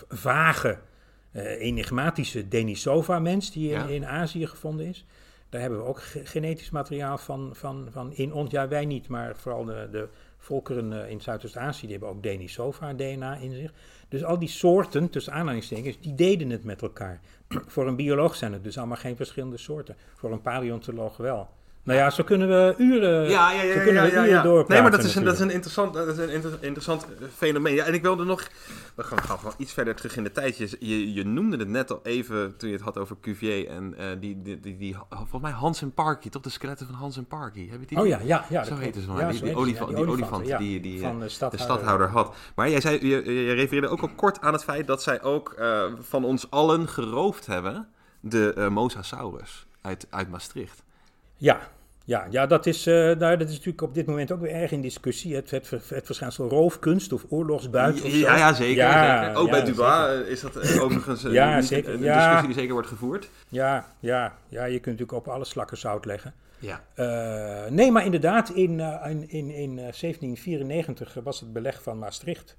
[0.10, 0.78] vage,
[1.60, 3.86] enigmatische Denisova-mens die in, Ja.
[3.86, 5.06] in Azië gevonden is.
[5.50, 8.52] Daar hebben we ook ge- genetisch materiaal van, van, van in ons.
[8.52, 13.54] Ja, wij niet, maar vooral de, de volkeren eh, in Zuidoost-Azië, hebben ook Denisova-DNA in
[13.54, 13.74] zich.
[14.10, 17.20] Dus al die soorten, tussen aanhalingstekens, die deden het met elkaar.
[17.68, 19.95] Voor een bioloog zijn het dus allemaal geen verschillende soorten.
[20.16, 21.50] Voor een paleontoloog wel.
[21.84, 23.74] Nou ja, zo kunnen we uren, Ja, ja, ja.
[23.74, 24.42] zo kunnen ja, we ja, uren ja.
[24.44, 27.04] doorpraten Nee, maar dat is een, dat is een interessant, dat is een inter- interessant
[27.04, 27.74] eh, fenomeen.
[27.74, 28.48] Ja, en ik wilde nog...
[28.96, 30.58] We gaan, gaan gewoon iets verder terug in de tijd.
[30.58, 33.94] Je, je, je noemde het net al even toen je het had over Cuvier en
[33.98, 37.18] eh, die, die, die, die, volgens mij Hans en Parky, toch de skeletten van Hans
[37.18, 37.70] en Parky.
[37.70, 38.00] Heb je die?
[38.00, 38.64] Oh ja, ja, ja.
[38.64, 39.20] Zo heette klopt.
[39.20, 39.32] ze maar.
[39.32, 42.08] Die, olifant, die olifant die, die van eh, de de stadhouder.
[42.08, 42.36] had.
[42.56, 45.56] Maar jij, zei, je, je refereerde ook al kort aan het feit dat zij ook
[46.02, 47.88] van ons allen geroofd hebben
[48.20, 50.84] de Mosasaurus uit, uit Maastricht.
[51.40, 51.60] Ja,
[52.06, 54.82] ja, ja dat, is, nou, dat is natuurlijk op dit moment ook weer erg in
[54.82, 55.36] discussie.
[55.36, 58.14] Het, het, het verschijnsel roofkunst of oorlogsbuit of.
[58.14, 58.76] Ja, ja, zeker.
[58.76, 59.40] Ja, zeker.
[59.40, 61.94] Ook ja, bij Dubois eh, is dat eh, overigens Ja, niet zeker.
[61.94, 63.30] een, discussie die zeker wordt gevoerd.
[63.48, 66.34] Ja, ja, ja, je kunt natuurlijk op alle slakken zout leggen.
[66.60, 66.82] Ja.
[67.70, 72.58] Nee, maar inderdaad, in, in, in, in eh, 1794 was het beleg van Maastricht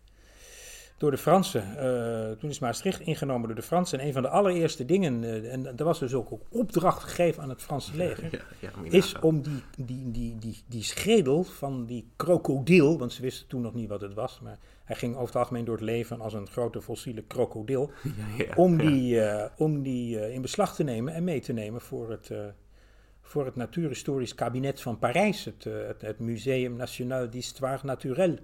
[1.01, 1.77] door de Fransen.
[1.77, 3.99] Eh, toen is Maastricht ingenomen door de Fransen.
[3.99, 7.43] En een van de allereerste dingen, eh, en er was dus ook ook opdracht gegeven
[7.43, 11.87] aan het Franse leger, Ja, ja, is om die, die, die, die, die schedel van
[11.87, 15.27] die krokodil, want ze wisten toen nog niet wat het was, maar hij ging over
[15.27, 17.91] het algemeen door het leven als een grote fossiele krokodil,
[18.57, 22.31] om die, eh, om die in beslag te nemen en mee te nemen voor het,
[23.23, 28.39] voor het Natuurhistorisch Kabinet van Parijs, het, het, het Muséum National d'Histoire Naturelle.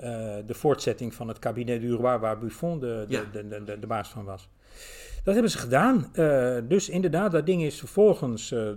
[0.00, 3.24] Eh, de voortzetting van het kabinet du roi waar Buffon de, de, Ja.
[3.32, 4.48] de, de, de, baas van was.
[5.24, 6.14] Dat hebben ze gedaan.
[6.14, 8.68] Eh, dus inderdaad, dat ding is vervolgens eh,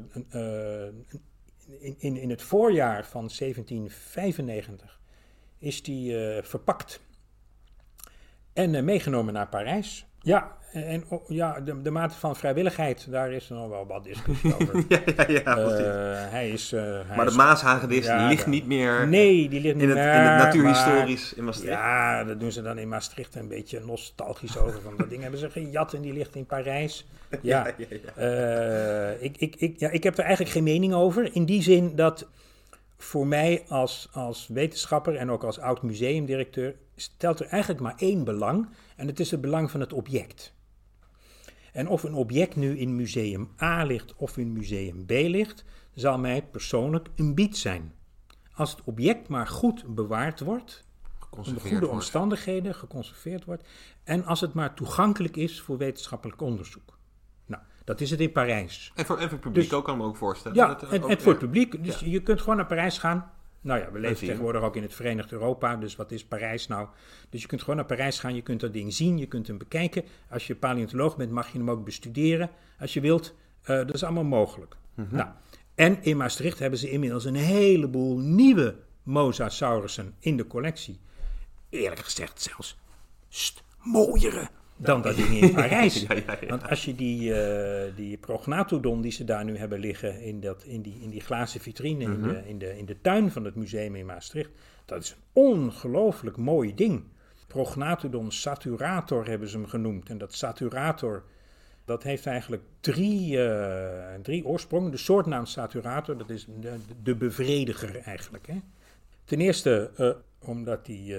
[1.80, 5.00] in, in, in het voorjaar van 1795
[5.58, 7.00] is die verpakt
[8.54, 10.06] en meegenomen naar Parijs.
[10.26, 14.54] Ja, en ja, de, de mate van vrijwilligheid, daar is er nog wel wat discussie
[14.62, 14.84] over.
[14.88, 15.58] Ja, ja, ja.
[15.58, 19.62] Eh, hij is, eh, hij maar de is- Maashagedis Ja, ligt niet meer Nee, die
[19.62, 21.74] ligt niet in, het, in meer, het maar- natuurhistorisch in Maastricht.
[21.74, 24.82] Ja, dat doen ze dan in Maastricht een beetje nostalgisch over.
[24.82, 27.06] Van dat ding hebben ze gejat en die ligt in Parijs.
[27.42, 28.22] Ja, ja, ja.
[28.22, 31.30] Eh, ik, ik, ik, ja, ik heb er eigenlijk geen mening over.
[31.36, 32.28] In die zin dat
[32.98, 38.24] voor mij als, als wetenschapper en ook als oud museumdirecteur stelt er eigenlijk maar één
[38.24, 38.70] belang.
[38.96, 40.54] En het is het belang van het object.
[41.72, 45.64] En of een object nu in museum A ligt of in museum B ligt,
[45.94, 47.94] zal mij persoonlijk een bied zijn.
[48.54, 50.84] Als het object maar goed bewaard wordt,
[51.30, 51.94] onder goede wordt.
[51.94, 53.64] omstandigheden geconserveerd wordt.
[54.04, 56.98] En als het maar toegankelijk is voor wetenschappelijk onderzoek.
[57.46, 58.92] Nou, dat is het in Parijs.
[58.96, 60.58] En voor, en voor het publiek Dus- ook, kan ik me ook voorstellen.
[60.58, 61.84] Ja, Dat, en, ook, en voor het publiek.
[61.84, 63.32] Dus je kunt gewoon naar Parijs gaan.
[63.64, 65.76] Nou ja, we leven tegenwoordig ook in het Verenigd Europa.
[65.76, 66.88] Dus wat is Parijs nou?
[67.30, 68.36] Dus je kunt gewoon naar Parijs gaan.
[68.36, 69.18] Je kunt dat ding zien.
[69.18, 70.04] Je kunt hem bekijken.
[70.30, 72.50] Als je paleontoloog bent, mag je hem ook bestuderen.
[72.80, 73.36] Als je wilt.
[73.62, 74.76] Eh, dat is allemaal mogelijk.
[74.94, 75.16] Mhm.
[75.16, 75.30] Nou,
[75.76, 81.00] en in Maastricht hebben ze inmiddels een heleboel nieuwe mosasaurussen in de collectie.
[81.70, 82.78] Eerlijk gezegd zelfs
[83.30, 86.02] st, mooiere dan dat ding in Parijs.
[86.02, 86.48] Ja, ja, ja.
[86.48, 90.64] Want als je die, eh, die prognathodon die ze daar nu hebben liggen in, dat,
[90.64, 93.56] in, die, in die glazen vitrine in, de, in, de, in de tuin van het
[93.56, 94.50] museum in Maastricht,
[94.86, 97.04] dat is een ongelooflijk mooi ding.
[97.48, 100.10] Prognathodon saturator hebben ze hem genoemd.
[100.10, 101.24] En dat saturator,
[101.86, 104.92] dat heeft eigenlijk drie, eh, drie oorsprongen.
[104.92, 108.48] De soortnaam saturator, dat is de, de bevrediger eigenlijk.
[108.48, 108.62] Hè?
[109.24, 110.10] Ten eerste eh,
[110.40, 111.16] omdat die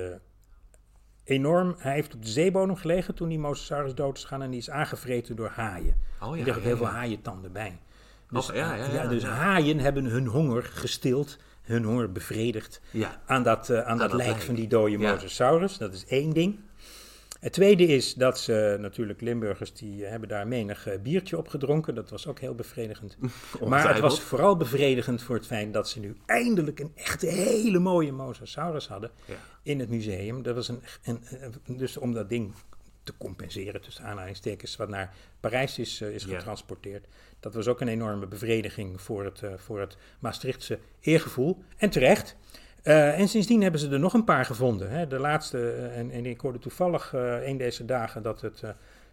[1.24, 4.58] enorm, hij heeft op de zeebodem gelegen toen die Mosasaurus dood is gegaan en die
[4.58, 5.96] is aangevreten door haaien.
[6.20, 7.78] Oh er ja, liggen ja, heel veel haaientanden bij.
[8.30, 12.80] Dus, Oh, ja, ja, ja, dus haaien hebben hun honger gestild, hun honger bevredigd
[13.26, 14.98] aan dat, eh, aan dat dat lijk van die dode.
[14.98, 15.78] Mosasaurus.
[15.78, 16.60] Dat is één ding.
[17.44, 21.94] Het tweede is dat ze natuurlijk Limburgers die hebben daar menig eh, biertje op gedronken.
[21.94, 23.16] Dat was ook heel bevredigend.
[23.68, 27.78] maar het was vooral bevredigend voor het feit dat ze nu eindelijk een echte hele
[27.78, 29.34] mooie Mosasaurus hadden Ja.
[29.62, 30.42] in het museum.
[30.42, 31.22] Dat was een, een,
[31.66, 32.54] dus om dat ding
[33.02, 36.36] te compenseren tussen aanhalingstekens wat naar Parijs is, eh, is Ja.
[36.36, 37.06] getransporteerd.
[37.40, 41.62] Dat was ook een enorme bevrediging voor het, eh, voor het Maastrichtse eergevoel.
[41.76, 42.36] En terecht.
[42.84, 44.90] Eh, en sindsdien hebben ze er nog een paar gevonden.
[44.90, 45.06] Hè.
[45.06, 48.60] De laatste, eh, en, en ik hoorde toevallig eh, een deze dagen dat het,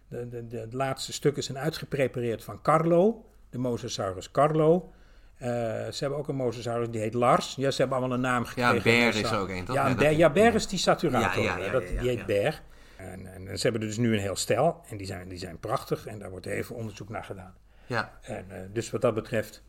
[0.08, 4.92] de, de, de, het laatste stukken zijn uitgeprepareerd van Carlo, de Mosasaurus Carlo.
[5.38, 7.54] Ze hebben ook een Mosasaurus die heet Lars.
[7.54, 8.82] Ja, ze hebben allemaal een naam gekregen.
[8.82, 9.74] Ber Dus, is ook een, toch?
[9.74, 11.42] Ja, Ja, Ber, ja, Ber is die saturator.
[11.42, 12.24] Ja, ja, ja, dat, ja, ja, die heet ja.
[12.24, 12.62] Ber.
[12.96, 14.80] En, en, ze hebben er dus nu een heel stel.
[14.88, 16.06] En die zijn, die zijn prachtig.
[16.06, 17.54] En daar wordt even onderzoek naar gedaan.
[17.86, 18.18] Ja.
[18.22, 19.62] En, dus wat dat betreft.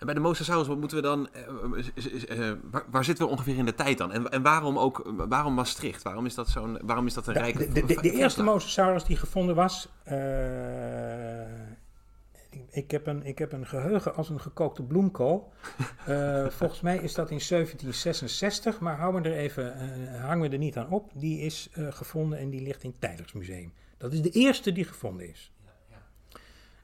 [0.00, 1.28] En bij de Mosasaurus, wat moeten we dan...
[1.32, 4.12] eh, eh, waar, waar zitten we ongeveer in de tijd dan?
[4.12, 5.12] En, en waarom ook...
[5.28, 6.02] Waarom Maastricht?
[6.02, 7.58] Waarom is dat, zo'n, waarom is dat een rijke...
[7.58, 9.88] De, de, de, de eerste mo Mosasaurus die gevonden was.
[10.04, 11.40] eh,
[12.50, 15.52] ik, ik, heb een, ik heb een geheugen als een gekookte bloemkool.
[16.58, 20.58] Volgens mij is dat in 1766, maar hou me er even, eh, hang me er
[20.58, 21.10] niet aan op.
[21.14, 23.72] Die is gevonden en die ligt in het Tijdersmuseum.
[23.98, 25.52] Dat is de eerste die gevonden is.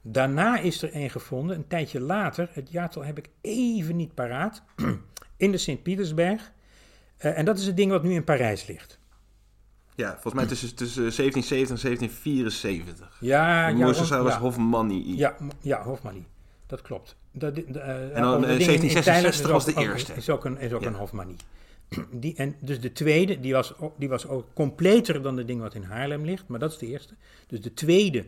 [0.08, 4.62] Daarna is er een gevonden, een tijdje later, het jaartal heb ik even niet paraat,
[5.36, 6.52] in de Sint-Pietersberg.
[7.16, 8.98] Eh, en dat is het ding wat nu in Parijs ligt.
[9.94, 13.16] Ja, volgens mij tussen, tussen 1770 en 1774.
[13.20, 14.38] Ja, ja, Mosasaurus ja.
[14.40, 15.16] hofmanni.
[15.16, 16.26] Ja, ja Hofmanni.
[16.66, 17.16] Dat klopt.
[17.32, 19.02] Dat, de, de, eh, En dan, de eh, in 1766
[19.40, 20.12] Thailand was de ook- eerste.
[20.14, 20.86] Is ook een, is ook Ja.
[20.86, 21.36] een Hofmanni.
[22.10, 25.60] Die, en dus de tweede, die was, ook- die was ook completer dan de ding
[25.60, 26.48] wat in Haarlem ligt.
[26.48, 27.14] Maar dat is de eerste.
[27.46, 28.24] Dus de tweede,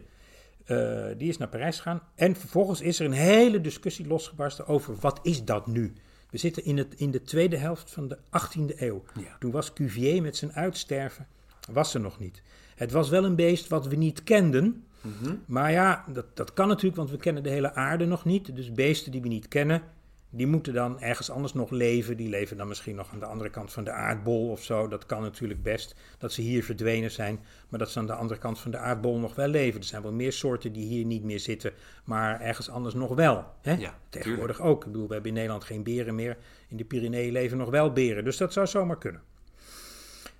[0.69, 2.03] eh, die is naar Parijs gegaan.
[2.15, 5.93] En vervolgens is er een hele discussie losgebarsten over wat is dat nu?
[6.31, 9.03] We zitten in, het, in de tweede helft van de 18e eeuw.
[9.15, 9.36] Ja.
[9.39, 11.27] Toen was Cuvier met zijn uitsterven,
[11.70, 12.43] was er nog niet.
[12.74, 14.85] Het was wel een beest wat we niet kenden.
[15.01, 15.35] Mhm.
[15.47, 18.57] Maar ja, dat, dat kan natuurlijk, want we kennen de hele aarde nog niet.
[18.57, 19.82] Dus beesten die we niet kennen,
[20.31, 22.17] die moeten dan ergens anders nog leven.
[22.17, 24.89] Die leven dan misschien nog aan de andere kant van de aardbol of zo.
[24.89, 27.41] Dat kan natuurlijk best, dat ze hier verdwenen zijn.
[27.69, 29.81] Maar dat ze aan de andere kant van de aardbol nog wel leven.
[29.81, 31.73] Er zijn wel meer soorten die hier niet meer zitten,
[32.05, 33.45] maar ergens anders nog wel.
[33.61, 33.73] Hè?
[33.73, 34.85] Ja, Tegenwoordig ook.
[34.85, 36.37] Ik bedoel, we hebben in Nederland geen beren meer.
[36.69, 38.25] In de Pyreneeën leven nog wel beren.
[38.25, 39.23] Dus dat zou zomaar kunnen.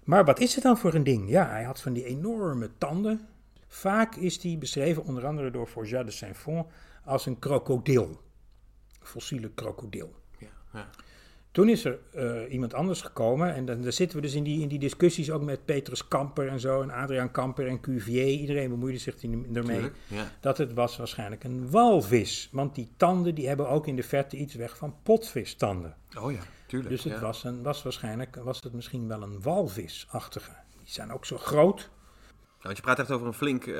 [0.05, 1.31] Maar wat is het dan voor een ding?
[1.31, 3.20] Ja, hij had van die enorme tanden.
[3.69, 6.66] Vaak is die beschreven, onder andere door Forjat de Saint-Fond,
[7.05, 8.20] als een krokodil.
[9.09, 10.14] Fossiele krokodil.
[10.39, 10.90] Ja, ja.
[11.59, 14.60] Toen is er eh, iemand anders gekomen en dan, dan zitten we dus in die,
[14.60, 18.26] in die discussies ook met Petrus Kamper en zo, en Adriaan Kamper en Cuvier.
[18.26, 19.14] Iedereen bemoeide zich
[19.52, 20.32] ermee ja.
[20.40, 22.48] dat het was waarschijnlijk een walvis.
[22.52, 25.97] Want die tanden die hebben ook in de verte iets weg van potvistanden.
[26.18, 26.90] Oh ja, tuurlijk.
[26.90, 27.20] Dus het ja.
[27.20, 30.52] was, een, was waarschijnlijk was het misschien wel een walvisachtige.
[30.78, 31.90] Die zijn ook zo groot.
[32.59, 33.74] Ja, want je praat echt over een, flink, eh,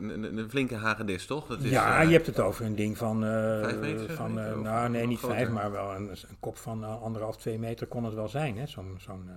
[0.00, 1.46] een, flinke hagedis, toch?
[1.46, 3.24] Dat is, ja, eh, je hebt het over een ding van.
[3.24, 5.36] eh, Vijf meter, van meter, nou, nee, niet groter?
[5.36, 8.66] vijf, maar wel een, een kop van anderhalf, twee meter kon het wel zijn, hè?
[8.66, 9.30] Zo'n zo'n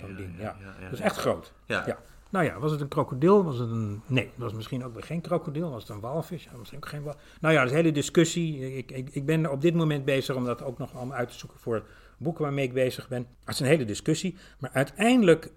[0.00, 0.30] Ja, ding.
[0.38, 1.04] ja, Ja, Dus ja.
[1.04, 1.52] echt groot.
[1.64, 1.82] Ja.
[1.86, 1.98] Ja.
[2.30, 3.44] Nou ja, was het een krokodil?
[3.44, 4.02] Was het een.
[4.06, 5.70] Nee, het was misschien ook weer geen krokodil.
[5.70, 6.44] Was het een walvis?
[6.44, 7.22] Ja, misschien ook geen walvis.
[7.40, 8.76] Nou ja, dat is een hele discussie.
[8.76, 11.34] Ik, ik, ik ben op dit moment bezig om dat ook nog allemaal uit te
[11.38, 11.84] zoeken voor het
[12.18, 13.26] boek waarmee ik bezig ben.
[13.44, 14.36] Het is een hele discussie.
[14.58, 15.50] Maar uiteindelijk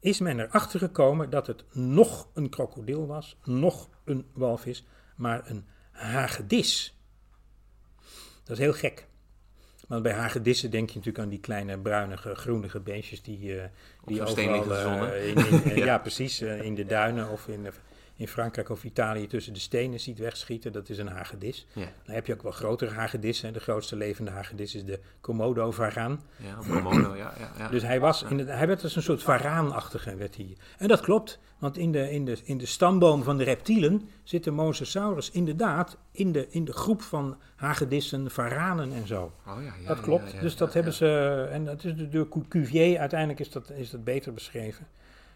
[0.00, 4.84] is men erachter gekomen dat het nog een krokodil was, nog een walvis,
[5.16, 6.98] maar een hagedis.
[8.44, 9.06] Dat is heel gek.
[9.88, 13.68] Want bij hagedissen denk je natuurlijk aan die kleine bruinige, groenige beestjes die, eh
[14.04, 15.06] die overal...
[15.06, 15.84] eh, in, in- eh, Ja.
[15.84, 15.98] ja.
[15.98, 16.40] precies.
[16.40, 17.66] in de duinen of in,
[18.20, 20.72] in Frankrijk of Italië tussen de stenen ziet wegschieten.
[20.72, 21.66] Dat is een hagedis.
[21.72, 23.52] Ja, Dan heb je ook wel grotere hagedissen.
[23.52, 26.20] De grootste levende hagedis is de Komodo-varaan.
[26.36, 27.68] ja, mono, ja, ja, ja.
[27.68, 30.16] Dus hij, was in het, hij werd als een soort varaanachtige.
[30.16, 30.56] Werd hij.
[30.78, 34.44] En dat klopt, want in de, in, de, in de stamboom van de reptielen zit
[34.44, 39.32] de Mosasaurus inderdaad in de, in de groep van hagedissen, varanen en zo.
[39.46, 40.40] Oh, ja, ja, dat klopt.
[40.40, 44.32] dus dat hebben ze, en dat is door Cuvier, uiteindelijk is dat, is dat beter
[44.32, 44.86] beschreven.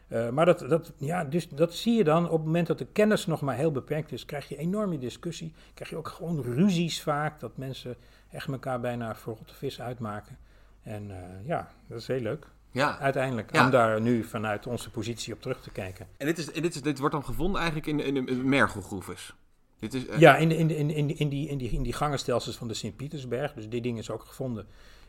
[0.09, 2.87] Eh, maar dat, dat, ja, dus dat zie je dan op het moment dat de
[2.87, 5.53] kennis nog maar heel beperkt is, krijg je enorme discussie.
[5.75, 7.97] Krijg je ook gewoon ruzies vaak, dat mensen
[8.31, 10.39] echt elkaar bijna voor rotte vis uitmaken.
[10.83, 12.47] En eh, ja, dat is heel leuk.
[12.71, 13.65] Ja, Uiteindelijk, Ja.
[13.65, 16.07] om daar nu vanuit onze positie op terug te kijken.
[16.17, 19.35] en dit, is, en dit, is, dit wordt dan gevonden eigenlijk in, in, in mergelgroeves.
[19.79, 22.69] Dit is, eh, Ja, in, in, in, in, die, in, die, in die gangenstelsels van
[22.69, 23.53] de Sint-Pietersberg.
[23.53, 24.67] Dus dit ding is ook gevonden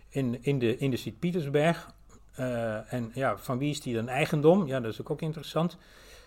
[0.10, 1.95] in, in de, in de Sint-Pietersberg.
[2.36, 4.68] Eh, en ja, van wie is die dan eigendom?
[4.68, 5.78] Ja, dat is ook, ook interessant.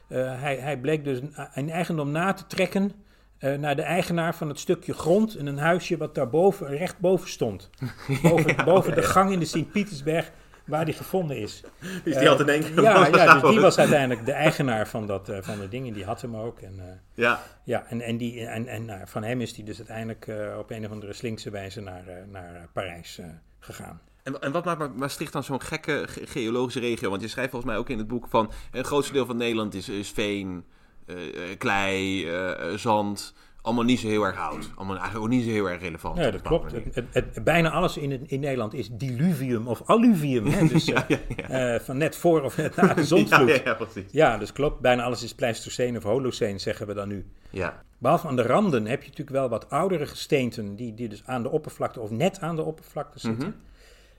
[0.08, 2.92] Eh, hij, hij bleek dus een, een eigendom na te trekken
[3.38, 7.28] eh, naar de eigenaar van het stukje grond en een huisje wat daarboven, recht boven
[7.28, 7.70] stond.
[8.22, 10.30] Boven, boven de gang in de Sint-Pietersberg
[10.64, 11.62] waar die gevonden is.
[12.04, 12.82] is die al te denken?
[12.82, 15.92] Ja, ja, dus die was uiteindelijk de eigenaar van, dat, van de dingen.
[15.92, 16.60] Die had hem ook.
[16.60, 20.28] En, Ja, ja, en, en, die, en, en van hem is hij dus uiteindelijk
[20.58, 23.20] op een of andere slinkse wijze naar, naar Parijs
[23.58, 24.00] gegaan.
[24.28, 27.10] En, en wat maakt Ma- Maastricht dan zo'n gekke ge- geologische regio?
[27.10, 28.50] Want je schrijft volgens mij ook in het boek van...
[28.72, 30.64] een grootste deel van Nederland is, is veen,
[31.06, 33.34] eh, eh, klei, eh, zand.
[33.62, 34.70] Allemaal niet zo heel erg oud.
[34.76, 36.18] Allemaal eigenlijk ook niet zo heel erg relevant.
[36.18, 36.72] Ja, dat klopt.
[37.10, 40.46] Het, bijna alles in, in Nederland is diluvium of alluvium.
[40.46, 40.66] Hè?
[40.72, 41.06] Dus, ja,
[41.48, 41.80] ja.
[41.80, 43.48] van net voor of net na de zondvloed.
[43.48, 44.38] Ja, Ja, ja, precies.
[44.38, 44.80] dus klopt.
[44.80, 47.26] Bijna alles is Pleistocene of Holocene, zeggen we dan nu.
[47.50, 51.22] Ja, Behalve aan de randen heb je natuurlijk wel wat oudere gesteenten die, die dus
[51.26, 53.46] aan de oppervlakte of net aan de oppervlakte zitten.
[53.46, 53.54] En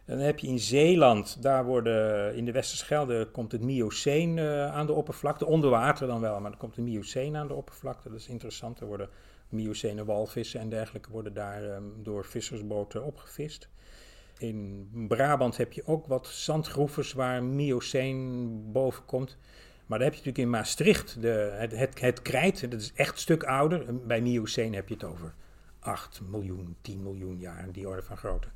[0.10, 4.86] dan heb je in Zeeland, daar worden in de Westerschelde komt het Mioceen eh, aan
[4.86, 8.10] de oppervlakte, onder water dan wel, maar dan komt de Mioceen aan de oppervlakte.
[8.10, 8.80] Dat is interessant.
[8.80, 9.10] Er worden
[9.50, 13.70] Miocene walvissen en dergelijke worden daar ehm, door vissersboten opgevist.
[14.38, 19.38] In Brabant heb je ook wat zandgroeves waar Mioceen boven komt.
[19.86, 23.12] Maar dan heb je natuurlijk in Maastricht de, het, het, het krijt, dat is echt
[23.12, 24.06] een stuk ouder.
[24.06, 25.34] Bij Mioceen heb je het over
[25.80, 28.48] 8 miljoen, 10 miljoen jaar, die orde van grootte.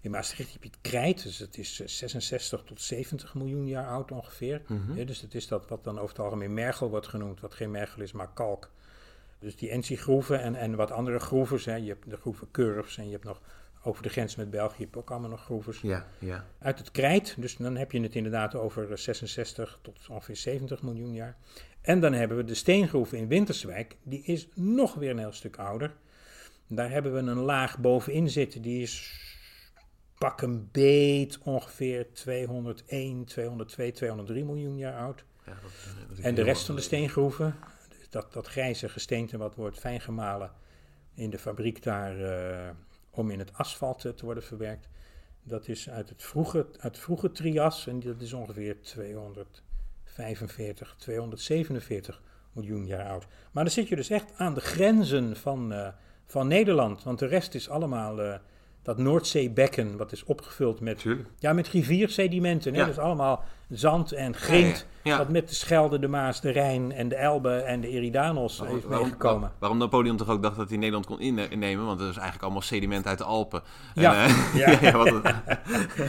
[0.00, 3.86] In Maastricht heb je het krijt, dus het is eh, 66 tot 70 miljoen jaar
[3.86, 4.62] oud ongeveer.
[4.94, 7.70] Ja, dus het is dat wat dan over het algemeen mergel wordt genoemd, wat geen
[7.70, 8.70] mergel is, maar kalk.
[9.38, 11.64] Dus die NC-groeven en, en wat andere groeves.
[11.64, 11.74] Hè.
[11.74, 13.40] Je hebt de groeven Curves en je hebt nog
[13.82, 15.80] over de grens met België heb ook allemaal nog groeves.
[15.80, 16.44] Ja, ja.
[16.58, 21.12] Uit het krijt, dus dan heb je het inderdaad over 66 tot ongeveer 70 miljoen
[21.12, 21.36] jaar.
[21.80, 25.56] En dan hebben we de steengroeven in Winterswijk, die is nog weer een heel stuk
[25.56, 25.94] ouder.
[26.66, 29.26] Daar hebben we een laag bovenin zitten, die is
[30.18, 35.24] pak een beet ongeveer 201, 202, 203 miljoen jaar oud.
[35.46, 37.56] Ja, dat is- dat is En de rest van de steengroeven,
[37.88, 40.50] dus dat, dat grijze gesteente wat wordt fijn gemalen
[41.14, 42.70] in de fabriek daar eh,
[43.10, 44.88] om in het asfalt eh, te worden verwerkt,
[45.42, 52.22] dat is uit het vroege, uit het vroege trias en dat is ongeveer 245, 247
[52.52, 53.26] miljoen jaar oud.
[53.52, 55.88] Maar dan zit je dus echt aan de grenzen van, eh,
[56.26, 58.38] van Nederland, want de rest is allemaal eh,
[58.82, 61.28] dat Noordzeebekken wat is opgevuld met Tuurlijk.
[61.38, 62.74] ja, met riviersedimenten.
[62.74, 62.80] Hè?
[62.80, 62.86] Ja.
[62.86, 64.86] Dus allemaal zand en grind.
[65.02, 65.18] Ja, ja.
[65.18, 68.88] Wat met de Schelde, de Maas, de Rijn en de Elbe en de Eridanos heeft
[68.88, 69.40] meegekomen.
[69.40, 72.14] waar- waarom Napoleon toch ook dacht dat hij Nederland kon inne- innemen, want dat is
[72.14, 73.62] eigenlijk allemaal sediment uit de Alpen.
[73.94, 74.78] Ja, En, ja.
[74.80, 75.06] ja, wat,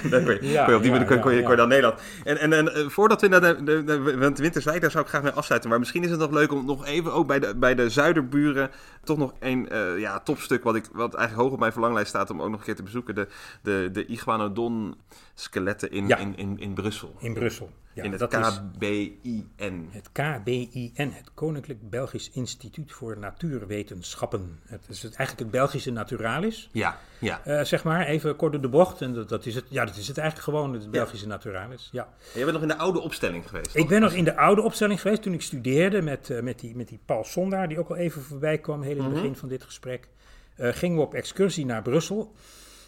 [0.09, 1.99] dan kon je, Ja, kon je op die ja, manier kon, je- kon dan Nederland.
[2.23, 4.01] En, en, en eh, voordat we naar de, de, de,
[4.35, 5.69] Winterswijk, daar zou ik graag mee afsluiten.
[5.69, 8.69] Maar misschien is het nog leuk om nog even ook bij de, bij de zuiderburen
[9.09, 12.29] toch nog een eh, ja, topstuk wat, ik, wat eigenlijk hoog op mijn verlanglijst staat
[12.29, 13.15] om ook nog een keer te bezoeken.
[13.15, 13.27] De,
[13.61, 14.95] de, de Iguanodon
[15.33, 16.17] skeletten in, Ja.
[16.17, 17.15] in, in, in Brussel.
[17.19, 17.71] In Brussel.
[17.99, 19.89] Ja, in het KBIN.
[19.91, 24.59] het KBIN, het Koninklijk Belgisch Instituut voor Natuurwetenschappen.
[24.65, 26.69] Het is het, eigenlijk het Belgische Naturalis.
[26.71, 27.41] Ja, ja.
[27.43, 29.01] Eh, zeg maar, even kort door de bocht.
[29.01, 31.89] En dat, dat is het, ja, dat is het eigenlijk gewoon, het Belgische Naturalis.
[31.91, 32.07] Ja.
[32.33, 33.75] Je bent nog in de oude opstelling geweest.
[33.75, 33.89] Ik toch?
[33.89, 36.87] ben nog in de oude opstelling geweest toen ik studeerde met, eh, met, die, met
[36.87, 39.63] die Paul Sondaar, die ook al even voorbij kwam, heel in het begin van dit
[39.63, 40.07] gesprek.
[40.55, 42.33] Eh, gingen we op excursie naar Brussel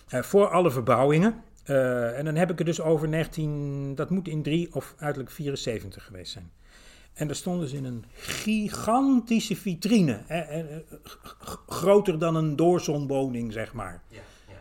[0.08, 1.44] voor alle verbouwingen.
[1.64, 5.32] Eh, en dan heb ik het dus over 19, dat moet in 3 of uiterlijk
[5.32, 6.52] 74 geweest zijn.
[7.14, 10.78] En daar stonden ze in een gigantische vitrine, hè, eh,
[11.68, 14.02] groter dan een doorzonwoning, zeg maar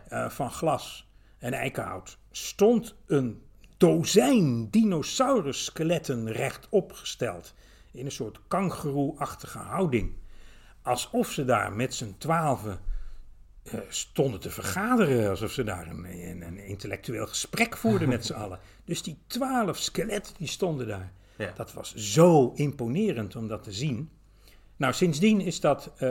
[0.07, 1.07] eh, van glas
[1.37, 3.41] en eikenhout stond een
[3.77, 7.53] dozijn dinosaurus-skeletten rechtop gesteld.
[7.91, 10.13] In een soort kangeroe-achtige houding.
[10.81, 12.79] Alsof ze daar met z'n twaalfen
[13.89, 15.29] stonden te vergaderen.
[15.29, 18.59] Alsof ze daar een, een, een intellectueel gesprek voerden met z'n allen.
[18.85, 21.11] Dus die twaalf skeletten die stonden daar.
[21.37, 21.51] Ja.
[21.55, 24.09] Dat was zo imponerend om dat te zien.
[24.75, 25.91] Nou, sindsdien is dat.
[25.97, 26.09] eh,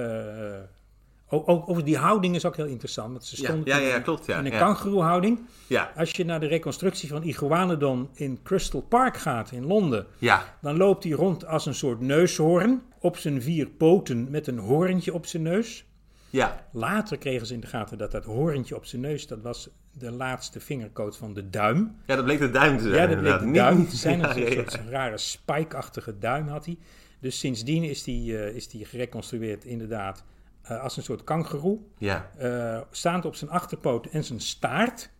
[1.32, 3.10] ook, ook over die houding is ook heel interessant.
[3.12, 4.58] Want ze Ja, stonden ja, ja, in- klopt, ja, in een ja.
[4.58, 5.40] kangeroehouding.
[5.66, 10.56] Ja, Als je naar de reconstructie van Iguanodon in Crystal Park gaat in Londen, ja,
[10.60, 15.14] dan loopt hij rond als een soort neushoorn op zijn vier poten met een hoorntje
[15.14, 15.84] op zijn neus.
[16.30, 16.66] Ja.
[16.72, 20.10] Later kregen ze in de gaten dat dat hoorntje op zijn neus, dat was de
[20.10, 21.96] laatste vingerkoot van de duim.
[22.06, 22.94] Ja, dat bleek de duim te zijn.
[22.94, 23.40] Ja, dat bleek inderdaad.
[23.40, 24.18] de duim te zijn.
[24.18, 24.90] ja, Een soort, ja.
[24.90, 26.78] rare spike-achtige duim had hij.
[27.20, 30.24] Dus sindsdien is die, eh, is die gereconstrueerd inderdaad
[30.62, 31.78] eh, als een soort kangeroe.
[31.98, 35.10] Ja, eh, staand op zijn achterpoot en zijn staart.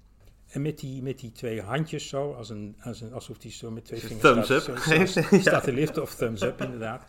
[0.51, 3.71] En met die, met die twee handjes zo, als een, als een, alsof hij zo
[3.71, 7.03] met twee vingers thumbs staat, up zo- staat te liften of thumbs up inderdaad.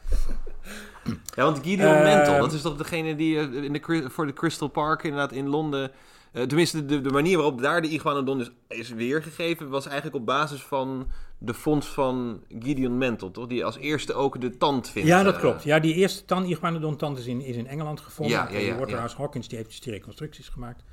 [1.35, 4.67] ja, want Gideon Mental, dat is toch degene die eh, in de, voor de Crystal
[4.67, 5.91] Park inderdaad in Londen...
[6.31, 9.69] eh, tenminste, de, de manier waarop daar de Iguanodon is, is weergegeven...
[9.69, 11.07] was eigenlijk op basis van
[11.37, 13.47] de fonds van Gideon Mental, toch?
[13.47, 15.07] Die als eerste ook de tand vindt.
[15.09, 15.63] Ja, dat eh, klopt.
[15.63, 18.35] Ja, die eerste tan Iguanodon tand is in, is in Engeland gevonden.
[18.37, 20.83] Ja, ja, ja, Waterhouse Hawkins die heeft dus die reconstructies gemaakt.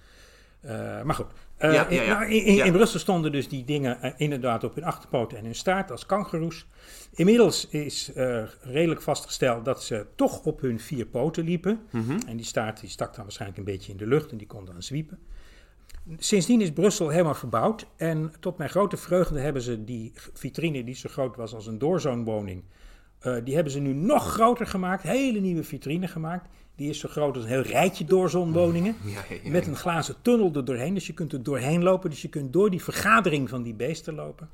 [0.68, 1.26] Eh, maar goed,
[1.56, 2.18] Eh, Ja, in, ja, ja.
[2.18, 5.54] nou, in, in, Brussel stonden dus die dingen eh, inderdaad op hun achterpoten en hun
[5.54, 6.66] staart als kangoeroes.
[7.14, 8.10] Inmiddels is
[8.60, 11.80] redelijk vastgesteld dat ze toch op hun vier poten liepen.
[11.90, 12.18] Mhm.
[12.26, 14.64] En die staart die stak dan waarschijnlijk een beetje in de lucht en die kon
[14.64, 15.18] dan zwiepen.
[16.18, 17.86] Sindsdien is Brussel helemaal verbouwd.
[17.96, 21.78] En tot mijn grote vreugde hebben ze die vitrine, die zo groot was als een
[21.78, 22.62] doorzoonwoning,
[23.44, 25.02] die hebben ze nu nog groter gemaakt.
[25.02, 26.48] Hele nieuwe vitrine gemaakt.
[26.78, 28.96] Die is zo groot als een heel rijtje doorzoonwoningen.
[29.05, 29.50] Ja, ja, ja.
[29.50, 30.94] Met een glazen tunnel er doorheen.
[30.94, 32.10] Dus je kunt er doorheen lopen.
[32.10, 34.48] Dus je kunt door die vergadering van die beesten lopen.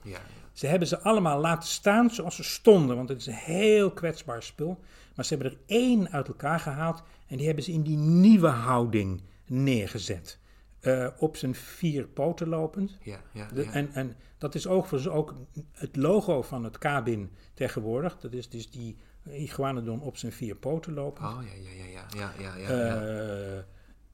[0.53, 4.43] Ze hebben ze allemaal laten staan zoals ze stonden, want het is een heel kwetsbaar
[4.43, 4.79] spul.
[5.15, 8.49] Maar ze hebben er één uit elkaar gehaald en die hebben ze in die nieuwe
[8.49, 10.39] houding neergezet.
[10.81, 12.99] Eh, op zijn vier poten lopend.
[13.03, 13.71] ja, ja, De- ja.
[13.73, 15.35] en, en dat is overigens ook
[15.73, 18.19] het logo van het Kabin tegenwoordig.
[18.21, 18.97] Dat is dus die
[19.31, 21.25] iguanodon op zijn vier poten lopen.
[21.25, 22.05] Oh ja, ja, ja, ja.
[22.19, 22.97] ja, ja, ja, ja.
[22.97, 23.63] Eh,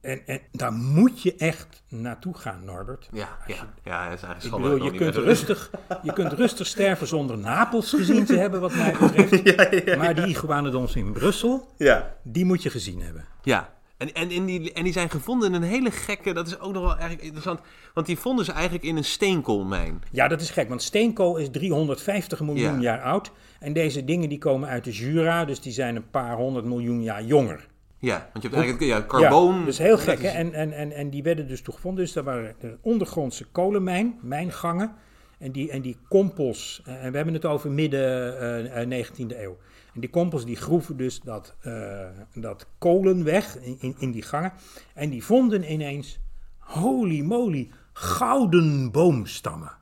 [0.01, 3.09] en, en daar moet je echt naartoe gaan, Norbert.
[3.13, 5.71] Ja, je, ja, ja dat is eigenlijk je kunt, rustig,
[6.03, 9.85] je kunt rustig sterven zonder Napels gezien te hebben, wat mij betreft.
[9.87, 12.17] ja, maar die iguanodons in Brussel, ja.
[12.23, 13.25] die moet je gezien hebben.
[13.43, 16.59] Ja, en, en, en, die, en die zijn gevonden in een hele gekke, dat is
[16.61, 17.61] ook nog wel eigenlijk interessant,
[17.95, 20.03] want die vonden ze eigenlijk in een steenkoolmijn.
[20.11, 22.81] Ja, dat is gek, want steenkool is 350 miljoen Ja.
[22.81, 23.31] jaar oud.
[23.59, 27.03] En deze dingen die komen uit de Jura, dus die zijn een paar honderd miljoen
[27.03, 27.67] jaar jonger.
[27.99, 29.59] Ja, want je hebt eigenlijk ja, carboon.
[29.59, 30.29] Ja, dus heel gek, dat hè?
[30.29, 32.05] is- En, en, en, en die werden dus toen gevonden.
[32.05, 34.93] Dus daar waren de ondergrondse kolenmijn, mijngangen.
[35.39, 39.41] En die, en die kompels, eh, en we hebben het over midden eh, eh, 19e
[39.43, 39.57] eeuw.
[39.95, 44.53] En die kompels die groeven dus dat, eh, dat kolen weg in, in, die gangen.
[44.95, 46.19] En die vonden ineens,
[46.59, 49.73] holy moly, gouden boomstammen.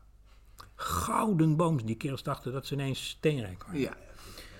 [0.75, 1.87] Gouden boomstammen.
[1.87, 3.81] Die kerels dachten dat ze ineens steenrijk waren.
[3.81, 3.97] Ja,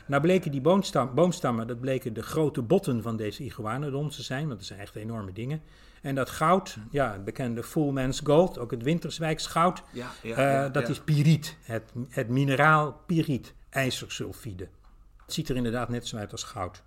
[0.07, 4.47] Nou bleken die boomstam, boomstammen, dat bleken de grote botten van deze iguanodon te zijn,
[4.47, 5.63] want dat zijn echt enorme dingen.
[6.03, 10.37] En dat goud, ja, het bekende Full Man's Gold, ook het Winterswijks goud, ja, ja.
[10.37, 14.69] eh, ja, dat is piriet, het, het mineraal piriet, ijzersulfide.
[15.29, 16.83] Het ziet er inderdaad net zo uit als goud.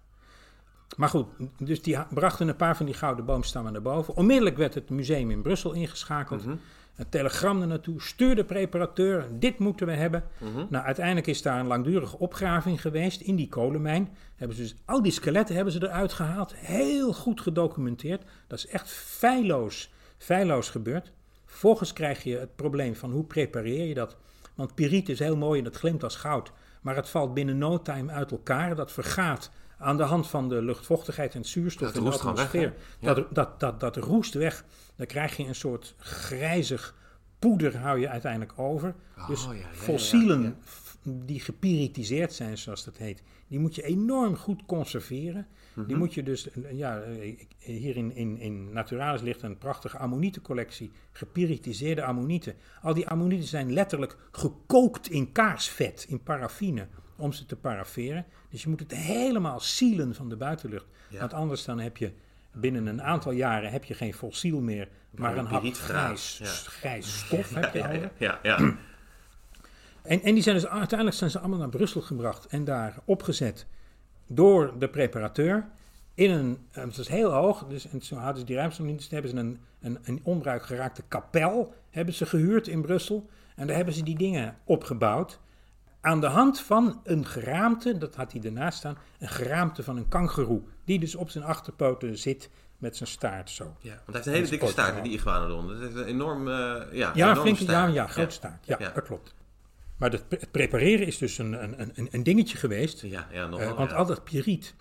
[0.98, 1.28] Maar goed,
[1.58, 4.16] dus die brachten een paar van die gouden boomstammen naar boven.
[4.16, 6.46] Onmiddellijk werd het museum in Brussel ingeschakeld.
[6.46, 6.56] Mhm.
[6.96, 10.24] Een telegram er naartoe, stuurde preparateur, dit moeten we hebben.
[10.38, 10.66] Mhm.
[10.70, 14.10] Nou, uiteindelijk is daar een langdurige opgraving geweest in die kolenmijn.
[14.36, 18.24] Hebben ze dus, al die skeletten hebben ze eruit gehaald, heel goed gedocumenteerd.
[18.48, 21.12] Dat is echt feilloos, feilloos gebeurd.
[21.46, 24.18] Vervolgens krijg je het probleem van hoe prepareer je dat?
[24.56, 26.52] Want piriet is heel mooi en dat glimt als goud.
[26.82, 28.76] Maar het valt binnen no time uit elkaar.
[28.76, 32.26] Dat vergaat aan de hand van de luchtvochtigheid en het zuurstof Dat in de weg,
[32.26, 32.74] atmosfeer.
[33.00, 33.14] Ja.
[33.14, 34.66] dat, dat, dat, dat roest weg.
[34.96, 36.96] Dan krijg je een soort grijzig
[37.40, 38.96] poeder hou je uiteindelijk over.
[39.18, 40.58] Oh, dus ja, ja, ja, fossielen
[41.04, 45.48] die gepiritiseerd zijn, zoals dat heet, die moet je enorm goed conserveren.
[45.74, 45.88] Mhm.
[45.88, 49.58] Die moet je dus, eh, ja, eh, ik- hier in, in, in Naturalis ligt een
[49.58, 52.56] prachtige ammonietencollectie, gepiritiseerde ammonieten.
[52.82, 58.26] Al die ammonieten zijn letterlijk gekookt in kaarsvet, in paraffine, om ze te parafferen.
[58.50, 60.86] Dus je moet het helemaal sealen van de buitenlucht.
[61.10, 61.20] Ja.
[61.20, 62.12] Want anders dan heb je
[62.54, 66.46] binnen een aantal jaren heb je geen fossiel meer, maar een hap grijs, ja.
[66.50, 68.12] grijs stof heb je ja, over.
[68.18, 68.76] ja, ja, ja.
[70.04, 73.66] En, en die zijn dus uiteindelijk zijn ze allemaal naar Brussel gebracht en daar opgezet
[74.36, 75.68] door de preparateur.
[76.14, 78.98] In een, eh, het is heel hoog, dus en zo hadden ze die ruimte niet.
[78.98, 83.30] Dus hebben ze een, een, een onbruik geraakte kapel hebben ze gehuurd in Brussel.
[83.56, 85.40] En daar hebben ze die dingen opgebouwd.
[86.02, 90.08] Aan de hand van een geraamte, dat had hij ernaast staan, een geraamte van een
[90.08, 90.62] kangeroe.
[90.86, 93.76] Die dus op zijn achterpoten zit met zijn staart zo.
[93.80, 95.68] Ja, want hij heeft een hele dikke staart, die iguanodon.
[95.68, 97.94] Dat heeft een enorm, eh ja, Ja, enorme flink, ja, staart.
[97.94, 98.66] ja, groot staart.
[98.66, 98.90] Ja, Ja.
[98.90, 99.34] dat klopt.
[100.02, 103.02] Maar het, het prepareren is dus een, een, een, een dingetje geweest.
[103.02, 103.96] Ja, ja, Eh, want ja.
[103.98, 104.76] al dat piriet,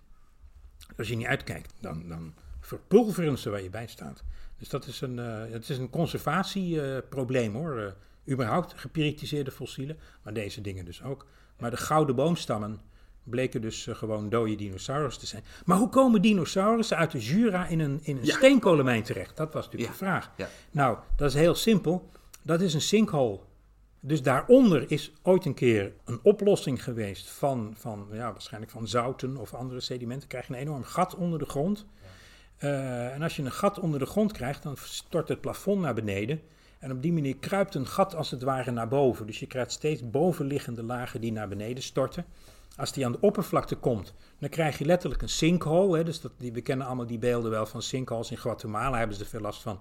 [0.96, 4.22] als je niet uitkijkt, dan, dan verpulveren ze waar je bij staat.
[4.58, 7.78] Dus dat is een, eh, het is een conservatieprobleem hoor.
[7.78, 11.26] Eh, überhaupt gepiritiseerde fossielen, maar deze dingen dus ook.
[11.58, 12.80] Maar de gouden boomstammen
[13.24, 15.44] bleken dus gewoon dode dinosaurus te zijn.
[15.64, 18.34] Maar hoe komen dinosaurussen uit de Jura in een, in een Ja.
[18.36, 19.36] steenkolenmijn terecht?
[19.36, 19.98] Dat was natuurlijk Ja.
[19.98, 20.30] de vraag.
[20.36, 20.48] Ja.
[20.70, 22.10] Nou, dat is heel simpel.
[22.42, 23.40] Dat is een sinkhole.
[24.00, 29.36] Dus daaronder is ooit een keer een oplossing geweest van, van ja, waarschijnlijk van zouten
[29.36, 30.28] of andere sedimenten.
[30.28, 31.86] krijg je een enorm gat onder de grond.
[32.56, 35.94] Eh, en als je een gat onder de grond krijgt, dan stort het plafond naar
[35.94, 36.40] beneden.
[36.78, 39.26] En op die manier kruipt een gat als het ware naar boven.
[39.26, 42.24] Dus je krijgt steeds bovenliggende lagen die naar beneden storten.
[42.76, 45.96] Als die aan de oppervlakte komt, dan krijg je letterlijk een sinkhole.
[45.96, 46.04] Hè?
[46.04, 48.30] Dus dat, die, we kennen allemaal die beelden wel van sinkholes.
[48.30, 49.80] In Guatemala hebben ze er veel last van.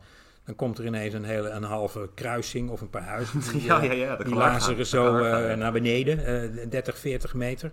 [0.50, 3.40] Dan komt er ineens een, hele, een halve kruising of een paar huizen.
[3.52, 5.56] Die, Ja, eh, ja, ja, dat die lazeren zo eh, ja.
[5.56, 7.72] naar beneden, eh 30, 40 meter.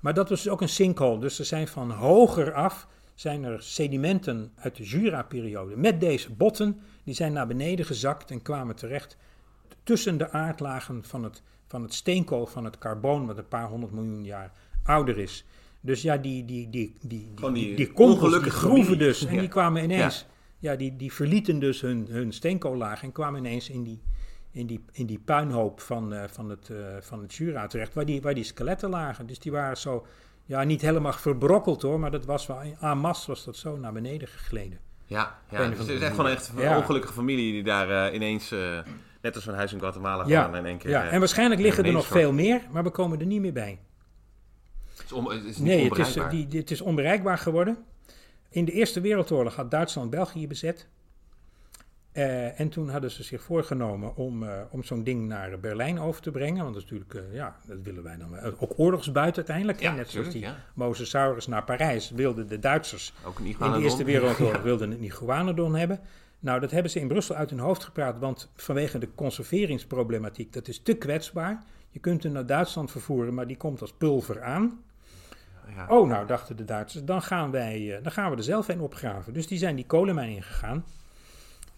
[0.00, 1.18] Maar dat was dus ook een sinkhole.
[1.18, 6.80] Dus er zijn van hoger af zijn er sedimenten uit de Jura-periode met deze botten.
[7.04, 9.16] Die zijn naar beneden gezakt en kwamen terecht
[9.82, 13.92] tussen de aardlagen van het, van het steenkool, van het carboon, wat een paar honderd
[13.92, 14.52] miljoen jaar
[14.84, 15.44] ouder is.
[15.80, 19.26] Dus ja, die, die, die, die, die, die die, die groeven dus.
[19.26, 19.40] En Ja.
[19.40, 20.34] die kwamen ineens, ja,
[20.74, 24.00] die, die verlieten dus hun, hun steenkoollaag en kwamen ineens in die,
[24.50, 28.04] in die, in die puinhoop van, eh, van, het, eh, van het Jura terecht, waar
[28.04, 29.26] die, waar die skeletten lagen.
[29.26, 30.06] Dus die waren zo,
[30.44, 33.92] ja, niet helemaal verbrokkeld hoor, maar dat was wel, en masse was dat zo naar
[33.92, 34.78] beneden gegleden.
[35.06, 36.76] Ja, een ja dus het is echt gewoon echt een Ja.
[36.78, 38.50] ongelukkige familie die daar eh, ineens,
[39.22, 40.90] net als zo'n huis in Guatemala, Ja, gewoon in één keer...
[40.90, 43.78] ja, en waarschijnlijk liggen er nog veel meer, maar we komen er niet meer bij.
[44.96, 47.78] Het is, on, het is niet Nee, het is, die- het is onbereikbaar geworden.
[48.56, 50.88] In de Eerste Wereldoorlog had Duitsland België bezet.
[52.12, 56.22] Eh, en toen hadden ze zich voorgenomen om, eh, om zo'n ding naar Berlijn over
[56.22, 56.62] te brengen.
[56.62, 58.40] Want dat is natuurlijk, eh, ja, dat willen wij dan.
[58.58, 59.80] Ook oorlogsbuit uiteindelijk.
[59.80, 60.56] Ja, Net zoals die ja.
[60.74, 65.74] Mosasaurus naar Parijs wilden de Duitsers Ook een in de Eerste Wereldoorlog wilden een iguanodon
[65.74, 66.00] hebben.
[66.38, 70.68] Nou, dat hebben ze in Brussel uit hun hoofd gepraat, want vanwege de conserveringsproblematiek, dat
[70.68, 71.64] is te kwetsbaar.
[71.90, 74.84] Je kunt hem naar Duitsland vervoeren, maar die komt als pulver aan.
[75.88, 78.80] Oh, nou, dachten de Duitsers, dan gaan, wij, eh, dan gaan we er zelf een
[78.80, 79.32] opgraven.
[79.32, 80.84] Dus die zijn die kolenmijn ingegaan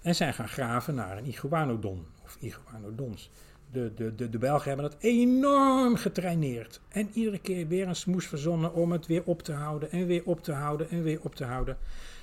[0.02, 3.30] en zijn gaan graven naar een iguanodon, of iguanodons.
[3.72, 6.80] de, de, de, de Belgen hebben dat enorm getraineerd.
[6.88, 10.22] En iedere keer weer een smoes verzonnen om het weer op te houden en weer
[10.24, 11.76] op te houden en weer op te houden.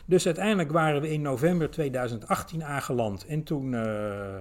[0.06, 3.26] Dus uiteindelijk waren we in november 2018 aangeland.
[3.26, 4.36] En toen, uh,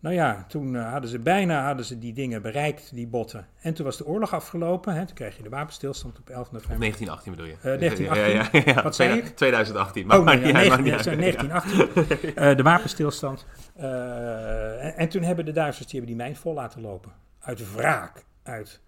[0.00, 3.46] nou ja, toen uh, hadden ze bijna hadden ze die dingen bereikt, die botten.
[3.60, 4.94] En toen was de oorlog afgelopen.
[4.94, 6.78] Hè, toen kreeg je de wapenstilstand op 11 november.
[6.78, 7.52] 1918 bedoel je?
[7.52, 8.60] Uh, 1918.
[8.60, 9.26] Ja, ja, ja, Wat zei ik?
[9.36, 10.06] 2018.
[10.06, 11.20] Maar Oh, nee, niet ja, uit, 19, maakt niet uit.
[11.20, 12.34] 1918.
[12.34, 13.46] Eh, de wapenstilstand.
[13.76, 17.12] Eh, en, en toen hebben de Duitsers die, hebben die mijn vol laten lopen.
[17.40, 18.24] Uit wraak.
[18.42, 18.80] Uit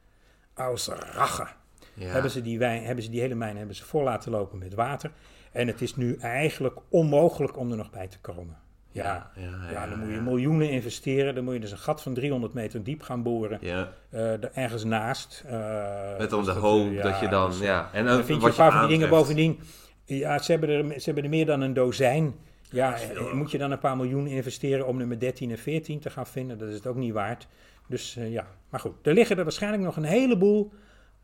[0.55, 1.47] aus Rache.
[1.95, 2.07] Ja.
[2.07, 4.75] Hebben, ze die wijn, hebben ze die hele mijn hebben ze vol laten lopen met
[4.75, 5.11] water.
[5.53, 8.57] En het is nu eigenlijk onmogelijk om er nog bij te komen.
[8.93, 11.35] Ja, ja, ja, ja, dan moet je miljoenen investeren.
[11.35, 13.59] Dan moet je dus een gat van 300 meter diep gaan boren.
[13.61, 15.45] Ja, eh, er ergens naast.
[15.47, 17.51] eh, met dan de hoop eh, dat je dan...
[17.51, 17.89] dus, ja.
[17.93, 19.61] En dan dan vind je een paar van die dingen bovendien.
[20.05, 22.35] Ja, ze hebben, er, ze hebben er meer dan een dozijn.
[22.71, 22.97] Ja,
[23.33, 26.59] moet je dan een paar miljoen investeren om nummer 13 en 14 te gaan vinden?
[26.59, 27.47] Dat is het ook niet waard.
[27.89, 29.07] Dus ja, maar goed.
[29.07, 30.73] Er liggen er waarschijnlijk nog een heleboel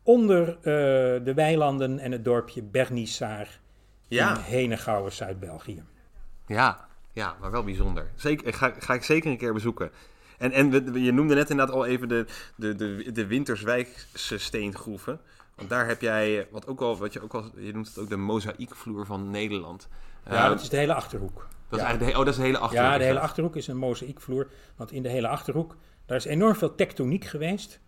[0.03, 0.57] onder
[1.23, 3.47] de weilanden en het dorpje Bernissar
[4.07, 4.35] Ja.
[4.35, 5.83] in Henegouwen, Zuid-België.
[6.47, 6.86] Ja,
[7.17, 8.11] ja, maar wel bijzonder.
[8.15, 9.91] Zeker, ga, ga ik zeker een keer bezoeken.
[10.37, 12.25] En, en we- je noemde net inderdaad al even de,
[12.55, 15.19] de, de, de Winterswijkse steengroeven.
[15.55, 17.97] Want daar heb jij, eh, wat ook al, wat je ook al, je noemt het
[17.97, 19.87] ook de mozaïekvloer van Nederland.
[20.25, 21.35] Ja, Eh, dat is de hele Achterhoek.
[21.69, 21.85] dat is ja.
[21.85, 22.87] eigenlijk de, oh, dat is de hele achterhoek.
[22.91, 23.19] Ja, de is hele.
[23.19, 24.47] Achterhoek is een mozaïekvloer.
[24.75, 25.75] Want in de hele Achterhoek,
[26.05, 27.79] daar is enorm veel tectoniek geweest.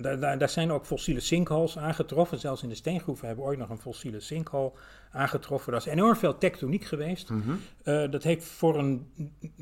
[0.00, 2.38] Daar, daar- zijn ook fossiele sinkholes aangetroffen.
[2.38, 4.72] Zelfs in de steengroeven hebben we ooit nog een fossiele sinkhole
[5.10, 5.72] aangetroffen.
[5.72, 7.30] Daar is enorm veel tectoniek geweest.
[7.30, 7.50] Mhm.
[7.82, 9.12] Eh, dat heeft voor een,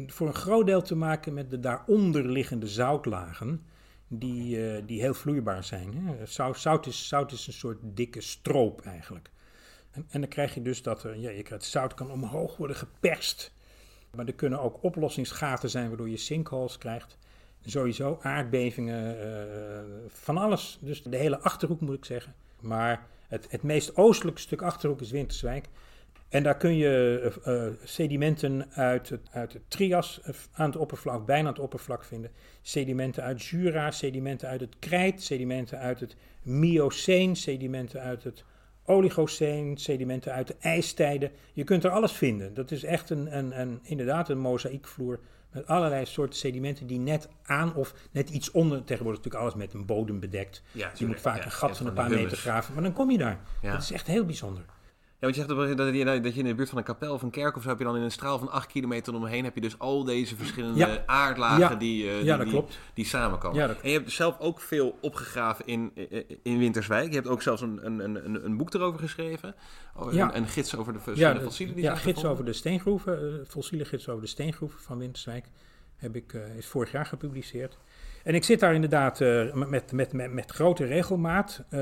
[0.07, 3.63] voor een groot deel te maken met de daaronder liggende zoutlagen.
[4.09, 5.95] Die, eh, die heel vloeibaar zijn.
[5.95, 6.27] Hè.
[6.27, 9.31] Zout, zout, is, zout is een soort dikke stroop eigenlijk.
[9.91, 12.77] En, en dan krijg je dus dat er, ja, je krijgt, zout kan omhoog worden
[12.77, 13.53] geperst.
[14.15, 17.19] Maar er kunnen ook oplossingsgaten zijn waardoor je sinkholes krijgt.
[17.65, 20.79] Sowieso aardbevingen, eh, van alles.
[20.81, 22.35] Dus de hele Achterhoek moet ik zeggen.
[22.61, 25.69] Maar het, het meest oostelijke stuk Achterhoek is Winterswijk.
[26.29, 30.21] En daar kun je eh, eh, sedimenten uit het, uit het Trias
[30.53, 32.31] aan het oppervlak, bijna aan het oppervlak vinden.
[32.63, 38.45] Sedimenten uit Jura, sedimenten uit het Krijt, sedimenten uit het Mioceen, sedimenten uit het
[38.85, 41.31] Oligoceen, sedimenten uit de ijstijden.
[41.53, 42.55] Je kunt er alles vinden.
[42.55, 45.21] Dat is echt een, een, een, inderdaad een mozaïekvloer
[45.53, 49.67] met allerlei soorten sedimenten die net aan of net iets onder, tegenwoordig is natuurlijk alles
[49.67, 50.63] met een bodem bedekt.
[50.73, 53.11] Ja, je moet vaak Ja, een gat van een paar meter graven, maar dan kom
[53.11, 53.41] je daar.
[53.63, 53.73] Ja.
[53.73, 54.65] Dat is echt heel bijzonder.
[55.21, 57.15] Ja, want je zegt dat dat je, dat je in de buurt van een kapel
[57.15, 59.45] of een kerk of zo heb je dan in een straal van 8 kilometer omheen
[59.45, 61.03] heb je dus al deze verschillende Ja.
[61.07, 61.75] aardlagen Ja.
[61.75, 62.65] die, eh, die,
[62.95, 63.69] die, samenkomen.
[63.69, 67.09] Dat En je hebt zelf ook veel opgegraven in, in, in Winterswijk.
[67.09, 69.55] Je hebt ook zelfs een, een, een, een boek erover geschreven.
[69.97, 70.29] Oh, Ja.
[70.29, 72.31] Een, een gids over de fossielen die ja gids gevonden.
[72.31, 75.47] over de steengroeven, eh, fossiele gids over de steengroeven van Winterswijk,
[75.97, 77.79] heb ik, eh, is vorig jaar gepubliceerd.
[78.29, 81.65] En ik zit daar inderdaad eh, met, met, met, met grote regelmaat.
[81.69, 81.81] Eh,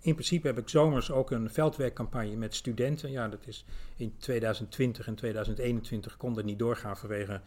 [0.00, 3.10] in principe heb ik zomers ook een veldwerkcampagne met studenten.
[3.10, 3.64] Ja, dat is
[3.96, 7.40] in 2020 en 2021 kon dat niet doorgaan vanwege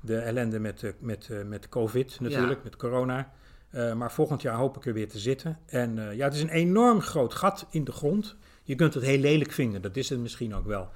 [0.00, 2.64] de ellende met, eh, met, met COVID natuurlijk, Ja.
[2.64, 3.32] met corona.
[3.70, 5.58] Maar volgend jaar hoop ik er weer te zitten.
[5.66, 8.36] En ja, het is een enorm groot gat in de grond.
[8.62, 10.88] Je kunt het heel lelijk vinden, dat is het misschien ook wel.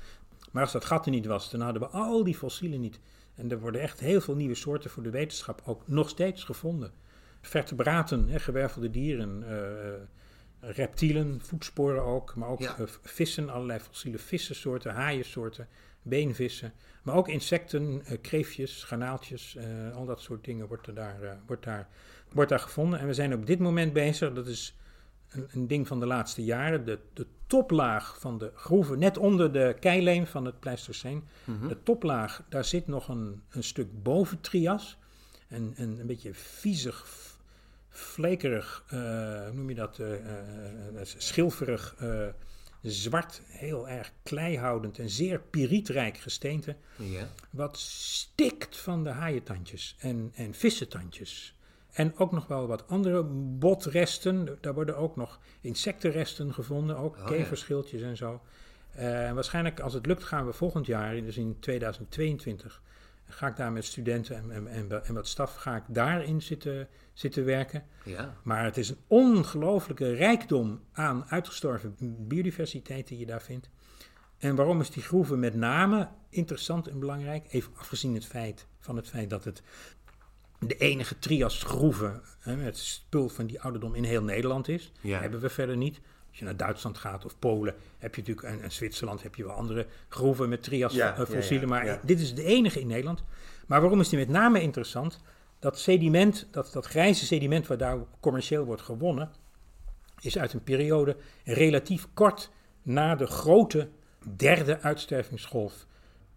[0.51, 3.01] Maar als dat gat er niet was, dan hadden we al die fossielen niet.
[3.35, 6.93] En er worden echt heel veel nieuwe soorten voor de wetenschap ook nog steeds gevonden.
[7.41, 12.77] Vertebraten, hè, gewervelde dieren, eh, reptielen, voetsporen ook, maar ook Ja.
[12.79, 15.69] eh, vissen, allerlei fossiele vissensoorten, haaiensoorten,
[16.03, 16.73] beenvissen.
[17.03, 21.33] Maar ook insecten, eh, kreefjes, garnaaltjes, eh, al dat soort dingen wordt, er daar, eh,
[21.47, 21.89] wordt, daar,
[22.33, 22.99] wordt daar gevonden.
[22.99, 24.77] En we zijn op dit moment bezig, dat is
[25.33, 29.53] een, een ding van de laatste jaren, de, de toplaag van de groeven, net onder
[29.53, 31.25] de keileem van het Pleisterceen.
[31.45, 31.69] Mhm.
[31.69, 34.97] De toplaag, daar zit nog een, een stuk boven trias.
[35.49, 37.39] En, en een beetje viezig, f-
[37.89, 38.99] vlekerig, eh,
[39.45, 40.09] hoe noem je dat, eh,
[41.03, 41.97] schilferig,
[42.83, 46.77] zwart, heel erg kleihoudend en zeer pirietrijk gesteente.
[46.97, 47.29] Ja.
[47.51, 51.55] Wat stikt van de haaientandjes en, en vissentandjes.
[51.93, 53.23] En ook nog wel wat andere
[53.59, 54.59] botresten.
[54.61, 57.27] Daar worden ook nog insectenresten gevonden, ook Oh, ja.
[57.27, 58.41] keverschildjes en zo.
[58.93, 62.83] Eh, waarschijnlijk, als het lukt, gaan we volgend jaar, dus in 2022,
[63.29, 66.89] ga ik daar met studenten en, en, en, en wat staf, ga ik daarin zitten,
[67.13, 67.85] zitten werken.
[68.05, 68.37] ja.
[68.43, 71.97] Maar het is een ongelooflijke rijkdom aan uitgestorven
[72.29, 73.71] biodiversiteit die je daar vindt.
[74.39, 77.47] En waarom is die groeven met name interessant en belangrijk?
[77.51, 79.63] Even afgezien het feit, van het feit dat het
[80.67, 84.93] de enige triasgroeven hè, met spul van die ouderdom in heel Nederland is.
[85.01, 85.21] Ja.
[85.21, 86.01] Hebben we verder niet.
[86.29, 89.45] Als je naar Duitsland gaat of Polen, heb je natuurlijk, en, en Zwitserland heb je
[89.45, 91.69] wel andere groeven met trias Ja, eh, fossielen.
[91.69, 93.23] ja, maar dit is de enige in Nederland.
[93.67, 95.21] Maar waarom is die met name interessant?
[95.59, 99.31] Dat sediment, dat, dat grijze sediment wat daar commercieel wordt gewonnen,
[100.21, 102.51] is uit een periode relatief kort
[102.83, 103.89] na de grote
[104.37, 105.87] derde uitstervingsgolf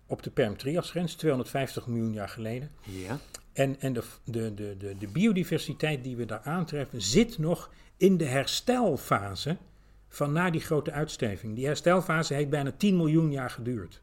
[0.08, 2.72] op de Perm-Triasgrens, 250 miljoen jaar geleden.
[2.82, 3.20] Ja.
[3.56, 8.18] En, en de, de, de, de, de biodiversiteit die we daar aantreffen zit nog in
[8.18, 9.58] de herstelfase
[10.08, 11.56] van na die grote uitsterving.
[11.56, 14.02] Die herstelfase heeft bijna 10 miljoen jaar geduurd.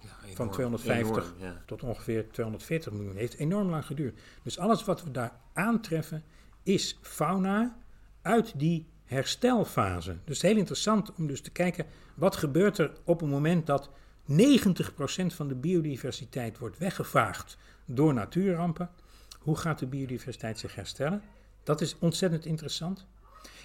[0.00, 1.62] Ja, Van enorm, 250 enorm, ja.
[1.66, 3.16] tot ongeveer 240 miljoen.
[3.16, 4.20] Heeft enorm lang geduurd.
[4.42, 6.24] Dus alles wat we daar aantreffen
[6.62, 7.76] is fauna
[8.22, 10.16] uit die herstelfase.
[10.24, 13.90] Dus heel interessant om dus te kijken wat gebeurt er op het moment dat
[14.32, 17.58] 90% van de biodiversiteit wordt weggevaagd
[17.88, 18.90] door natuurrampen.
[19.38, 21.22] Hoe gaat de biodiversiteit zich herstellen?
[21.62, 23.06] Dat is ontzettend interessant.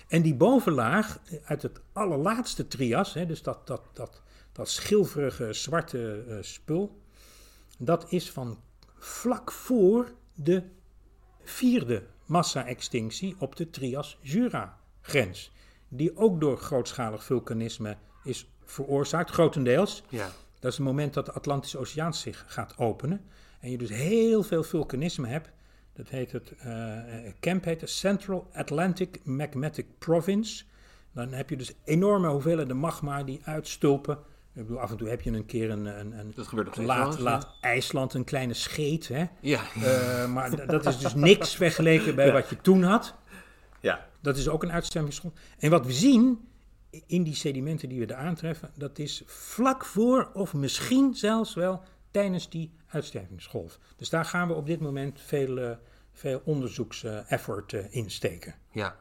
[0.07, 4.21] En die bovenlaag eh, uit het allerlaatste trias, hè, dus dat, dat, dat,
[4.51, 7.01] dat schilferige zwarte eh, spul,
[7.77, 8.59] dat is van
[8.97, 10.63] vlak voor de
[11.43, 15.51] vierde massa-extinctie op de Trias-Jura-grens.
[15.87, 20.03] Die ook door grootschalig vulkanisme is veroorzaakt, grotendeels.
[20.09, 20.31] Ja.
[20.59, 23.25] Dat is het moment dat de Atlantische Oceaan zich gaat openen.
[23.64, 25.49] En je dus heel veel vulkanisme hebt.
[25.94, 26.98] Dat heet het, eh,
[27.40, 30.64] camp heet het Central Atlantic Magmatic Province.
[31.14, 34.18] Dan heb je dus enorme hoeveelheden magma die uitstulpen.
[34.53, 37.15] Ik bedoel, af en toe heb je een keer een, een, een Dat gebeurt laat,
[37.15, 37.22] ja.
[37.22, 39.07] laat IJsland een kleine scheet.
[39.07, 39.26] Hè?
[39.40, 39.61] Ja.
[39.84, 43.15] Eh, maar dat is dus niks vergeleken bij wat je toen had.
[43.80, 44.07] ja.
[44.22, 45.34] Dat is ook een uitstervingsgolf.
[45.60, 46.48] En wat we zien
[47.06, 51.84] in die sedimenten die we daar aantreffen, dat is vlak voor of misschien zelfs wel
[52.14, 53.80] tijdens die uitstervingsgolf.
[53.98, 55.69] Dus daar gaan we op dit moment veel, eh,
[56.14, 58.56] veel onderzoeks-effort eh, in steken.
[58.72, 58.95] Ja.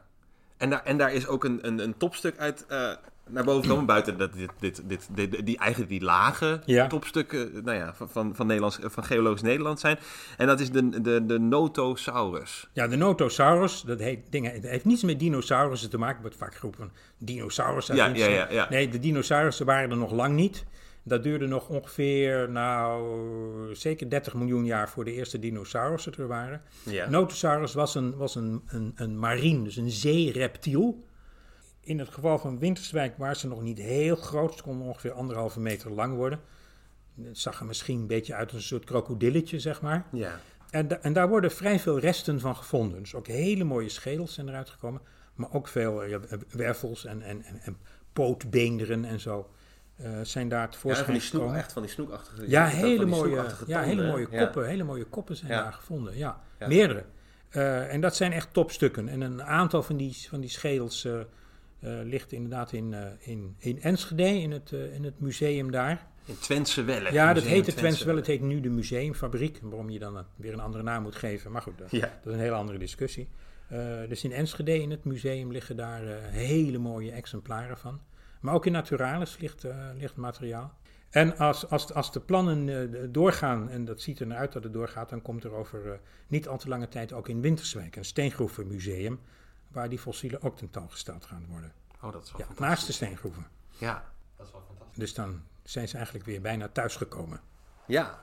[0.57, 2.91] En daar, en daar is ook een, een, een topstuk uit eh,
[3.29, 3.85] naar boven gekomen.
[3.85, 6.87] Buiten dat, dit, dit, dit, dit- die, eigenlijk die lage Ja.
[6.87, 9.97] topstukken nou ja, van, van, van, Nederlands, van geologisch Nederland zijn.
[10.37, 12.69] En dat is de, de, de Notosaurus.
[12.73, 16.21] Ja, de Notosaurus, dat heet, dingen, het heeft niets met dinosaurussen te maken.
[16.21, 17.87] wordt vaak geroepen van dinosaurus.
[17.87, 18.69] Ja, ja, ja, ja.
[18.69, 20.65] Nee, de dinosaurussen waren er nog lang niet.
[21.05, 26.61] Dat duurde nog ongeveer, nou, zeker 30 miljoen jaar voor de eerste dinosaurussen er waren.
[26.85, 27.09] Ja.
[27.09, 31.05] Notosaurus was een, was een, een, een marien, dus een zeereptiel.
[31.79, 34.55] In het geval van Winterswijk waren ze nog niet heel groot.
[34.57, 36.39] Ze konden ongeveer anderhalve meter lang worden.
[37.21, 40.05] Het zag er misschien een beetje uit als een soort krokodilletje, zeg maar.
[40.11, 40.39] Ja.
[40.69, 42.99] En, da- en daar worden vrij veel resten van gevonden.
[42.99, 45.01] Dus ook hele mooie schedels zijn eruit gekomen.
[45.35, 46.19] Maar ook veel eh, ja,
[46.49, 47.77] wervels en, en, en, en
[48.13, 49.49] pootbeenderen en zo
[49.95, 51.59] eh, zijn daar Ja, van tevoorschijn die snoek, gekomen.
[51.61, 52.49] echt van die snoekachtige.
[52.49, 54.37] Ja, hele mooie, ja, hele mooie hè?
[54.37, 54.43] Ja.
[54.43, 56.17] koppen, hele mooie koppen zijn daar gevonden.
[56.17, 57.03] Ja, meerdere.
[57.49, 59.07] Eh, en dat zijn echt topstukken.
[59.07, 61.19] En een aantal van die, van die schedels eh,
[62.03, 66.05] ligt inderdaad in, in, in Enschede, in het, in het museum daar.
[66.25, 67.11] In Twentse Welle.
[67.11, 68.15] Ja, dat heette Twents wel.
[68.15, 69.59] Het heet nu de museumfabriek.
[69.61, 71.51] Waarom je dan weer een andere naam moet geven.
[71.51, 73.27] Maar goed, dat, dat is een hele andere discussie.
[74.07, 77.99] Dus in Enschede, in het museum, liggen daar hele mooie exemplaren van.
[78.43, 80.73] Maar ook in Naturalis ligt, eh, ligt materiaal.
[81.09, 84.63] En als, als, als de plannen eh, doorgaan, en dat ziet er naar uit dat
[84.63, 85.97] het doorgaat, dan komt er over eh,
[86.27, 89.19] niet al te lange tijd ook in Winterswijk een steengroevenmuseum,
[89.67, 91.73] waar die fossielen ook tentoongesteld gaan worden.
[92.01, 92.67] Oh, dat is wel Ja, fantastisch.
[92.67, 93.47] naast de steengroeven.
[93.77, 94.05] Ja,
[94.37, 94.97] dat is wel fantastisch.
[94.97, 97.41] Dus dan zijn ze eigenlijk weer bijna thuisgekomen.
[97.87, 98.19] Ja.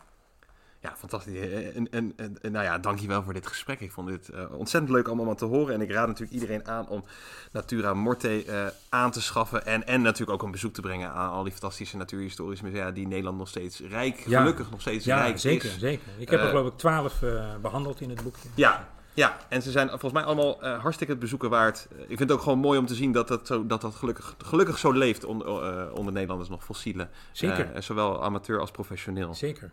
[0.83, 1.39] Ja, fantastisch.
[1.75, 3.81] En, en, en, en nou ja, dankjewel voor dit gesprek.
[3.81, 5.75] Ik vond dit eh, ontzettend leuk allemaal te horen.
[5.75, 7.05] En ik raad natuurlijk iedereen aan om
[7.53, 9.67] Natura Morte eh, aan te schaffen.
[9.67, 13.07] En, en natuurlijk ook een bezoek te brengen aan al die fantastische natuurhistorische musea die
[13.07, 14.39] Nederland nog steeds rijk, Ja.
[14.41, 15.79] gelukkig nog steeds Ja, rijk zeker, is.
[15.79, 16.07] zeker.
[16.19, 18.49] Ik heb er Eh, geloof ik twaalf eh, behandeld in het boekje.
[18.55, 21.87] Ja, ja, en ze zijn volgens mij allemaal eh, hartstikke het bezoeken waard.
[21.93, 23.95] Eh, ik vind het ook gewoon mooi om te zien dat dat, zo, dat, dat
[23.95, 27.11] gelukkig, gelukkig zo leeft onder, eh, onder Nederlanders nog fossielen.
[27.33, 27.73] Zeker.
[27.73, 29.35] Eh, zowel amateur als professioneel.
[29.35, 29.73] Zeker.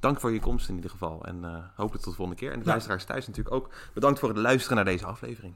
[0.00, 1.24] Dank voor je komst in ieder geval.
[1.24, 2.52] En eh, hopelijk tot de volgende keer.
[2.52, 2.70] En de Ja.
[2.70, 3.70] luisteraars thuis natuurlijk ook.
[3.94, 5.54] Bedankt voor het luisteren naar deze aflevering.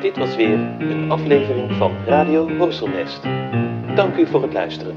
[0.00, 3.22] Dit was weer een aflevering van Radio Horselnest.
[3.96, 4.96] Dank u voor het luisteren.